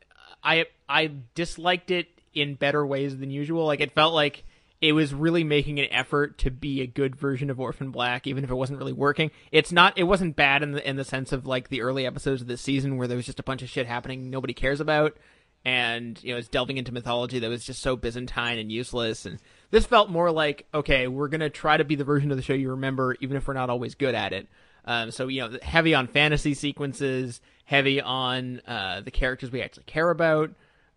[0.43, 3.65] i i disliked it in better ways than usual.
[3.65, 4.43] Like it felt like
[4.81, 8.43] it was really making an effort to be a good version of Orphan Black, even
[8.43, 9.31] if it wasn't really working.
[9.51, 9.97] It's not.
[9.97, 12.61] It wasn't bad in the in the sense of like the early episodes of this
[12.61, 15.17] season where there was just a bunch of shit happening nobody cares about
[15.65, 19.39] and you know it's delving into mythology that was just so byzantine and useless and
[19.71, 22.53] this felt more like okay we're gonna try to be the version of the show
[22.53, 24.47] you remember even if we're not always good at it
[24.85, 29.83] um, so you know heavy on fantasy sequences heavy on uh, the characters we actually
[29.85, 30.51] care about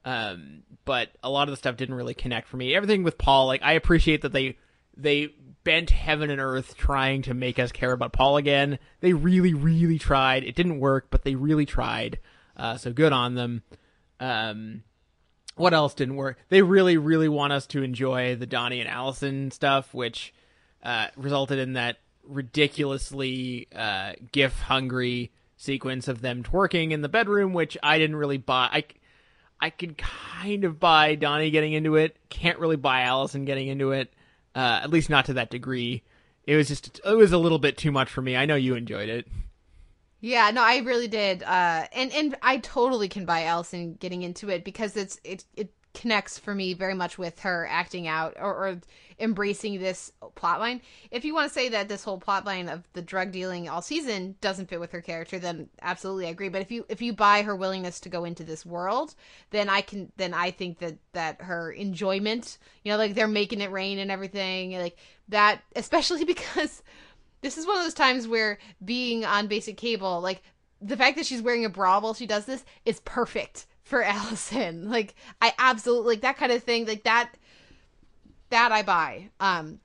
[0.09, 3.47] um, but a lot of the stuff didn't really connect for me everything with paul
[3.47, 4.57] like i appreciate that they
[4.97, 5.33] they
[5.65, 8.79] bent heaven and earth trying to make us care about Paul again.
[9.01, 10.45] They really, really tried.
[10.45, 12.19] It didn't work, but they really tried.
[12.57, 13.63] Uh, so good on them.
[14.19, 14.83] Um,
[15.57, 16.39] what else didn't work?
[16.49, 20.33] They really, really want us to enjoy the Donnie and Alison stuff, which
[20.83, 27.53] uh, resulted in that ridiculously uh, GIF hungry sequence of them twerking in the bedroom,
[27.53, 28.69] which I didn't really buy.
[28.73, 28.85] I,
[29.61, 32.17] I could kind of buy Donnie getting into it.
[32.29, 34.13] Can't really buy Alison getting into it.
[34.55, 36.03] Uh, at least not to that degree.
[36.45, 38.37] It was just it was a little bit too much for me.
[38.37, 39.27] I know you enjoyed it.
[40.21, 41.43] Yeah, no, I really did.
[41.43, 45.71] Uh, and and I totally can buy Alison getting into it because it's it it
[45.94, 48.81] connects for me very much with her acting out or, or
[49.19, 50.81] embracing this plotline.
[51.10, 54.36] If you want to say that this whole plotline of the drug dealing all season
[54.40, 56.48] doesn't fit with her character, then absolutely I agree.
[56.48, 59.15] But if you if you buy her willingness to go into this world,
[59.51, 63.60] then I can then I think that that her enjoyment, you know, like they're making
[63.60, 64.98] it rain and everything, like
[65.28, 66.82] that, especially because
[67.40, 70.43] this is one of those times where being on basic cable, like
[70.81, 74.90] the fact that she's wearing a bra while she does this is perfect for Alison.
[74.90, 76.86] Like I absolutely like that kind of thing.
[76.86, 77.32] Like that
[78.51, 79.31] that I buy.
[79.40, 79.81] Um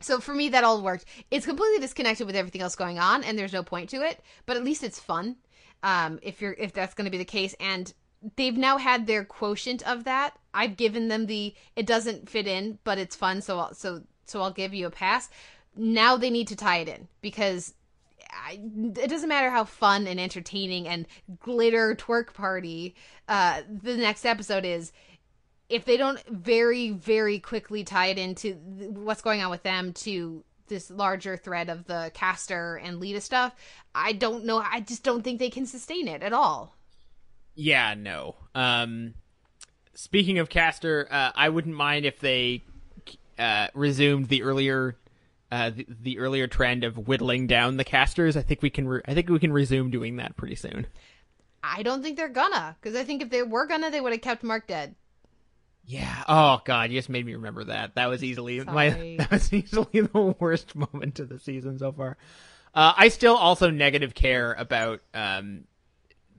[0.00, 1.04] so for me that all worked.
[1.30, 4.56] It's completely disconnected with everything else going on and there's no point to it, but
[4.56, 5.36] at least it's fun.
[5.82, 7.92] Um if you're if that's going to be the case and
[8.36, 10.38] they've now had their quotient of that.
[10.54, 14.40] I've given them the it doesn't fit in, but it's fun so I'll, so so
[14.40, 15.28] I'll give you a pass.
[15.76, 17.74] Now they need to tie it in because
[18.32, 18.60] I,
[18.98, 21.06] it doesn't matter how fun and entertaining and
[21.40, 22.94] glitter twerk party
[23.28, 24.92] uh, the next episode is.
[25.68, 30.44] If they don't very, very quickly tie it into what's going on with them to
[30.68, 33.54] this larger thread of the Castor and Leda stuff,
[33.94, 34.58] I don't know.
[34.58, 36.76] I just don't think they can sustain it at all.
[37.54, 38.36] Yeah, no.
[38.54, 39.14] Um,
[39.94, 42.64] speaking of Castor, uh, I wouldn't mind if they
[43.38, 44.96] uh, resumed the earlier
[45.52, 48.38] uh, the, the earlier trend of whittling down the Castors.
[48.38, 48.88] I think we can.
[48.88, 50.86] Re- I think we can resume doing that pretty soon.
[51.62, 54.22] I don't think they're gonna, because I think if they were gonna, they would have
[54.22, 54.94] kept Mark dead.
[55.84, 56.24] Yeah.
[56.26, 57.96] Oh God, you just made me remember that.
[57.96, 59.16] That was easily my.
[59.18, 62.16] That was easily the worst moment of the season so far.
[62.74, 65.64] Uh, I still also negative care about um,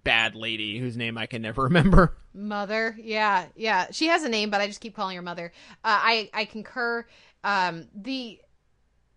[0.04, 2.18] bad lady whose name I can never remember.
[2.34, 3.88] Mother, yeah, yeah.
[3.92, 5.54] She has a name, but I just keep calling her Mother.
[5.84, 7.06] Uh, I I concur.
[7.44, 8.40] Um, the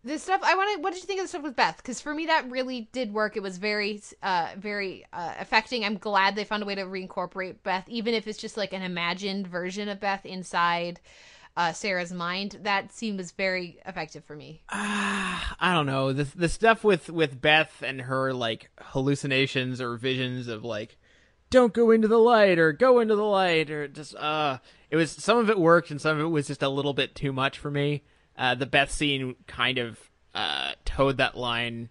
[0.07, 0.85] the stuff I wanted.
[0.85, 1.79] What did you think of the stuff with Beth?
[1.79, 3.37] Because for me, that really did work.
[3.37, 5.85] It was very, uh, very uh, affecting.
[5.85, 8.83] I'm glad they found a way to reincorporate Beth, even if it's just like an
[8.83, 11.01] imagined version of Beth inside
[11.57, 12.61] uh, Sarah's mind.
[12.63, 14.63] That scene was very effective for me.
[14.69, 20.49] I don't know the the stuff with with Beth and her like hallucinations or visions
[20.49, 20.97] of like
[21.51, 24.59] don't go into the light or go into the light or just uh
[24.91, 27.15] it was some of it worked and some of it was just a little bit
[27.15, 28.05] too much for me.
[28.37, 29.99] Uh, the Beth scene kind of
[30.35, 31.89] uh, towed that line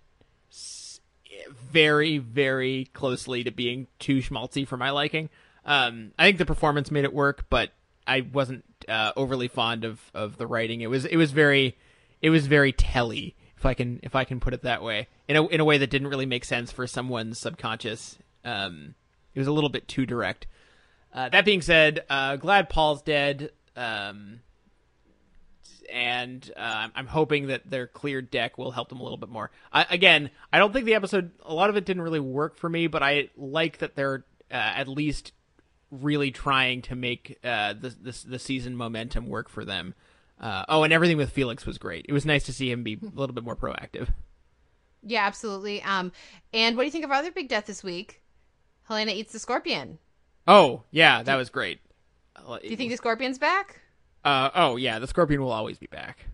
[1.72, 5.30] very very closely to being too schmaltzy for my liking.
[5.66, 7.72] Um, I think the performance made it work, but
[8.08, 10.82] I wasn't uh, overly fond of, of the writing.
[10.82, 11.78] It was it was very
[12.22, 15.36] it was very telly, if I can if I can put it that way, in
[15.36, 18.18] a in a way that didn't really make sense for someone's subconscious.
[18.44, 18.96] Um,
[19.34, 20.48] it was a little bit too direct.
[21.14, 23.52] Uh, that being said, uh, glad Paul's dead.
[23.76, 24.42] Um,
[25.92, 29.52] and uh, I'm hoping that their clear deck will help them a little bit more.
[29.72, 32.70] I, again, I don't think the episode, a lot of it didn't really work for
[32.70, 35.32] me, but I like that they're uh, at least
[35.92, 39.94] really trying to make uh, the, the the season momentum work for them.
[40.40, 42.06] Uh, oh, and everything with Felix was great.
[42.10, 44.10] It was nice to see him be a little bit more proactive.
[45.02, 45.82] Yeah, absolutely.
[45.84, 46.12] Um,
[46.54, 48.22] and what do you think of our other big death this week?
[48.84, 50.00] Helena eats the scorpion.
[50.48, 51.80] Oh, yeah, that was great.
[52.36, 53.82] Do you think the scorpion's back?
[54.26, 56.26] Uh, oh, yeah, the Scorpion will always be back.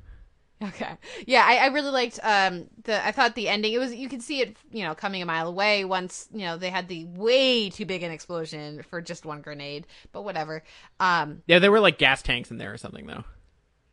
[0.64, 0.96] Okay.
[1.26, 4.22] Yeah, I, I really liked um the I thought the ending it was you could
[4.22, 7.72] see it you know coming a mile away once you know they had the way
[7.72, 10.64] too big an explosion for just one grenade but whatever
[11.00, 13.24] um Yeah, there were like gas tanks in there or something though.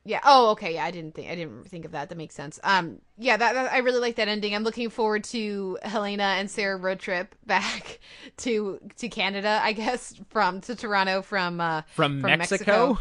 [0.04, 2.58] yeah oh okay yeah I didn't think I didn't think of that that makes sense
[2.64, 6.50] um yeah that, that I really like that ending I'm looking forward to Helena and
[6.50, 7.98] Sarah road trip back
[8.38, 12.98] to to Canada I guess from to Toronto from uh From, Mexico?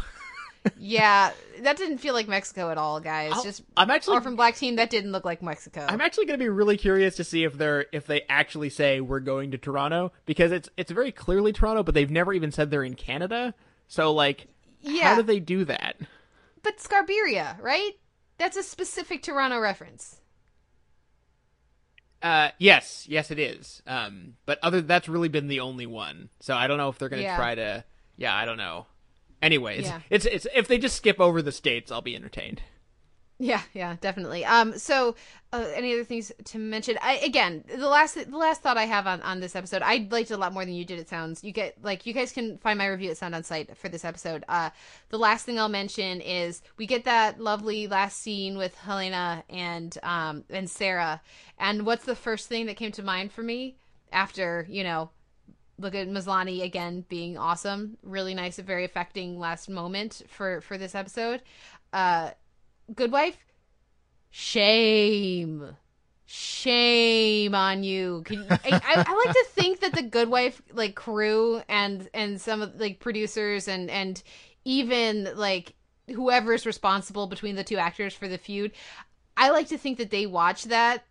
[0.76, 1.30] Yeah
[1.62, 4.56] that didn't feel like Mexico at all guys I'll- just I'm actually or from Black
[4.56, 7.44] Team that didn't look like Mexico I'm actually going to be really curious to see
[7.44, 11.52] if they're if they actually say we're going to Toronto because it's it's very clearly
[11.52, 13.54] Toronto, but they've never even said they're in Canada.
[13.88, 14.48] So like,
[14.80, 15.08] Yeah.
[15.08, 15.96] how do they do that?
[16.62, 17.92] But Scarberia, right?
[18.36, 20.20] That's a specific Toronto reference.
[22.22, 23.80] Uh, yes, yes, it is.
[23.86, 26.30] Um, but other that's really been the only one.
[26.40, 27.36] So I don't know if they're going to Yeah.
[27.36, 27.84] try to.
[28.16, 28.86] Yeah, I don't know.
[29.40, 30.00] Anyways, Yeah.
[30.10, 32.62] it's it's if they just skip over the states, I'll be entertained.
[33.40, 34.44] Yeah, yeah, definitely.
[34.44, 35.14] Um, so
[35.52, 36.98] uh, any other things to mention?
[37.00, 40.32] I, again, the last the last thought I have on on this episode, I liked
[40.32, 40.98] it a lot more than you did.
[40.98, 43.76] It sounds you get like you guys can find my review at Sound On Sight
[43.78, 44.42] for this episode.
[44.48, 44.70] Uh,
[45.10, 49.96] the last thing I'll mention is we get that lovely last scene with Helena and
[50.02, 51.20] um and Sarah.
[51.60, 53.76] And what's the first thing that came to mind for me
[54.10, 55.10] after you know
[55.78, 60.94] look at Maslany again being awesome, really nice, very affecting last moment for for this
[60.94, 61.42] episode.
[61.92, 62.30] Uh,
[62.94, 63.38] Good Wife,
[64.30, 65.76] shame,
[66.26, 68.22] shame on you.
[68.24, 72.40] Can I, I, I like to think that the Good Wife like crew and and
[72.40, 74.22] some of like producers and and
[74.64, 75.74] even like
[76.14, 78.72] whoever's responsible between the two actors for the feud.
[79.36, 81.04] I like to think that they watched that.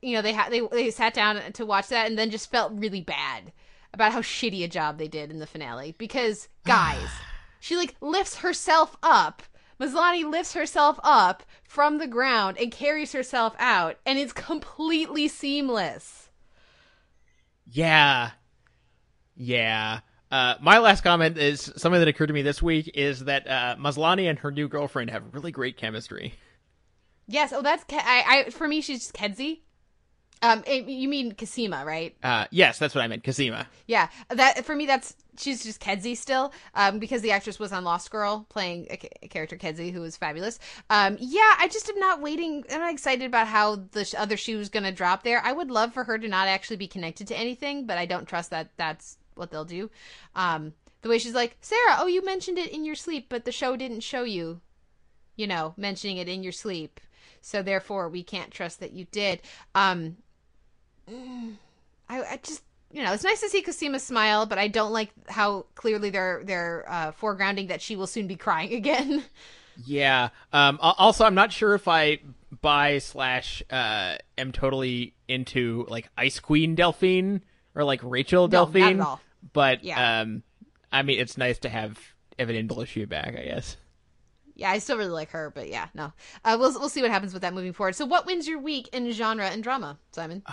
[0.00, 2.72] You know, they had they they sat down to watch that and then just felt
[2.74, 3.52] really bad
[3.94, 7.08] about how shitty a job they did in the finale because guys,
[7.60, 9.42] she like lifts herself up.
[9.80, 16.28] Maslany lifts herself up from the ground and carries herself out, and it's completely seamless.
[17.70, 18.30] Yeah.
[19.34, 20.00] Yeah.
[20.30, 23.76] Uh, my last comment is something that occurred to me this week is that uh,
[23.78, 26.34] Maslany and her new girlfriend have really great chemistry.
[27.26, 27.52] Yes.
[27.52, 28.44] Oh, that's Ke- I.
[28.46, 29.60] I for me, she's just Kenzi.
[30.44, 32.14] Um, eh, you mean Cosima, right?
[32.22, 33.24] Uh, yes, that's what I meant.
[33.24, 33.66] Cosima.
[33.86, 37.82] Yeah, that for me, that's she's just Kenzi still, um, because the actress was on
[37.82, 40.58] Lost Girl playing a, a character Kenzi who was fabulous.
[40.90, 42.62] Um, yeah, I just am not waiting.
[42.70, 45.40] I'm not excited about how the sh- other shoe is going to drop there.
[45.42, 48.28] I would love for her to not actually be connected to anything, but I don't
[48.28, 49.90] trust that that's what they'll do.
[50.34, 53.52] Um, the way she's like, Sarah, oh, you mentioned it in your sleep, but the
[53.52, 54.60] show didn't show you,
[55.36, 57.00] you know, mentioning it in your sleep.
[57.40, 59.42] So therefore, we can't trust that you did.
[59.74, 60.16] Um,
[61.08, 62.62] I, I just
[62.92, 66.42] you know it's nice to see Cosima smile, but I don't like how clearly they're
[66.44, 69.24] they're uh, foregrounding that she will soon be crying again.
[69.84, 70.28] Yeah.
[70.52, 70.78] Um.
[70.80, 72.20] Also, I'm not sure if I
[72.62, 77.42] buy slash uh am totally into like Ice Queen Delphine
[77.74, 79.00] or like Rachel No, not Delphine.
[79.00, 79.20] at all.
[79.52, 80.20] But Yeah.
[80.20, 80.42] um,
[80.92, 81.98] I mean, it's nice to have
[82.38, 83.34] Evan Indalashia back.
[83.36, 83.76] I guess.
[84.56, 86.12] Yeah, I still really like her, but yeah, no.
[86.44, 87.94] Uh, we'll we'll see what happens with that moving forward.
[87.96, 90.42] So, what wins your week in genre and drama, Simon?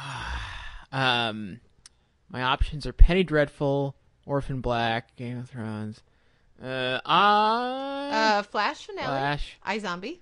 [0.91, 1.61] Um,
[2.29, 3.95] my options are Penny Dreadful,
[4.25, 6.01] Orphan Black, Game of Thrones.
[6.61, 9.57] Uh, I Uh, Flash finale, Flash.
[9.65, 10.19] iZombie.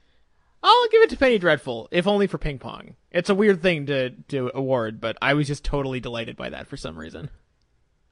[0.62, 2.96] I'll give it to Penny Dreadful, if only for ping pong.
[3.12, 6.68] It's a weird thing to to award, but I was just totally delighted by that
[6.68, 7.30] for some reason.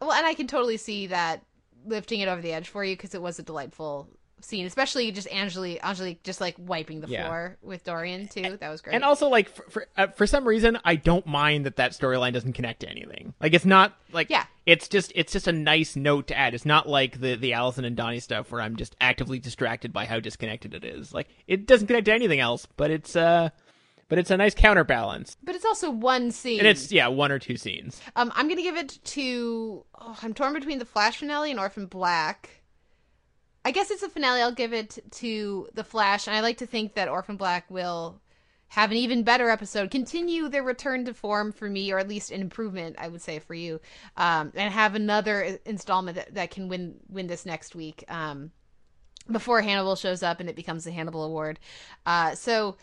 [0.01, 1.43] Well, and I can totally see that
[1.85, 5.27] lifting it over the edge for you because it was a delightful scene, especially just
[5.31, 7.25] Angelique, Angelique just like wiping the Yeah.
[7.25, 8.57] floor with Dorian too.
[8.59, 8.93] That was great.
[8.95, 12.33] And also, like for for, uh, for some reason, I don't mind that that storyline
[12.33, 13.33] doesn't connect to anything.
[13.41, 14.45] Like it's not like Yeah.
[14.65, 16.53] it's just it's just a nice note to add.
[16.53, 20.05] It's not like the the Alison and Donnie stuff where I'm just actively distracted by
[20.05, 21.13] how disconnected it is.
[21.13, 23.49] Like it doesn't connect to anything else, but it's uh,
[24.09, 25.35] but it's a nice counterbalance.
[25.43, 26.59] but it's also one scene.
[26.59, 27.99] And it's yeah, one or two scenes.
[28.15, 29.83] Um, I'm gonna give it to.
[29.99, 32.61] Oh, I'm torn between the Flash finale and Orphan Black.
[33.67, 34.41] I guess it's a finale.
[34.41, 38.21] I'll give it to the Flash, and I like to think that Orphan Black will
[38.69, 42.31] have an even better episode, continue their return to form for me, or at least
[42.31, 43.81] an improvement, I would say for you,
[44.15, 48.05] um, and have another installment that, that can win win this next week.
[48.07, 48.51] Um,
[49.29, 51.59] before Hannibal shows up and it becomes the Hannibal Award.
[52.05, 52.77] Uh, so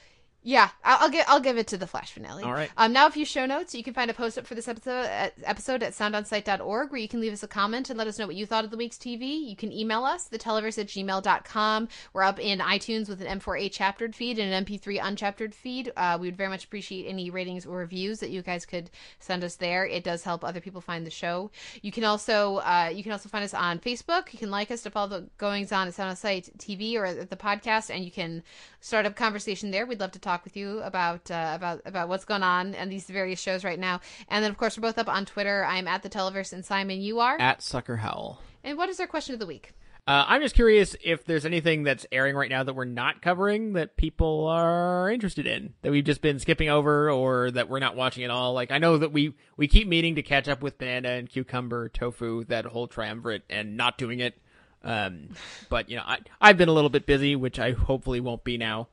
[0.46, 2.44] yeah, I'll, I'll give I'll give it to the Flash finale.
[2.44, 2.70] All right.
[2.76, 3.74] Um, now a few show notes.
[3.74, 7.08] You can find a post up for this episode at, episode at soundonsight.org where you
[7.08, 8.98] can leave us a comment and let us know what you thought of the week's
[8.98, 9.48] TV.
[9.48, 11.88] You can email us, theteleverse at gmail.com.
[12.12, 15.90] We're up in iTunes with an M4A chaptered feed and an MP3 unchaptered feed.
[15.96, 18.90] Uh, we would very much appreciate any ratings or reviews that you guys could
[19.20, 19.86] send us there.
[19.86, 21.50] It does help other people find the show.
[21.80, 24.34] You can also uh, you can also find us on Facebook.
[24.34, 27.06] You can like us to follow the goings on at Sound on Sight TV or
[27.06, 28.42] at the podcast, and you can
[28.84, 29.86] start up conversation there.
[29.86, 33.06] We'd love to talk with you about uh, about about what's going on and these
[33.06, 34.00] various shows right now.
[34.28, 35.64] And then of course we're both up on Twitter.
[35.64, 37.40] I'm at the Televerse, and Simon, you are.
[37.40, 38.42] At Sucker Howl.
[38.62, 39.72] And what is our question of the week?
[40.06, 43.72] Uh, I'm just curious if there's anything that's airing right now that we're not covering
[43.72, 47.96] that people are interested in that we've just been skipping over or that we're not
[47.96, 48.52] watching at all.
[48.52, 51.88] Like I know that we we keep meaning to catch up with banana and cucumber
[51.88, 54.38] tofu that whole triumvirate and not doing it.
[54.84, 55.30] Um,
[55.70, 58.58] but you know I I've been a little bit busy, which I hopefully won't be
[58.58, 58.88] now.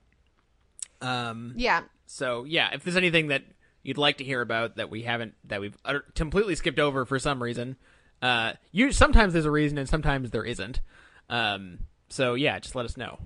[1.02, 3.44] Um, Yeah, so yeah, if there's anything that
[3.84, 7.20] you'd like to hear about that we haven't that we've utter- completely skipped over for
[7.20, 7.76] some reason,
[8.22, 10.80] uh, you sometimes there's a reason and sometimes there isn't.
[11.30, 13.20] Um, so yeah, just let us know.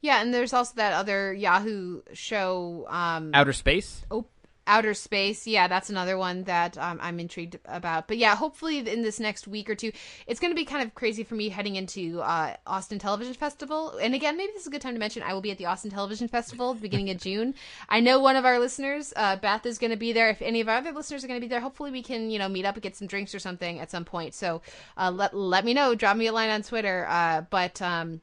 [0.00, 2.86] yeah, and there's also that other Yahoo show.
[2.88, 4.02] Um, Other Space.
[4.10, 4.30] op-
[4.70, 8.08] Other Space, yeah, that's another one that um, I'm intrigued about.
[8.08, 9.92] But yeah, hopefully in this next week or two,
[10.26, 13.98] it's going to be kind of crazy for me heading into uh, Austin Television Festival.
[13.98, 15.66] And again, maybe this is a good time to mention I will be at the
[15.66, 17.54] Austin Television Festival the beginning of June.
[17.88, 20.30] I know one of our listeners, uh, Beth, is going to be there.
[20.30, 22.38] If any of our other listeners are going to be there, hopefully we can you
[22.38, 24.34] know meet up and get some drinks or something at some point.
[24.34, 24.62] So
[24.96, 25.94] uh, let let me know.
[25.94, 27.06] Drop me a line on Twitter.
[27.08, 28.20] Uh, but um,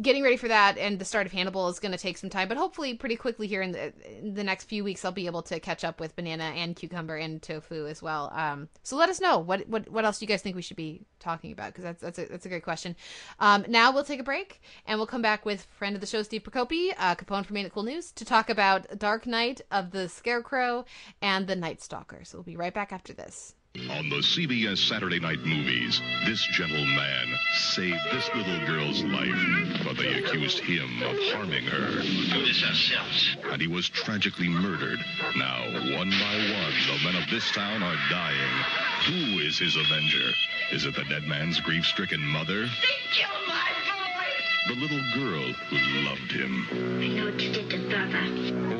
[0.00, 2.48] getting ready for that and the start of Hannibal is going to take some time,
[2.48, 5.42] but hopefully pretty quickly here in the in the next few weeks I'll be able
[5.42, 8.30] to catch up with banana and cucumber and tofu as well.
[8.34, 11.02] Um, so let us know what what what else you guys think we should be
[11.20, 12.96] talking about because that's that's a that's a great question.
[13.40, 16.22] Um, now we'll take a break and we'll come back with friend of the show
[16.22, 20.08] Steve Prokopy, uh, Capone from Ain't Cool News, to talk about Dark Night of the
[20.08, 20.84] Scarecrow
[21.20, 22.24] and the Night Stalker.
[22.24, 23.54] So we'll be right back after this.
[23.76, 30.14] On the CBS Saturday Night Movies, this gentleman saved this little girl's life, but they
[30.14, 32.02] accused him of harming her.
[32.02, 33.36] Do this ourselves.
[33.44, 34.98] And he was tragically murdered.
[35.36, 35.62] Now,
[35.94, 38.64] one by one, the men of this town are dying.
[39.08, 40.32] Who is his avenger?
[40.72, 42.62] Is it the dead man's grief-stricken mother?
[42.62, 44.74] They killed my boy.
[44.74, 45.76] The little girl who
[46.08, 46.66] loved him?
[47.02, 48.24] I know what you did to Bubba.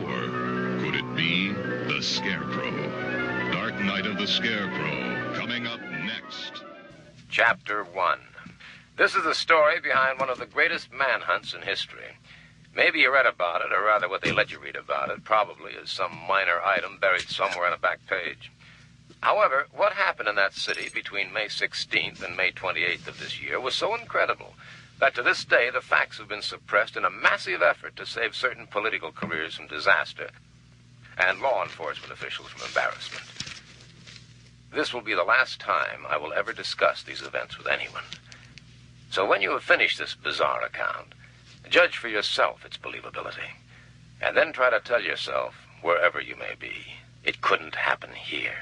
[0.07, 3.06] Or could it be the Scarecrow?
[3.87, 6.65] Night of the Scarecrow, coming up next.
[7.29, 8.19] Chapter 1.
[8.99, 12.19] This is the story behind one of the greatest manhunts in history.
[12.75, 15.75] Maybe you read about it, or rather what they let you read about it, probably
[15.81, 18.51] as some minor item buried somewhere on a back page.
[19.21, 23.61] However, what happened in that city between May 16th and May 28th of this year
[23.61, 24.55] was so incredible
[24.99, 28.35] that to this day the facts have been suppressed in a massive effort to save
[28.35, 30.31] certain political careers from disaster
[31.17, 33.23] and law enforcement officials from embarrassment.
[34.73, 38.03] This will be the last time I will ever discuss these events with anyone.
[39.11, 41.15] So when you have finished this bizarre account,
[41.71, 43.55] judge for yourself its believability,
[44.21, 48.57] and then try to tell yourself, wherever you may be, it couldn't happen here.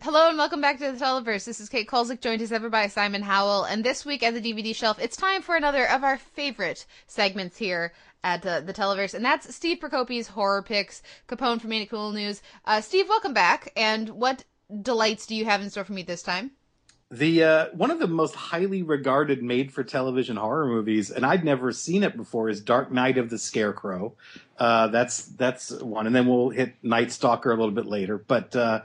[0.00, 1.44] Hello and welcome back to the Televerse.
[1.44, 3.64] This is Kate Kulzick, joined as ever by Simon Howell.
[3.64, 7.58] And this week at the DVD shelf, it's time for another of our favorite segments
[7.58, 7.92] here
[8.24, 11.02] at uh, the Televerse, and that's Steve Prokopy's horror picks.
[11.28, 12.42] Capone from Ain't Cool News.
[12.64, 13.72] Uh, Steve, welcome back.
[13.76, 14.44] And what
[14.82, 16.50] delights do you have in store for me this time?
[17.10, 22.02] The uh, one of the most highly regarded made-for-television horror movies, and I'd never seen
[22.02, 24.12] it before, is Dark Night of the Scarecrow.
[24.58, 28.18] Uh, that's that's one, and then we'll hit Night Stalker a little bit later.
[28.18, 28.82] But uh,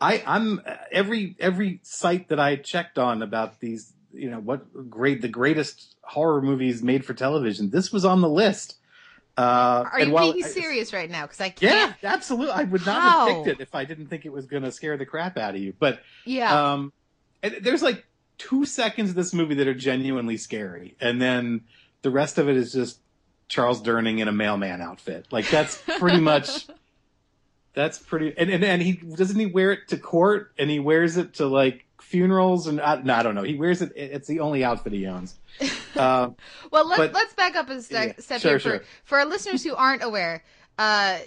[0.00, 5.22] I, I'm every every site that I checked on about these, you know, what great
[5.22, 7.70] the greatest horror movies made for television.
[7.70, 8.76] This was on the list.
[9.38, 11.22] Uh, Are and you being serious right now?
[11.22, 11.96] Because I Yeah, can't.
[12.04, 12.52] absolutely.
[12.52, 13.26] I would not How?
[13.26, 15.54] have picked it if I didn't think it was going to scare the crap out
[15.54, 15.72] of you.
[15.78, 16.72] But Yeah.
[16.72, 16.92] um,
[17.42, 18.04] there's like
[18.38, 21.62] two seconds of this movie that are genuinely scary, and then
[22.02, 23.00] the rest of it is just
[23.48, 25.26] Charles Durning in a mailman outfit.
[25.30, 26.66] Like that's pretty much.
[27.72, 31.16] That's pretty, and, and and he doesn't he wear it to court, and he wears
[31.16, 33.42] it to like funerals, and I, no, I don't know.
[33.42, 33.92] He wears it.
[33.96, 35.34] It's the only outfit he owns.
[35.96, 36.30] Uh,
[36.70, 38.84] Well, let's But- let's back up a step, Yeah, step sure, here for sure.
[39.04, 40.44] for our listeners who aren't aware.
[40.78, 41.18] Uh,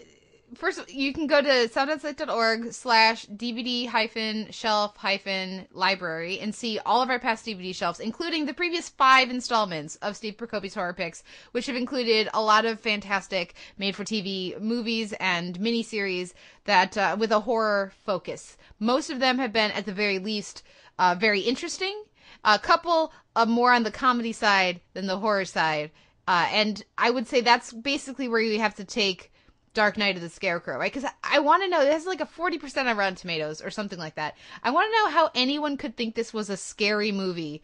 [0.56, 7.02] first, you can go to soundonsight.org slash DVD hyphen shelf hyphen library and see all
[7.02, 11.24] of our past DVD shelves, including the previous five installments of Steve Prokopy's horror picks,
[11.52, 16.34] which have included a lot of fantastic made-for-TV movies and miniseries
[16.66, 18.58] that uh, with a horror focus.
[18.80, 20.64] Most of them have been, at the very least,
[21.00, 22.04] uh, very interesting
[22.44, 25.92] a couple uh, more on the comedy side than the horror side.
[26.28, 29.33] Uh, and I would say that's basically where you have to take
[29.74, 30.94] Dark Night of the Scarecrow, right?
[30.94, 33.70] Because I, I want to know, it has like a 40% on Rotten Tomatoes or
[33.70, 34.36] something like that.
[34.64, 37.62] I want to know how anyone could think this was a scary movie,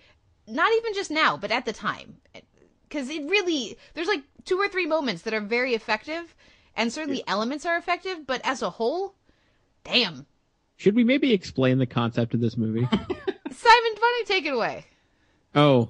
[0.47, 2.17] not even just now, but at the time.
[2.87, 6.35] Because it really, there's like two or three moments that are very effective,
[6.75, 9.15] and certainly elements are effective, but as a whole,
[9.83, 10.25] damn.
[10.77, 12.87] Should we maybe explain the concept of this movie?
[13.51, 14.85] Simon, why take it away?
[15.55, 15.89] oh,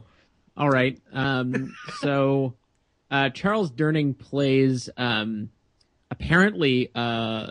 [0.57, 0.99] all right.
[1.13, 2.53] Um, so
[3.11, 5.49] uh, Charles Durning plays um,
[6.11, 7.47] apparently uh,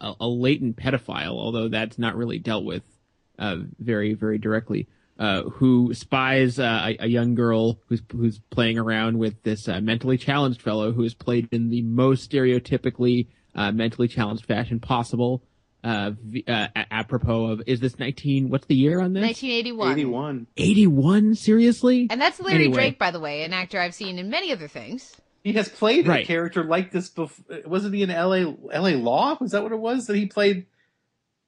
[0.00, 2.82] a, a latent pedophile, although that's not really dealt with
[3.38, 4.88] uh, very, very directly.
[5.18, 9.78] Uh, who spies uh, a, a young girl who's who's playing around with this uh,
[9.78, 15.42] mentally challenged fellow who is played in the most stereotypically uh, mentally challenged fashion possible.
[15.84, 19.92] Uh, v- uh, a- apropos of is this 19 what's the year on this 1981.
[19.92, 20.46] 81.
[20.56, 22.74] 81 seriously And that's Larry Anyway.
[22.74, 25.16] Drake, by the way, an actor I've seen in many other things.
[25.42, 27.58] He has played a character like this before.
[27.66, 28.42] Wasn't he in L.A.
[28.72, 28.96] L.A.
[28.96, 29.36] Law?
[29.40, 30.06] Was that what it was?
[30.06, 30.66] That he played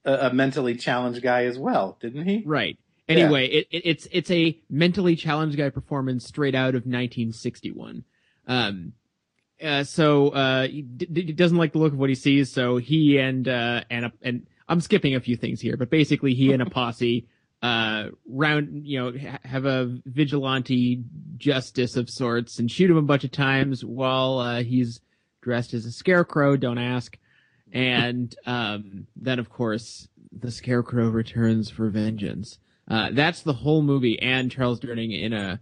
[0.05, 2.43] a, a mentally challenged guy as well, didn't he?
[2.44, 2.78] Right.
[3.09, 8.05] Anyway, it, it, it's it's a mentally challenged guy performance straight out of 1961.
[8.47, 8.93] Um,
[9.62, 12.51] uh, so uh, he, d- d- doesn't like the look of what he sees.
[12.51, 16.35] So he and uh, and a, and I'm skipping a few things here, but basically
[16.35, 17.27] he and a posse
[17.62, 21.02] uh, round you know ha- have a vigilante
[21.36, 25.01] justice of sorts and shoot him a bunch of times while uh, he's
[25.40, 26.56] dressed as a scarecrow.
[26.56, 27.16] Don't ask.
[27.72, 32.59] And um, then of course the scarecrow returns for vengeance.
[32.89, 35.60] Uh, that's the whole movie, and Charles Durning in a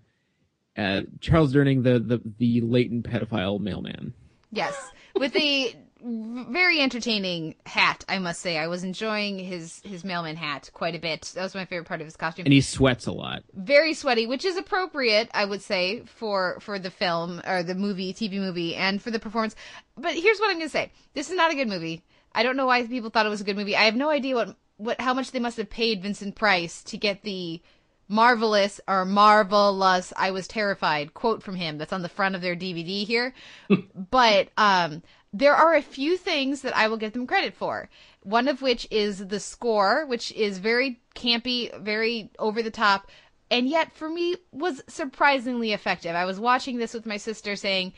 [0.77, 4.15] uh, Charles Durning, the, the the latent pedophile mailman.
[4.51, 4.75] Yes,
[5.15, 8.57] with a very entertaining hat, I must say.
[8.59, 11.33] I was enjoying his his mailman hat quite a bit.
[11.35, 12.47] That was my favorite part of his costume.
[12.47, 13.43] And he sweats a lot.
[13.55, 18.13] very sweaty, which is appropriate, I would say, for for the film or the movie,
[18.13, 19.55] TV movie, and for the performance.
[19.97, 22.03] But here's what I'm gonna say: this is not a good movie.
[22.35, 23.77] I don't know why people thought it was a good movie.
[23.77, 26.97] I have no idea what what how much they must have paid Vincent Price to
[26.97, 27.61] get the
[28.09, 32.57] marvelous or marvelous I was terrified quote from him that's on the front of their
[32.57, 33.35] DVD here.
[34.11, 35.03] but um
[35.33, 37.89] there are a few things that I will give them credit for.
[38.23, 43.09] One of which is the score, which is very campy, very over the top,
[43.51, 46.15] and yet for me was surprisingly effective.
[46.15, 47.93] I was watching this with my sister saying,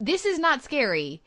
[0.00, 1.22] This is not scary.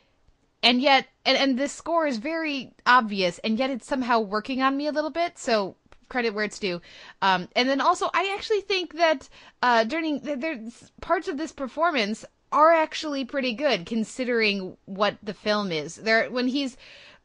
[0.64, 4.78] And yet and, and this score is very obvious, and yet it's somehow working on
[4.78, 5.76] me a little bit, so
[6.08, 6.82] credit where it's due.
[7.22, 9.28] Um, and then also, I actually think that
[9.64, 15.72] uh, during there's parts of this performance are actually pretty good considering what the film
[15.72, 15.96] is.
[15.96, 16.78] There, when he's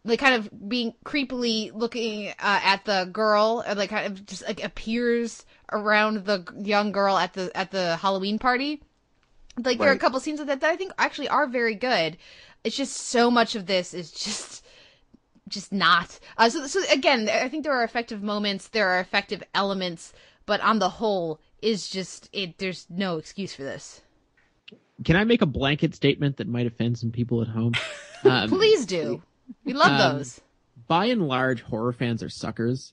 [0.05, 4.47] like kind of being creepily looking uh, at the girl, or like kind of just
[4.47, 8.82] like appears around the young girl at the at the Halloween party.
[9.62, 12.19] Like there are a couple scenes of that that I think actually are very good.
[12.62, 14.65] It's just so much of this is just
[15.48, 16.19] just not.
[16.36, 20.12] Uh, so, so again, I think there are effective moments, there are effective elements,
[20.44, 22.59] but on the whole, is just it.
[22.59, 24.03] There's no excuse for this.
[25.05, 27.73] Can I make a blanket statement that might offend some people at home?
[28.24, 29.23] Um, Please do.
[29.64, 30.40] We love um, those.
[30.89, 32.93] By and large, horror fans are suckers.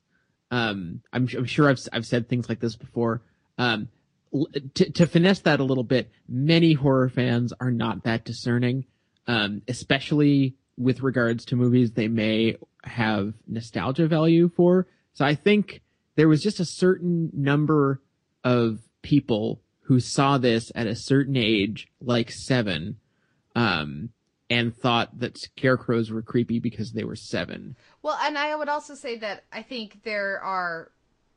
[0.52, 3.24] Um, I'm, I'm sure I've I've said things like this before.
[3.58, 3.88] Um,
[4.76, 8.86] to, to finesse that a little bit, many horror fans are not that discerning,
[9.26, 14.88] um, especially with regards to movies they may have nostalgia value for.
[15.14, 15.82] So I think
[16.16, 18.02] there was just a certain number
[18.44, 22.98] of people who saw this at a certain age, like seven,
[23.56, 24.10] um,
[24.50, 27.76] and thought that scarecrows were creepy because they were seven.
[28.02, 30.92] Well, and I would also say that I think there are,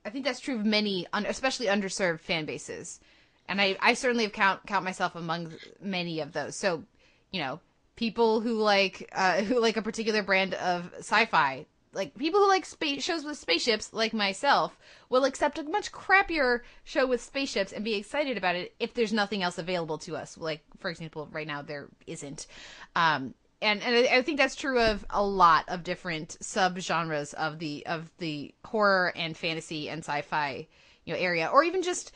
[0.05, 3.01] I think that's true of many, especially underserved fan bases,
[3.48, 6.56] and I, I certainly count count myself among many of those.
[6.56, 6.85] So,
[7.32, 7.60] you know,
[7.97, 11.66] people who like uh, who like a particular brand of sci-fi,
[11.97, 14.78] like people who like space shows with spaceships, like myself,
[15.09, 19.12] will accept a much crappier show with spaceships and be excited about it if there's
[19.12, 20.36] nothing else available to us.
[20.36, 22.47] Like, for example, right now there isn't.
[22.94, 27.59] Um, and and I, I think that's true of a lot of different subgenres of
[27.59, 30.66] the of the horror and fantasy and sci-fi
[31.05, 32.12] you know area, or even just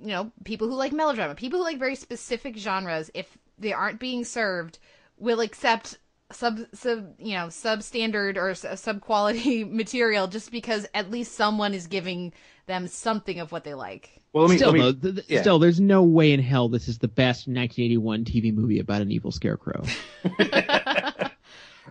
[0.00, 3.10] you know people who like melodrama, people who like very specific genres.
[3.14, 4.80] If they aren't being served,
[5.16, 5.98] will accept
[6.32, 11.86] sub sub you know substandard or sub quality material just because at least someone is
[11.86, 12.32] giving
[12.66, 14.22] them something of what they like.
[14.32, 15.40] Well, let me, still, let me- though, th- th- yeah.
[15.42, 19.12] still, there's no way in hell this is the best 1981 TV movie about an
[19.12, 19.84] evil scarecrow.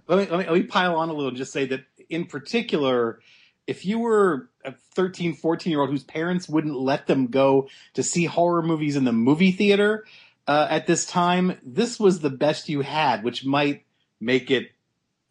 [0.08, 2.26] let me, let me let me pile on a little and just say that in
[2.26, 3.20] particular
[3.66, 8.04] if you were a 13 14 year old whose parents wouldn't let them go to
[8.04, 10.06] see horror movies in the movie theater
[10.48, 13.86] uh, at this time this was the best you had which might
[14.24, 14.72] make it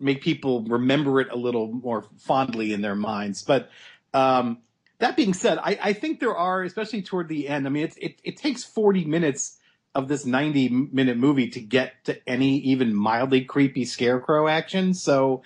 [0.00, 3.70] make people remember it a little more fondly in their minds but
[4.14, 4.58] um,
[4.98, 7.96] that being said I, I think there are especially toward the end i mean it's,
[7.96, 9.58] it, it takes 40 minutes
[9.94, 14.94] of this 90 minute movie to get to any even mildly creepy scarecrow action.
[14.94, 15.42] So,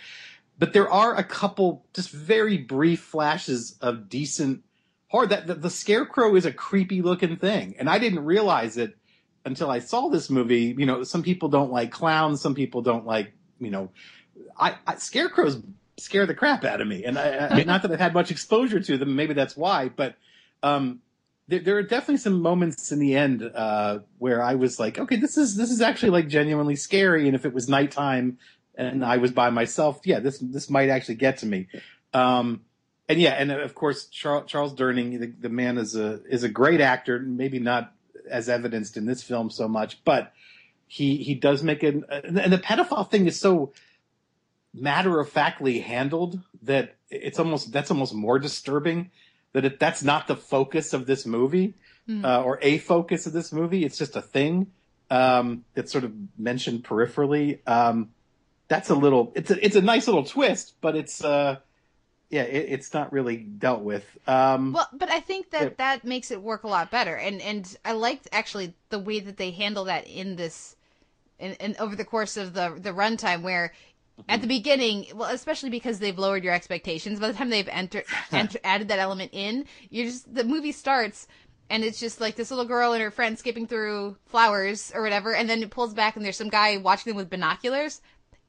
[0.58, 4.62] but there are a couple just very brief flashes of decent
[5.08, 5.26] horror.
[5.26, 8.96] That the, the scarecrow is a creepy looking thing, and I didn't realize it
[9.44, 10.74] until I saw this movie.
[10.78, 13.90] You know, some people don't like clowns, some people don't like you know,
[14.58, 15.62] I, I scarecrows
[15.98, 18.80] scare the crap out of me, and I, I, not that I've had much exposure
[18.80, 19.16] to them.
[19.16, 20.14] Maybe that's why, but
[20.62, 21.00] um,
[21.48, 25.16] there, there are definitely some moments in the end uh, where I was like, okay,
[25.16, 27.26] this is this is actually like genuinely scary.
[27.26, 28.38] And if it was nighttime
[28.74, 31.68] and I was by myself, yeah, this this might actually get to me.
[32.12, 32.62] Um,
[33.08, 36.48] and yeah, and of course Charles, Charles Durning, the, the man is a is a
[36.48, 37.20] great actor.
[37.20, 37.92] Maybe not
[38.28, 40.32] as evidenced in this film so much, but
[40.86, 43.72] he he does make an and the pedophile thing is so
[44.74, 49.10] matter of factly handled that it's almost that's almost more disturbing
[49.52, 51.74] that it, that's not the focus of this movie
[52.06, 52.24] Hmm.
[52.24, 53.84] uh, or a focus of this movie.
[53.84, 54.68] It's just a thing.
[55.10, 57.58] um, that's sort of mentioned peripherally.
[57.66, 58.10] Um,
[58.68, 59.32] that's a little.
[59.34, 61.56] It's a it's a nice little twist, but it's uh,
[62.30, 64.04] yeah, it, it's not really dealt with.
[64.26, 65.68] Um, Well, but I think that Yeah.
[65.78, 69.36] that makes it work a lot better, and and I liked actually the way that
[69.36, 70.76] they handle that in this,
[71.38, 73.72] and, and over the course of the the runtime, where
[74.28, 77.20] at the beginning, well, especially because they've lowered your expectations.
[77.20, 81.28] By the time they've entered, enter, added that element in, you just the movie starts.
[81.68, 85.34] And it's just like this little girl and her friend skipping through flowers or whatever,
[85.34, 88.00] and then it pulls back and there's some guy watching them with binoculars.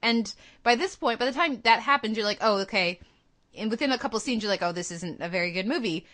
[0.04, 0.32] And
[0.62, 3.00] by this point, by the time that happens, you're like, oh, okay.
[3.58, 6.06] And within a couple scenes, you're like, oh, this isn't a very good movie.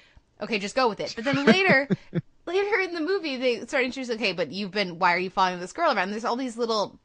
[0.42, 1.14] Okay, just go with it.
[1.16, 1.88] But then later,
[2.46, 5.60] later in the movie, they start introducing, okay, but you've been, why are you following
[5.60, 6.12] this girl around?
[6.12, 7.00] there's all these little,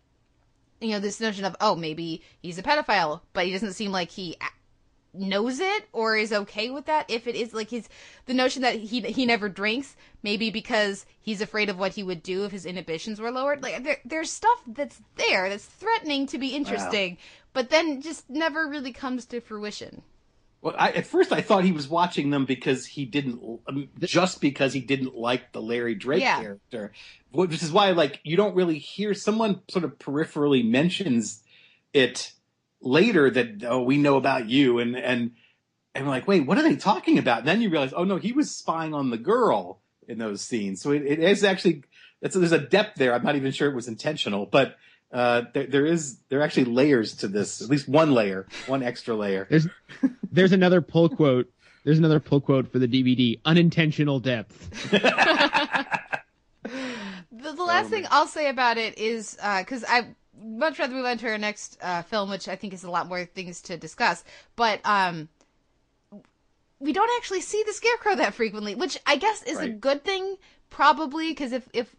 [0.81, 4.11] you know, this notion of, oh, maybe he's a pedophile, but he doesn't seem like
[4.11, 4.37] he
[5.15, 7.07] knows it or is okay with that.
[7.09, 7.89] If it is like his,
[8.27, 12.23] the notion that he he never drinks, maybe because he's afraid of what he would
[12.23, 13.63] do if his inhibitions were lowered.
[13.63, 17.19] Like there, there's stuff that's there that's threatening to be interesting,
[17.53, 20.03] but then just never really comes to fruition.
[20.61, 24.41] Well, I, at first I thought he was watching them because he didn't, um, just
[24.41, 26.41] because he didn't like the Larry Drake Yeah.
[26.41, 26.93] character,
[27.31, 31.43] which is why like you don't really hear someone sort of peripherally mentions
[31.93, 32.33] it
[32.81, 35.33] later that oh we know about you and and
[35.95, 37.41] and we're like wait what are they talking about?
[37.41, 40.81] And then you realize oh no he was spying on the girl in those scenes,
[40.83, 41.85] so it, it is actually
[42.21, 43.15] there's a depth there.
[43.15, 44.77] I'm not even sure it was intentional, but.
[45.11, 48.83] Uh, there, there is there are actually layers to this, at least one layer, one
[48.83, 49.47] extra layer.
[49.49, 49.67] There's
[50.31, 51.51] there's another pull quote.
[51.85, 53.41] There's another pull quote for the DVD.
[53.45, 54.93] Unintentional depth.
[57.39, 60.09] The, the last thing I'll say about it is because I
[60.41, 63.09] much rather move on to our next uh, film, which I think is a lot
[63.09, 64.25] more things to discuss.
[64.57, 65.29] But um,
[66.81, 70.37] we don't actually see the scarecrow that frequently, which I guess is a good thing,
[70.71, 71.95] probably because if if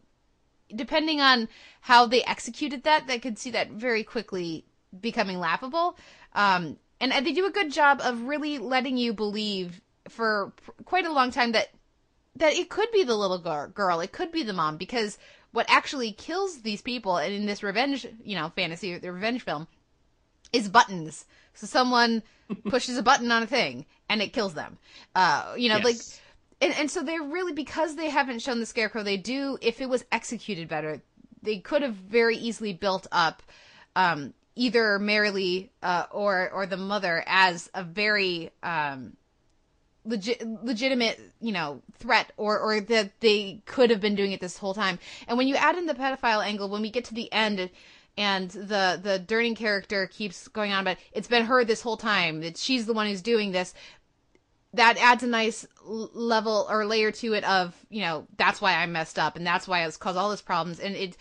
[0.76, 1.48] depending on
[1.82, 4.66] how they executed that, they could see that very quickly
[5.00, 5.98] becoming laughable.
[6.34, 10.54] Um, and they do a good job of really letting you believe for
[10.86, 11.70] quite a long time that
[12.36, 15.18] that it could be the little girl, girl, it could be the mom, because
[15.52, 19.68] what actually kills these people, and in this revenge, you know, fantasy, the revenge film,
[20.54, 21.26] is buttons.
[21.54, 22.24] So someone
[22.70, 24.78] pushes a button on a thing and it kills them.
[25.16, 25.84] Uh, you know, Yes.
[25.84, 26.22] like,
[26.62, 29.04] and, and so they're really because they haven't shown the scarecrow.
[29.04, 31.02] They do, if it was executed better,
[31.42, 33.44] they could have very easily built up
[33.96, 39.16] um, either Marylee uh, or or the mother as a very um,
[40.06, 44.58] legit, legitimate, you know, threat, or or that they could have been doing it this
[44.58, 45.00] whole time.
[45.28, 47.70] And when you add in the pedophile angle, when we get to the end,
[48.18, 52.42] and the the Durning character keeps going on about it's been her this whole time
[52.42, 53.74] that she's the one who's doing this.
[54.74, 58.86] That adds a nice level or layer to it of you know that's why I
[58.86, 61.18] messed up and that's why it's caused all these problems and it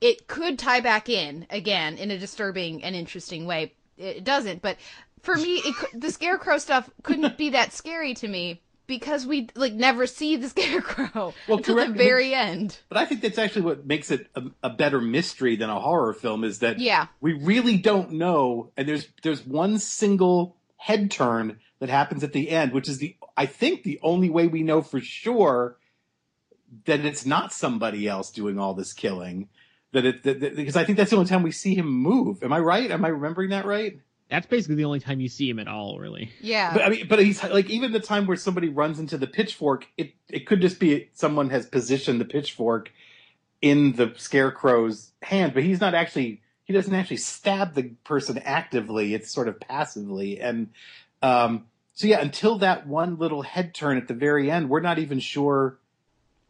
[0.00, 3.72] it could tie back in again in a disturbing and interesting way.
[3.96, 4.76] It doesn't, but
[5.22, 9.72] for me, it, the scarecrow stuff couldn't be that scary to me because we like
[9.74, 12.78] never see the scarecrow Well, until correct- the very end.
[12.88, 16.14] But I think that's actually what makes it a, a better mystery than a horror
[16.14, 17.08] film is that Yeah.
[17.20, 18.70] we really don't know.
[18.76, 23.16] And there's there's one single head turn that happens at the end, which is the
[23.36, 25.76] I think the only way we know for sure
[26.84, 29.48] that it's not somebody else doing all this killing.
[29.92, 32.42] That it that, that- because I think that's the only time we see him move.
[32.42, 32.90] Am I right?
[32.90, 33.98] Am I remembering that right?
[34.30, 36.30] That's basically the only time you see him at all, really.
[36.42, 36.74] Yeah.
[36.74, 39.86] But I mean, but he's like even the time where somebody runs into the pitchfork,
[39.96, 42.90] it it could just be someone has positioned the pitchfork
[43.62, 49.14] in the scarecrow's hand, but he's not actually he doesn't actually stab the person actively.
[49.14, 50.68] It's sort of passively, and
[51.22, 54.98] um, so yeah, until that one little head turn at the very end, we're not
[54.98, 55.78] even sure.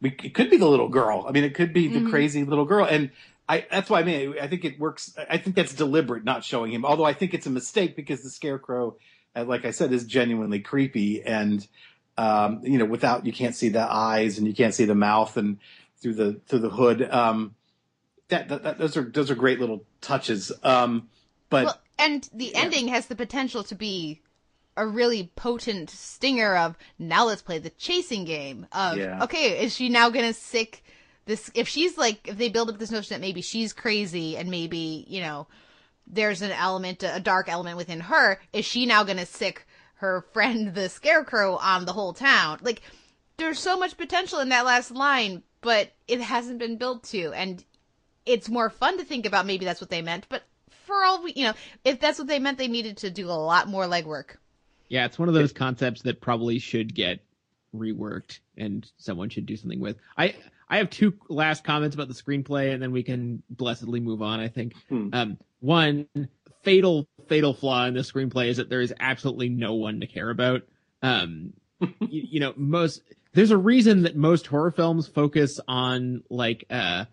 [0.01, 1.25] We it could be the little girl.
[1.27, 2.09] I mean, it could be the Mhm.
[2.09, 3.09] crazy little girl, and
[3.47, 5.15] I that's why I mean I think it works.
[5.29, 6.85] I think that's deliberate, not showing him.
[6.85, 8.95] Although I think it's a mistake because the scarecrow,
[9.35, 11.67] uh, like I said, is genuinely creepy, and
[12.17, 15.35] um, you know, without you can't see the eyes and you can't see the mouth
[15.35, 15.57] and
[16.01, 17.01] through the through the hood.
[17.09, 17.55] Um,
[18.29, 20.51] that, that, that those are those are great little touches.
[20.63, 21.09] Um,
[21.49, 24.21] but well, and the ending has the potential to be
[24.79, 29.23] a really potent stinger of now let's play the chasing game of Yeah.
[29.23, 30.83] okay is she now gonna sick
[31.25, 34.49] this if she's like if they build up this notion that maybe she's crazy and
[34.49, 35.47] maybe you know
[36.07, 40.73] there's an element a dark element within her is she now gonna sick her friend
[40.73, 42.81] the scarecrow on the whole town like
[43.37, 47.65] there's so much potential in that last line but it hasn't been built to and
[48.25, 50.43] it's more fun to think about maybe that's what they meant but
[50.85, 51.53] for all we you know
[51.83, 54.37] if that's what they meant they needed to do a lot more legwork
[54.89, 57.23] Yeah, it's one of those concepts that probably should get
[57.75, 59.97] reworked and someone should do something with.
[60.17, 60.35] I
[60.67, 64.39] I have two last comments about the screenplay, and then we can blessedly move on.
[64.39, 64.73] I think.
[64.89, 65.09] Hmm.
[65.13, 66.07] Um, one
[66.63, 70.29] fatal fatal flaw in the screenplay is that there is absolutely no one to care
[70.29, 70.63] about.
[71.01, 73.01] Um, you, you know, most
[73.33, 77.05] there's a reason that most horror films focus on like uh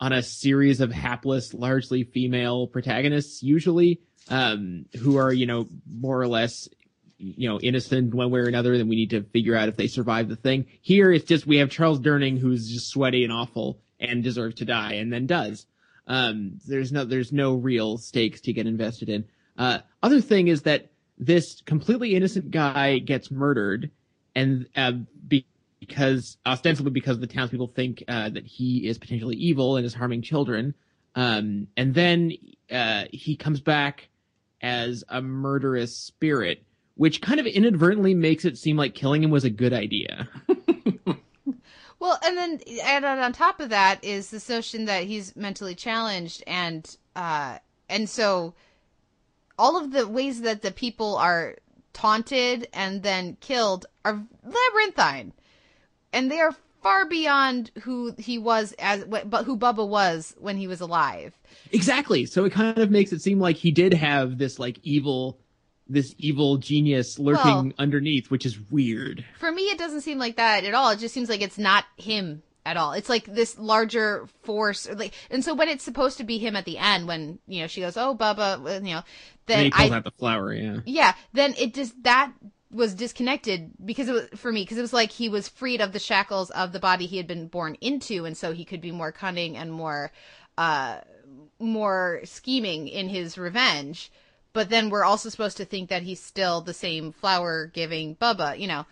[0.00, 6.20] on a series of hapless, largely female protagonists, usually, um, who are you know more
[6.20, 6.68] or less
[7.18, 8.76] you know innocent one way or another.
[8.76, 10.66] Then we need to figure out if they survive the thing.
[10.80, 14.64] Here, it's just we have Charles Durning who's just sweaty and awful and deserves to
[14.64, 15.66] die, and then does.
[16.06, 19.24] Um, there's no there's no real stakes to get invested in.
[19.56, 23.90] Uh, other thing is that this completely innocent guy gets murdered,
[24.34, 24.92] and uh,
[25.26, 25.46] be-
[25.80, 30.22] because ostensibly because the townspeople think uh, that he is potentially evil and is harming
[30.22, 30.74] children,
[31.14, 32.32] um, and then
[32.70, 34.08] uh, he comes back
[34.60, 36.64] as a murderous spirit,
[36.96, 40.28] which kind of inadvertently makes it seem like killing him was a good idea.
[42.04, 46.44] Well, and then and on top of that is this notion that he's mentally challenged,
[46.46, 46.84] and
[47.16, 47.56] uh,
[47.88, 48.52] and so
[49.58, 51.56] all of the ways that the people are
[51.94, 55.32] taunted and then killed are labyrinthine,
[56.12, 60.66] and they are far beyond who he was as but who Bubba was when he
[60.66, 61.32] was alive.
[61.72, 62.26] Exactly.
[62.26, 65.38] So it kind of makes it seem like he did have this like evil
[65.88, 69.24] this evil genius lurking Well- underneath, which is weird.
[69.38, 70.90] For me, it doesn't seem like that at all.
[70.90, 72.92] It just seems like it's not him at all.
[72.92, 76.64] It's like this larger force, like, and so when it's supposed to be him at
[76.64, 79.02] the end, when you know she goes, "Oh, Bubba," you know,
[79.46, 80.78] then I, the flower, yeah.
[80.86, 82.32] yeah, then it just that
[82.70, 85.92] was disconnected because it was for me because it was like he was freed of
[85.92, 88.90] the shackles of the body he had been born into, and so he could be
[88.90, 90.10] more cunning and more,
[90.56, 90.98] uh,
[91.58, 94.10] more scheming in his revenge.
[94.54, 98.58] But then we're also supposed to think that he's still the same flower giving Bubba,
[98.58, 98.86] you know.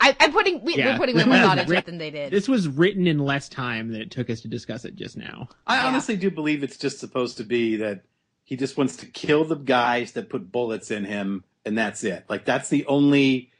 [0.00, 0.92] I, I'm putting we, Yeah.
[0.92, 2.32] we're putting way more thought into it than they did.
[2.32, 5.48] This was written in less time than it took us to discuss it just now.
[5.66, 8.02] I honestly do believe it's just supposed to be that
[8.44, 12.24] he just wants to kill the guys that put bullets in him, and that's it.
[12.28, 13.50] Like that's the only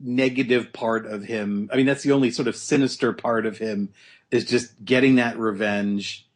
[0.00, 1.68] negative part of him.
[1.70, 3.90] I mean, that's the only sort of sinister part of him
[4.30, 6.26] is just getting that revenge,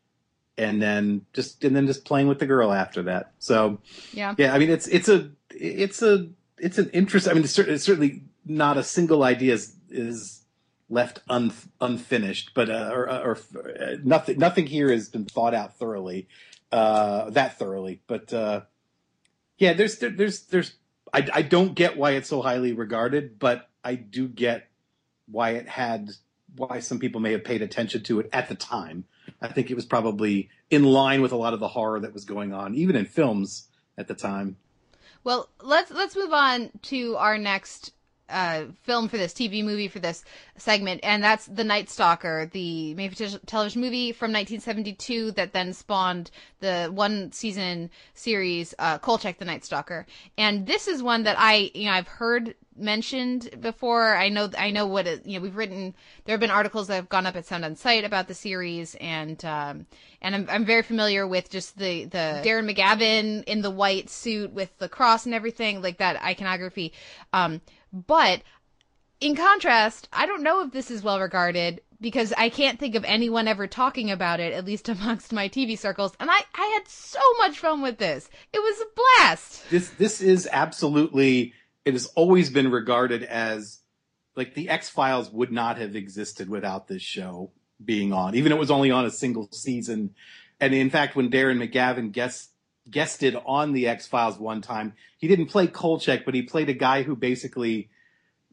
[0.59, 3.32] and then just and then just playing with the girl after that.
[3.39, 3.78] So
[4.12, 4.35] Yeah.
[4.36, 4.52] yeah.
[4.52, 6.28] I mean, it's it's a it's a
[6.59, 7.28] it's an interest.
[7.28, 10.43] I mean, it's, cer- it's certainly not a single idea is, is
[10.90, 13.39] left un, unfinished, but uh, or, or
[13.80, 16.26] uh, nothing nothing here has been thought out thoroughly,
[16.72, 18.01] uh, that thoroughly.
[18.06, 18.62] But uh,
[19.59, 20.72] yeah, there's there, there's there's
[21.12, 24.68] I, I don't get why it's so highly regarded, but I do get
[25.30, 26.10] why it had
[26.56, 29.05] why some people may have paid attention to it at the time.
[29.40, 32.24] I think it was probably in line with a lot of the horror that was
[32.24, 34.56] going on, even in films at the time.
[35.24, 37.93] Well, let's let's move on to our next
[38.28, 40.24] uh, film for this TV movie for this
[40.56, 46.90] segment, and that's The Night Stalker, the made-for-television movie from 1972 that then spawned the
[46.93, 50.06] one season series uh, Kolchak the Night Stalker.
[50.36, 54.14] And this is one that I you know I've heard mentioned before.
[54.14, 55.94] I know I know what it, you know we've written.
[56.24, 58.94] There have been articles that have gone up at Sound on Sight about the series,
[58.96, 59.86] and um,
[60.22, 64.52] and I'm I'm very familiar with just the the Darren McGavin in the white suit
[64.52, 66.92] with the cross and everything like that iconography.
[67.32, 67.60] Um,
[67.92, 68.42] but
[69.20, 73.05] in contrast, I don't know if this is well regarded because I can't think of
[73.05, 76.12] anyone ever talking about it, at least amongst my TV circles.
[76.20, 78.28] And I, I had so much fun with this.
[78.52, 79.70] It was a blast.
[79.70, 81.55] this this is absolutely
[81.89, 83.78] it has always been regarded as
[84.36, 87.51] like the X Files would not have existed without this show
[87.82, 90.15] being on, even it was only on a single season.
[90.60, 92.51] And in fact, when Darren McGavin guest
[92.90, 96.74] guested on the X Files one time, he didn't play Kolchak, but he played a
[96.74, 97.89] guy who basically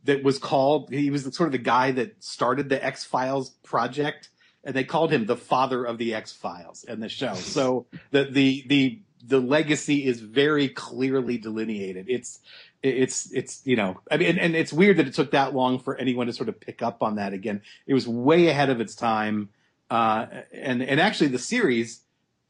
[0.06, 4.30] that was called he was sort of the guy that started the X Files project,
[4.64, 7.34] and they called him the father of the X Files and the show.
[7.34, 12.06] So the the the the legacy is very clearly delineated.
[12.08, 12.40] It's
[12.86, 15.80] it's it's you know I mean and, and it's weird that it took that long
[15.80, 17.62] for anyone to sort of pick up on that again.
[17.88, 19.50] It was way ahead of its time,
[19.90, 22.02] uh, and and actually the series.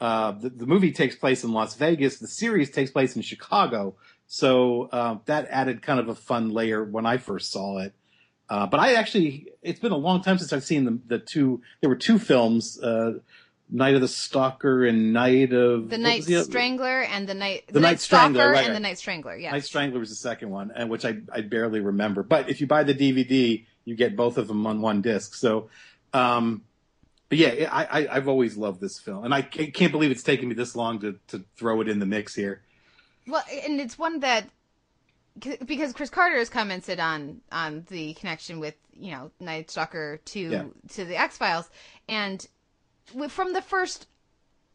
[0.01, 2.19] Uh, the, the movie takes place in Las Vegas.
[2.19, 3.95] The series takes place in Chicago.
[4.27, 7.93] So uh, that added kind of a fun layer when I first saw it.
[8.49, 11.61] Uh, but I actually, it's been a long time since I've seen the, the two.
[11.81, 13.19] There were two films, uh,
[13.69, 17.79] Night of the Stalker and Night of The Night the Strangler and the Night The
[17.79, 18.73] Night Strangler, Stalker right, and right.
[18.73, 19.35] the Night Strangler.
[19.35, 22.21] Yeah, Night Strangler was the second one, and which I, I barely remember.
[22.21, 25.33] But if you buy the DVD, you get both of them on one disc.
[25.33, 25.69] So,
[26.13, 26.61] um,
[27.29, 30.23] but yeah, I, I, I've always loved this film, and I can't, can't believe it's
[30.23, 32.61] taken me this long to, to throw it in the mix here.
[33.27, 34.47] Well, and it's one that
[35.65, 40.39] because Chris Carter has commented on on the connection with you know Night Stalker to
[40.39, 40.63] Yeah.
[40.93, 41.69] to the X Files,
[42.07, 42.45] and
[43.29, 44.07] from the first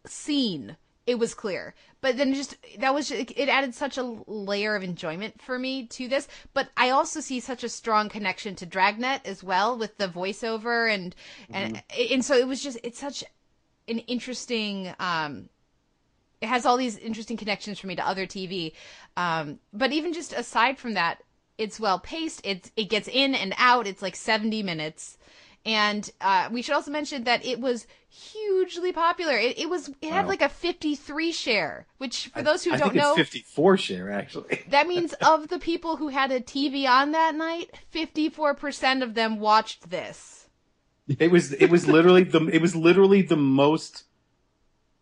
[0.07, 0.77] scene,
[1.07, 1.75] it was clear.
[2.01, 5.87] But then just that was just, it added such a layer of enjoyment for me
[5.89, 6.29] to this.
[6.55, 10.93] But I also see such a strong connection to Dragnet as well with the voiceover
[10.93, 11.15] and
[11.51, 11.83] and
[12.13, 13.23] and so it was just it's such
[13.89, 15.49] an interesting um
[16.41, 18.73] it has all these interesting connections for me to other TV.
[19.17, 21.23] Um, but even just aside from that,
[21.59, 22.41] it's well paced.
[22.45, 23.87] It's it gets in and out.
[23.87, 25.19] It's like seventy minutes,
[25.65, 29.37] and uh, we should also mention that it was hugely popular.
[29.37, 30.29] It, it was it had Wow.
[30.29, 34.61] like a fifty three share, which for those who I don't know, 54 share actually.
[34.69, 39.03] that means of the people who had a TV on that night, fifty four percent
[39.03, 40.49] of them watched this.
[41.19, 44.05] It was it was literally the it was literally the most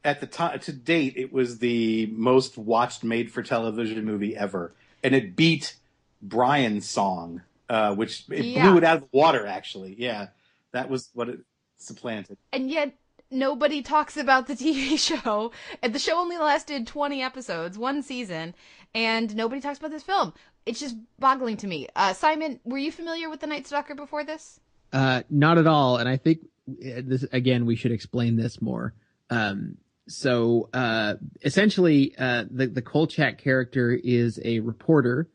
[0.04, 4.72] at the time to date it was the most watched made for television movie ever
[5.02, 5.74] and it beat
[6.22, 8.62] Brian's song uh which it Yeah.
[8.62, 10.28] blew it out of the water actually yeah
[10.72, 11.40] that was what it
[11.76, 12.94] supplanted and yet
[13.30, 15.52] nobody talks about the TV show.
[15.82, 18.54] And the show only lasted 20 episodes, one season,
[18.94, 20.32] and nobody talks about this film.
[20.66, 21.88] It's just boggling to me.
[21.96, 24.60] Uh, Simon, were you familiar with The Night Stalker before this?
[24.92, 25.96] Uh, not at all.
[25.96, 28.94] And I think uh, this again, we should explain this more.
[29.30, 29.76] Um,
[30.08, 35.28] so uh, essentially, uh, the the Kolchak character is a reporter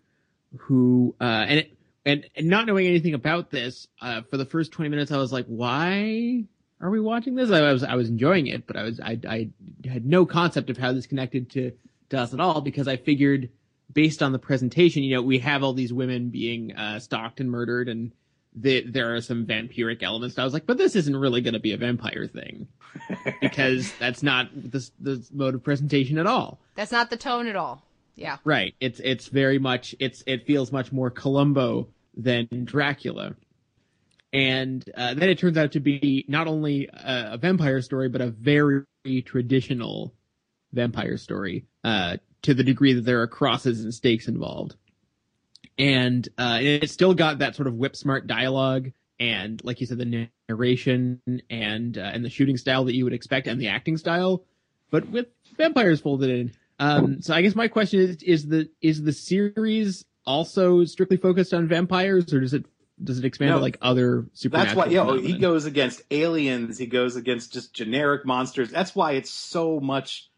[0.58, 4.72] who, uh, and it, and, and not knowing anything about this, uh, for the first
[4.72, 6.46] twenty minutes, I was like, why
[6.82, 7.52] are we watching this?
[7.52, 9.50] I was I was enjoying it, but I was I I
[9.88, 11.72] had no concept of how this connected to
[12.10, 13.50] to us at all because I figured
[13.92, 17.50] based on the presentation, you know, we have all these women being uh, stalked and
[17.50, 18.12] murdered, and
[18.56, 20.38] the, there are some vampiric elements.
[20.38, 22.68] I was like, but this isn't really going to be a vampire thing
[23.42, 26.60] because that's not the the mode of presentation at all.
[26.76, 27.84] That's not the tone at all.
[28.16, 28.38] Yeah.
[28.44, 28.76] Right.
[28.80, 33.36] It's it's very much it's it feels much more Columbo than Dracula.
[34.32, 38.22] And uh, then it turns out to be not only a, a vampire story, but
[38.22, 38.84] a very
[39.26, 40.14] traditional
[40.72, 44.76] vampire story, uh, to the degree that there are crosses and stakes involved.
[45.78, 50.00] And uh, it still got that sort of whip smart dialogue and, like you said,
[50.00, 53.98] the narration and uh, and the shooting style that you would expect and the acting
[53.98, 54.44] style,
[54.92, 55.28] but with
[55.58, 56.52] vampires folded in.
[56.80, 61.54] Um, so I guess my question is: is the is the series also strictly focused
[61.54, 62.66] on vampires, or does it
[63.04, 63.58] does it expand No.
[63.58, 64.86] to like other supernatural?
[64.88, 66.78] That's why, yeah, he goes against aliens.
[66.78, 68.70] He goes against just generic monsters.
[68.70, 70.30] That's why it's so much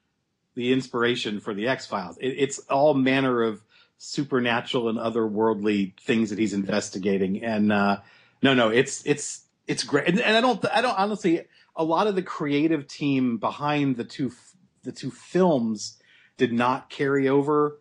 [0.55, 2.17] the inspiration for the X Files.
[2.17, 3.61] It, it's all manner of
[3.97, 7.43] supernatural and otherworldly things that he's investigating.
[7.43, 8.01] And uh,
[8.41, 10.07] no, no, it's it's it's great.
[10.07, 11.45] And, and I don't, I don't honestly.
[11.77, 14.31] A lot of the creative team behind the two
[14.83, 15.97] the two films
[16.37, 17.79] did not carry over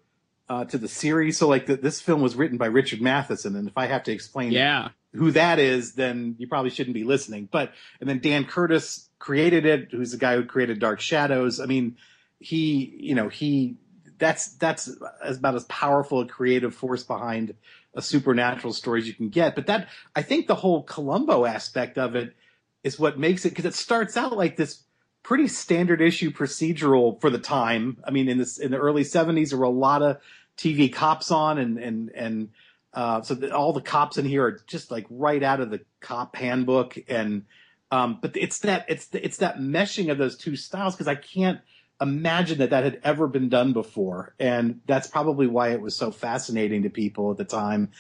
[0.49, 1.39] uh, to the series.
[1.39, 4.13] So, like, the, this film was written by Richard Matheson, and if I have to
[4.13, 4.91] explain Yeah.
[5.15, 7.49] who that is, then you probably shouldn't be listening.
[7.51, 11.61] But and then Dan Curtis created it, who's the guy who created Dark Shadows.
[11.61, 11.97] I mean,
[12.39, 13.77] he, you know, he
[14.19, 14.89] that's that's
[15.27, 17.55] about as powerful a creative force behind
[17.95, 19.55] a supernatural story as you can get.
[19.55, 22.35] But that I think the whole Columbo aspect of it
[22.83, 24.83] is what makes it because it starts out like this
[25.25, 27.97] pretty standard issue procedural for the time.
[28.05, 30.19] I mean, in this in the early '70s, there were a lot of
[30.57, 32.51] TV cops on, and and and
[32.93, 35.81] uh, so that all the cops in here are just like right out of the
[36.01, 36.97] cop handbook.
[37.09, 37.47] And
[37.91, 41.61] um, but it's that it's it's that meshing of those two styles because I can't
[42.01, 46.13] imagine that that had ever been done before, and that's probably why it was so
[46.13, 47.91] fascinating to people at the time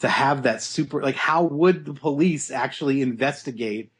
[0.00, 3.91] to have that super like how would the police actually investigate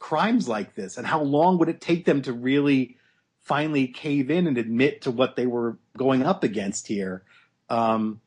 [0.00, 2.96] crimes like this and how long would it take them to really
[3.42, 7.22] finally cave in and admit to what they were going up against here?
[7.68, 8.20] Um,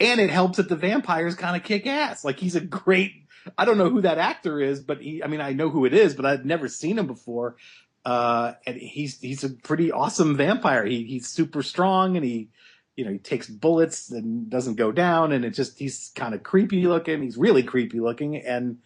[0.00, 2.24] and it helps that the vampires kind of kick ass.
[2.24, 3.12] Like he's a great
[3.56, 5.94] i don't know who that actor is but he i mean i know who it
[5.94, 7.56] is but i've never seen him before.
[8.04, 10.84] Uh, and he's he's a pretty awesome vampire.
[10.86, 12.48] He, he's super strong and he
[12.96, 16.42] you know he takes bullets and doesn't go down and it just he's kind of
[16.42, 17.22] creepy looking.
[17.22, 18.78] He's really creepy looking and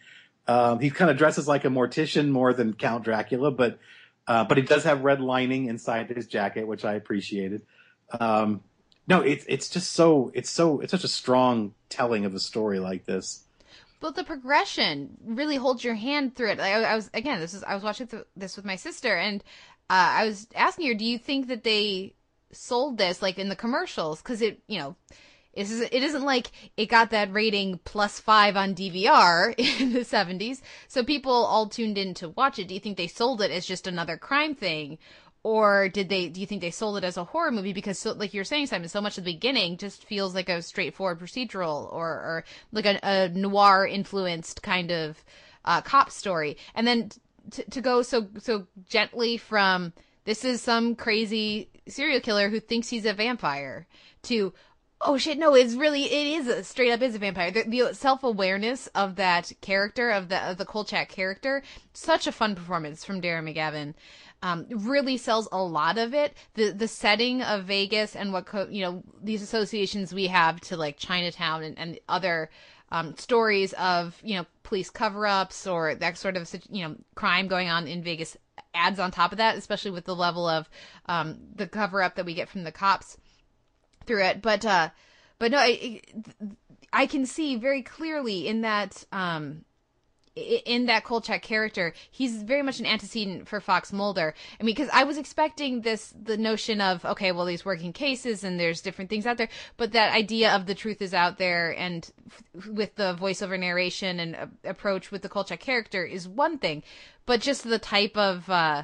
[0.47, 3.79] um, he kind of dresses like a mortician more than Count Dracula, but
[4.27, 7.61] uh, but he does have red lining inside his jacket, which I appreciated.
[8.19, 8.61] Um,
[9.07, 12.79] no, it's it's just so it's so it's such a strong telling of a story
[12.79, 13.43] like this.
[13.99, 16.57] But the progression really holds your hand through it.
[16.57, 19.15] Like, I, I was again, this is I was watching th- this with my sister,
[19.15, 19.41] and
[19.89, 22.15] uh, I was asking her, "Do you think that they
[22.51, 24.21] sold this like in the commercials?
[24.21, 24.95] Because it, you know,
[25.53, 29.99] it isn't, it isn't like it got that rating plus five on DVR in the
[29.99, 30.61] 70s.
[30.87, 32.67] So people all tuned in to watch it.
[32.67, 34.97] Do you think they sold it as just another crime thing?
[35.43, 36.29] or did they?
[36.29, 38.67] Do you think they sold it as a horror movie because, so, like you're saying,
[38.67, 42.85] Simon, so much at the beginning just feels like a straightforward procedural or, or like
[42.85, 45.21] a, a noir influenced kind of
[45.65, 47.11] uh, cop story, and then
[47.51, 49.91] to, to go so so gently from
[50.23, 53.85] this is some crazy serial killer who thinks he's a vampire
[54.23, 54.53] to
[55.05, 57.51] oh shit no it's really it is a straight up is a vampire.
[57.51, 61.63] The, the self-awareness of that character of the of the kolchak character
[61.93, 63.93] such a fun performance from darren mcgavin.
[64.41, 66.35] Um, really sells a lot of it.
[66.55, 70.75] The the setting of vegas and what co- you know these associations we have to
[70.75, 72.49] like chinatown and, and other
[72.91, 77.69] um, stories of you know police cover-ups or that sort of you know crime going
[77.69, 78.35] on in Vegas
[78.75, 80.69] adds on top of that, especially with the level of
[81.05, 83.17] um, the cover-up that we get from the cops
[84.05, 84.41] through it.
[84.41, 84.89] But uh,
[85.39, 86.01] but no, I,
[86.91, 89.65] I can see very clearly in that um,
[90.35, 94.33] in that Kolchak character, he's very much an antecedent for Fox Mulder.
[94.59, 98.43] I mean, because I was expecting this, the notion of, okay, well, these working cases
[98.43, 101.69] and there's different things out there, but that idea of the truth is out there
[101.77, 106.57] and f- with the voiceover narration and uh, approach with the Kolchak character is one
[106.57, 106.81] thing,
[107.27, 108.83] but just the type of, uh,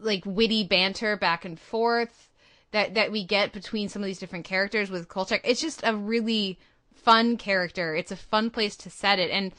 [0.00, 2.28] like witty banter back and forth
[2.74, 5.94] that, that we get between some of these different characters with Kolchak, it's just a
[5.94, 6.58] really
[6.92, 7.94] fun character.
[7.94, 9.30] It's a fun place to set it.
[9.30, 9.52] And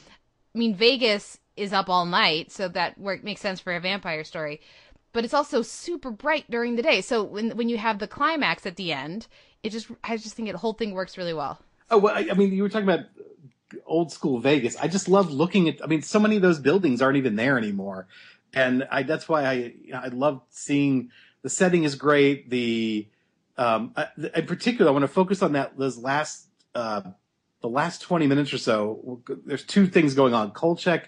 [0.53, 4.25] I mean, Vegas is up all night, so that work makes sense for a vampire
[4.25, 4.59] story.
[5.13, 6.99] But it's also super bright during the day.
[6.99, 9.27] So when when you have the climax at the end,
[9.63, 11.61] it just I just think the whole thing works really well.
[11.89, 13.05] Oh well, I, I mean, you were talking about
[13.85, 14.75] old school Vegas.
[14.75, 15.81] I just love looking at.
[15.81, 18.07] I mean, so many of those buildings aren't even there anymore,
[18.53, 21.11] and I that's why I I love seeing
[21.45, 22.49] the setting is great.
[22.49, 23.07] The
[23.55, 27.03] um, I, in particular, I want to focus on that those last uh,
[27.61, 30.49] the last 20 minutes or so, there's two things going on.
[30.49, 31.07] Kolchak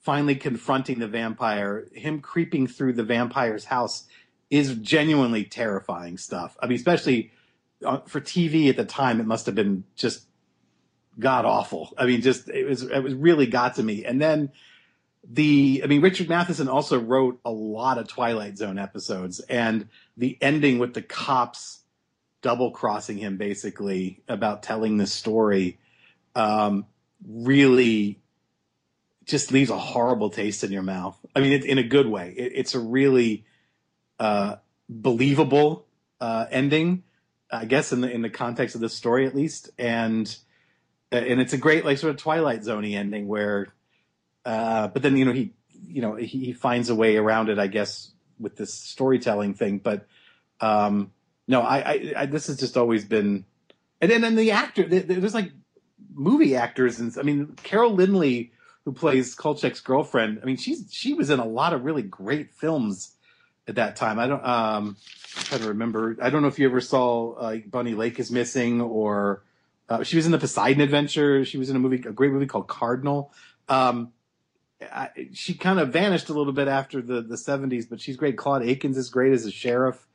[0.00, 4.04] finally confronting the vampire, him creeping through the vampire's house
[4.50, 6.58] is genuinely terrifying stuff.
[6.60, 7.32] I mean, especially
[7.86, 10.26] uh, for TV at the time, it must have been just
[11.18, 11.94] god awful.
[11.96, 14.04] I mean, just it was it was really got to me.
[14.04, 14.52] And then
[15.28, 20.38] the I mean, Richard Matheson also wrote a lot of Twilight Zone episodes, and the
[20.40, 21.80] ending with the cops
[22.42, 25.78] double crossing him basically about telling the story
[26.34, 26.86] um,
[27.26, 28.20] really
[29.24, 31.18] just leaves a horrible taste in your mouth.
[31.34, 32.34] I mean, it, in a good way.
[32.36, 33.44] It, it's a really
[34.20, 34.56] uh,
[34.88, 35.86] believable
[36.20, 37.04] uh, ending,
[37.50, 40.34] I guess, in the in the context of the story at least, and
[41.12, 43.73] uh, and it's a great like sort of Twilight Zoney ending where,
[44.44, 45.52] uh, but then you know he
[45.86, 49.78] you know he, he finds a way around it, I guess, with this storytelling thing,
[49.78, 50.06] but.
[50.60, 51.10] Um,
[51.46, 53.44] no, I, I, I, this has just always been,
[54.00, 55.52] and then and the actor, there's like
[56.14, 58.50] movie actors, and I mean Carol Lynley,
[58.84, 60.40] who plays Kolchak's girlfriend.
[60.42, 63.14] I mean she's she was in a lot of really great films
[63.68, 64.18] at that time.
[64.18, 64.96] I don't um
[65.36, 66.16] I'm trying to remember.
[66.22, 69.42] I don't know if you ever saw uh, Bunny Lake is Missing or
[69.88, 71.44] uh, she was in the Poseidon Adventure.
[71.44, 73.32] She was in a movie, a great movie called Cardinal.
[73.68, 74.12] Um,
[74.92, 78.36] I, she kind of vanished a little bit after the the 70s, but she's great.
[78.36, 80.06] Claude Akins is great as a sheriff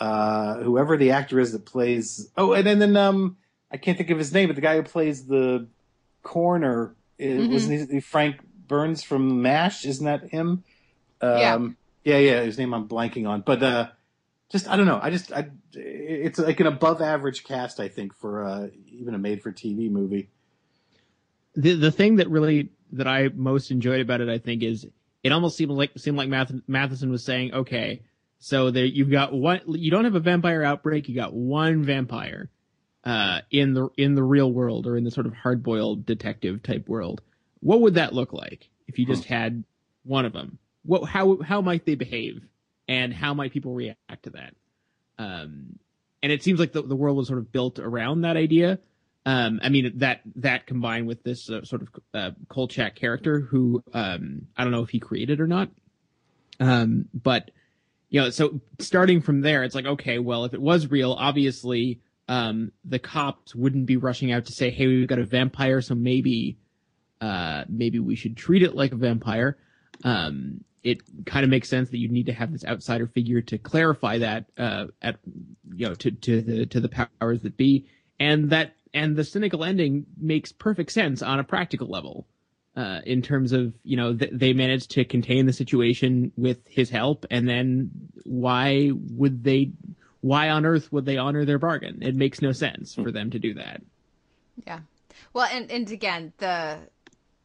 [0.00, 2.30] uh, whoever the actor is that plays.
[2.36, 3.36] Oh, and then, then um,
[3.70, 5.68] I can't think of his name, but the guy who plays the
[6.22, 7.52] coroner mm-hmm.
[7.52, 8.36] wasn't he Frank
[8.68, 9.84] Burns from MASH?
[9.84, 10.64] Isn't that him?
[11.20, 12.42] Um, yeah, yeah, yeah.
[12.42, 13.88] His name I'm blanking on, but uh,
[14.50, 15.00] just I don't know.
[15.02, 19.18] I just I, it's like an above average cast, I think, for uh, even a
[19.18, 20.28] made for TV movie.
[21.54, 24.86] The the thing that really that I most enjoyed about it, I think, is
[25.22, 28.02] it almost seemed like seemed like Math- Matheson was saying, okay
[28.38, 29.60] so there you've got one.
[29.66, 31.08] You don't have a vampire outbreak.
[31.08, 32.50] You got one vampire
[33.04, 36.62] uh, in the in the real world or in the sort of hard boiled detective
[36.62, 37.22] type world.
[37.60, 39.34] What would that look like if you just hmm.
[39.34, 39.64] had
[40.04, 40.58] one of them?
[40.84, 42.42] What how how might they behave,
[42.86, 44.54] and how might people react to that?
[45.18, 45.78] Um,
[46.22, 48.78] and it seems like the the world was sort of built around that idea.
[49.26, 53.82] Um, I mean that that combined with this uh, sort of uh, Kolchak character, who
[53.92, 55.68] um, I don't know if he created or not,
[56.60, 57.50] um, but
[58.08, 62.00] you know, so starting from there, it's like, okay, well, if it was real, obviously,
[62.28, 65.94] um, the cops wouldn't be rushing out to say, hey, we've got a vampire, so
[65.94, 66.56] maybe,
[67.20, 69.58] uh, maybe we should treat it like a vampire.
[70.04, 73.58] Um, it kind of makes sense that you need to have this outsider figure to
[73.58, 75.16] clarify that, uh, at,
[75.74, 77.86] you know, to, to the, to the powers that be.
[78.20, 82.26] And that, and the cynical ending makes perfect sense on a practical level
[82.76, 86.90] uh, in terms of you know th- they managed to contain the situation with his
[86.90, 87.90] help, and then
[88.24, 89.72] why would they?
[90.22, 91.98] Why on earth would they honor their bargain?
[92.02, 93.82] It makes no sense for them to do that.
[94.66, 94.80] Yeah,
[95.32, 96.78] well, and and again, the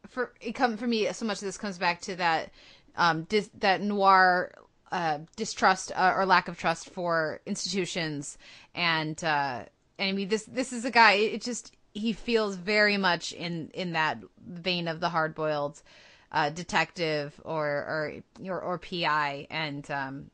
[0.08, 2.50] for it come for me so much of this comes back to that
[2.96, 4.52] um dis, that noir
[4.90, 8.36] uh, distrust uh, or lack of trust for institutions,
[8.74, 9.64] and uh,
[9.98, 11.12] I mean this this is a guy.
[11.12, 15.82] It, just he feels very much in in that vein of the hard boiled
[16.30, 18.12] uh, detective or or
[18.44, 20.30] or, or PI, and um,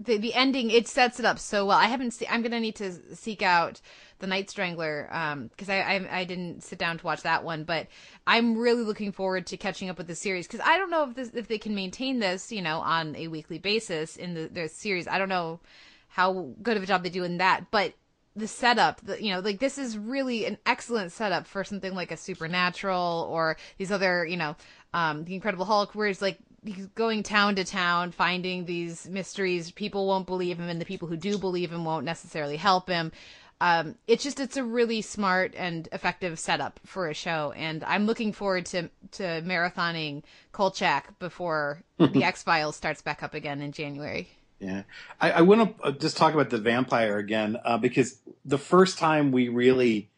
[0.00, 1.78] the the ending it sets it up so well.
[1.78, 2.28] I haven't seen.
[2.30, 3.80] I'm gonna need to seek out
[4.18, 5.08] the Night Strangler
[5.50, 7.88] because I, I I didn't sit down to watch that one, but
[8.26, 11.14] I'm really looking forward to catching up with the series because I don't know if
[11.14, 14.68] this if they can maintain this, you know, on a weekly basis in the their
[14.68, 15.06] series.
[15.06, 15.60] I don't know
[16.08, 17.94] how good of a job they do in that, but
[18.34, 22.10] the setup, the, you know, like this is really an excellent setup for something like
[22.10, 24.56] a Supernatural or these other, you know,
[24.94, 29.70] um, the Incredible Hulk, where it's like he's going town to town finding these mysteries.
[29.70, 33.12] People won't believe him, and the people who do believe him won't necessarily help him.
[33.60, 38.06] Um, it's just it's a really smart and effective setup for a show, and I'm
[38.06, 43.72] looking forward to to marathoning Kolchak before the X Files starts back up again in
[43.72, 44.28] January.
[44.62, 44.84] Yeah,
[45.20, 49.32] I, I want to just talk about the vampire again uh, because the first time
[49.32, 50.08] we really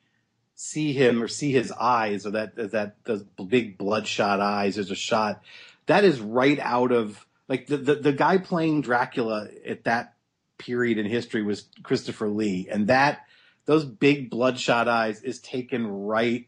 [0.54, 4.94] see him or see his eyes or that that those big bloodshot eyes, there's a
[4.94, 5.42] shot
[5.86, 10.14] that is right out of like the, the the guy playing Dracula at that
[10.58, 13.22] period in history was Christopher Lee, and that
[13.64, 16.46] those big bloodshot eyes is taken right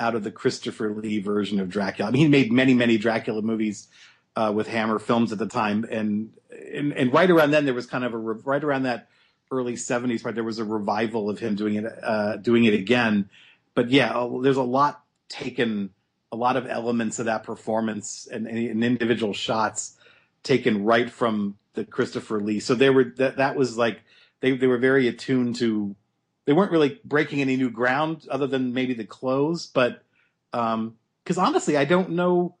[0.00, 2.08] out of the Christopher Lee version of Dracula.
[2.08, 3.88] I mean, he made many many Dracula movies
[4.36, 6.30] uh, with Hammer Films at the time, and,
[6.74, 9.08] and and right around then there was kind of a right around that
[9.50, 13.28] early '70s part there was a revival of him doing it uh, doing it again.
[13.74, 15.90] But yeah, there's a lot taken,
[16.30, 19.96] a lot of elements of that performance and, and individual shots
[20.42, 22.60] taken right from the Christopher Lee.
[22.60, 24.02] So they were that that was like
[24.40, 25.96] they they were very attuned to.
[26.46, 30.02] They weren't really breaking any new ground other than maybe the clothes, but
[30.52, 30.96] because um,
[31.38, 32.56] honestly, I don't know.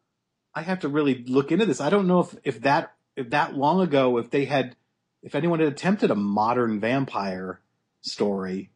[0.54, 1.80] I have to really look into this.
[1.80, 4.76] I don't know if if that that long ago, if they had,
[5.22, 7.60] if anyone had attempted a modern vampire
[8.02, 8.70] story,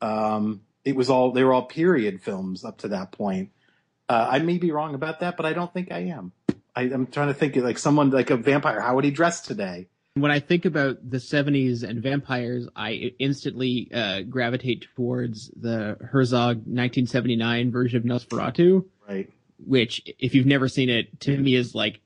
[0.00, 3.50] um, it was all they were all period films up to that point.
[4.08, 6.32] Uh, I may be wrong about that, but I don't think I am.
[6.74, 8.80] I, am trying to think like someone like a vampire.
[8.80, 9.88] How would he dress today?
[10.14, 16.56] When I think about the 70s and vampires, I instantly uh, gravitate towards the Herzog
[16.56, 18.84] 1979 version of Nosferatu.
[19.08, 19.30] Right.
[19.64, 22.00] Which, if you've never seen it, to me is like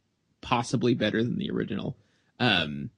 [0.44, 1.96] possibly better than the original.
[2.38, 2.90] Um,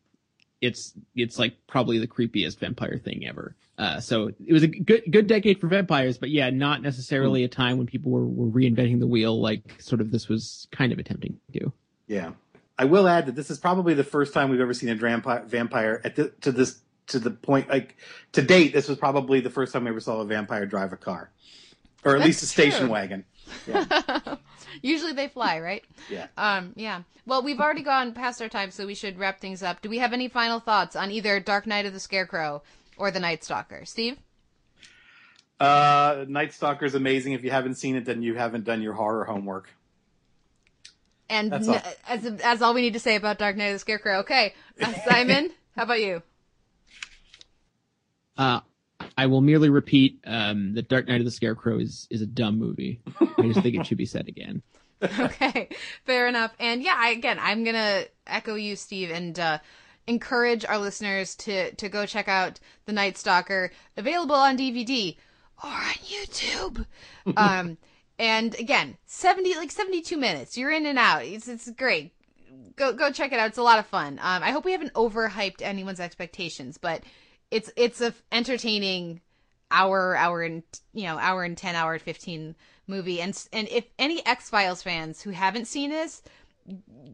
[0.60, 3.54] it's it's like probably the creepiest vampire thing ever.
[3.78, 7.48] Uh, so it was a good good decade for vampires, but yeah, not necessarily a
[7.48, 10.98] time when people were, were reinventing the wheel like sort of this was kind of
[10.98, 11.72] attempting to do.
[12.06, 12.32] Yeah,
[12.78, 15.44] I will add that this is probably the first time we've ever seen a vampire
[15.46, 17.96] vampire at the, to this to the point like
[18.32, 18.72] to date.
[18.72, 21.30] This was probably the first time we ever saw a vampire drive a car,
[22.02, 22.90] or at That's least a station true.
[22.90, 23.24] wagon.
[23.66, 24.36] Yeah.
[24.82, 25.84] Usually they fly, right?
[26.10, 26.26] Yeah.
[26.36, 27.02] Um, yeah.
[27.26, 29.80] Well, we've already gone past our time, so we should wrap things up.
[29.82, 32.62] Do we have any final thoughts on either Dark Night of the Scarecrow
[32.96, 33.84] or The Night Stalker?
[33.84, 34.18] Steve?
[35.58, 37.32] Uh, Night Stalker is amazing.
[37.32, 39.70] If you haven't seen it, then you haven't done your horror homework.
[41.28, 41.82] And That's n- all.
[42.08, 44.18] as as all we need to say about Dark Night of the Scarecrow.
[44.20, 46.22] Okay, uh, Simon, how about you?
[48.38, 48.60] Uh,
[49.16, 52.58] I will merely repeat um, that Dark Night of the Scarecrow is is a dumb
[52.58, 53.00] movie.
[53.38, 54.62] I just think it should be said again.
[55.02, 55.68] okay,
[56.04, 56.54] fair enough.
[56.58, 59.58] And yeah, I, again, I'm gonna echo you, Steve, and uh,
[60.06, 65.16] encourage our listeners to to go check out The Night Stalker, available on DVD
[65.62, 66.86] or on YouTube.
[67.36, 67.76] um,
[68.18, 70.56] and again, seventy like seventy two minutes.
[70.56, 71.24] You're in and out.
[71.24, 72.12] It's it's great.
[72.76, 73.48] Go go check it out.
[73.48, 74.18] It's a lot of fun.
[74.22, 77.02] Um, I hope we haven't overhyped anyone's expectations, but
[77.50, 79.20] it's it's a entertaining
[79.70, 80.62] hour hour and
[80.92, 82.54] you know hour and 10 hour 15
[82.86, 83.20] movie.
[83.20, 86.22] And and if any x-files fans who haven't seen this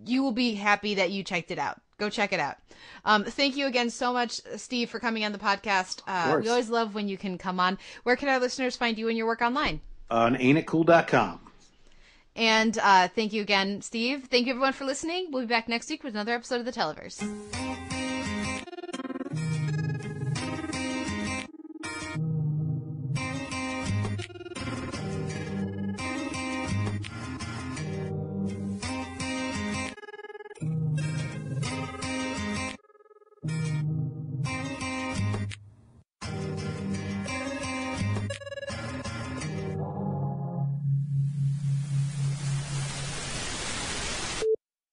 [0.06, 1.80] you will be happy that you checked it out.
[1.98, 2.56] Go check it out.
[3.04, 6.00] Um thank you again so much steve for coming on the podcast.
[6.06, 7.78] Uh we always love when you can come on.
[8.02, 9.80] Where can our listeners find you and your work online?
[10.10, 11.40] On ain'titcool.com.
[12.36, 14.24] and uh thank you again steve.
[14.30, 15.28] Thank you everyone for listening.
[15.30, 17.22] We'll be back next week with another episode of the televerse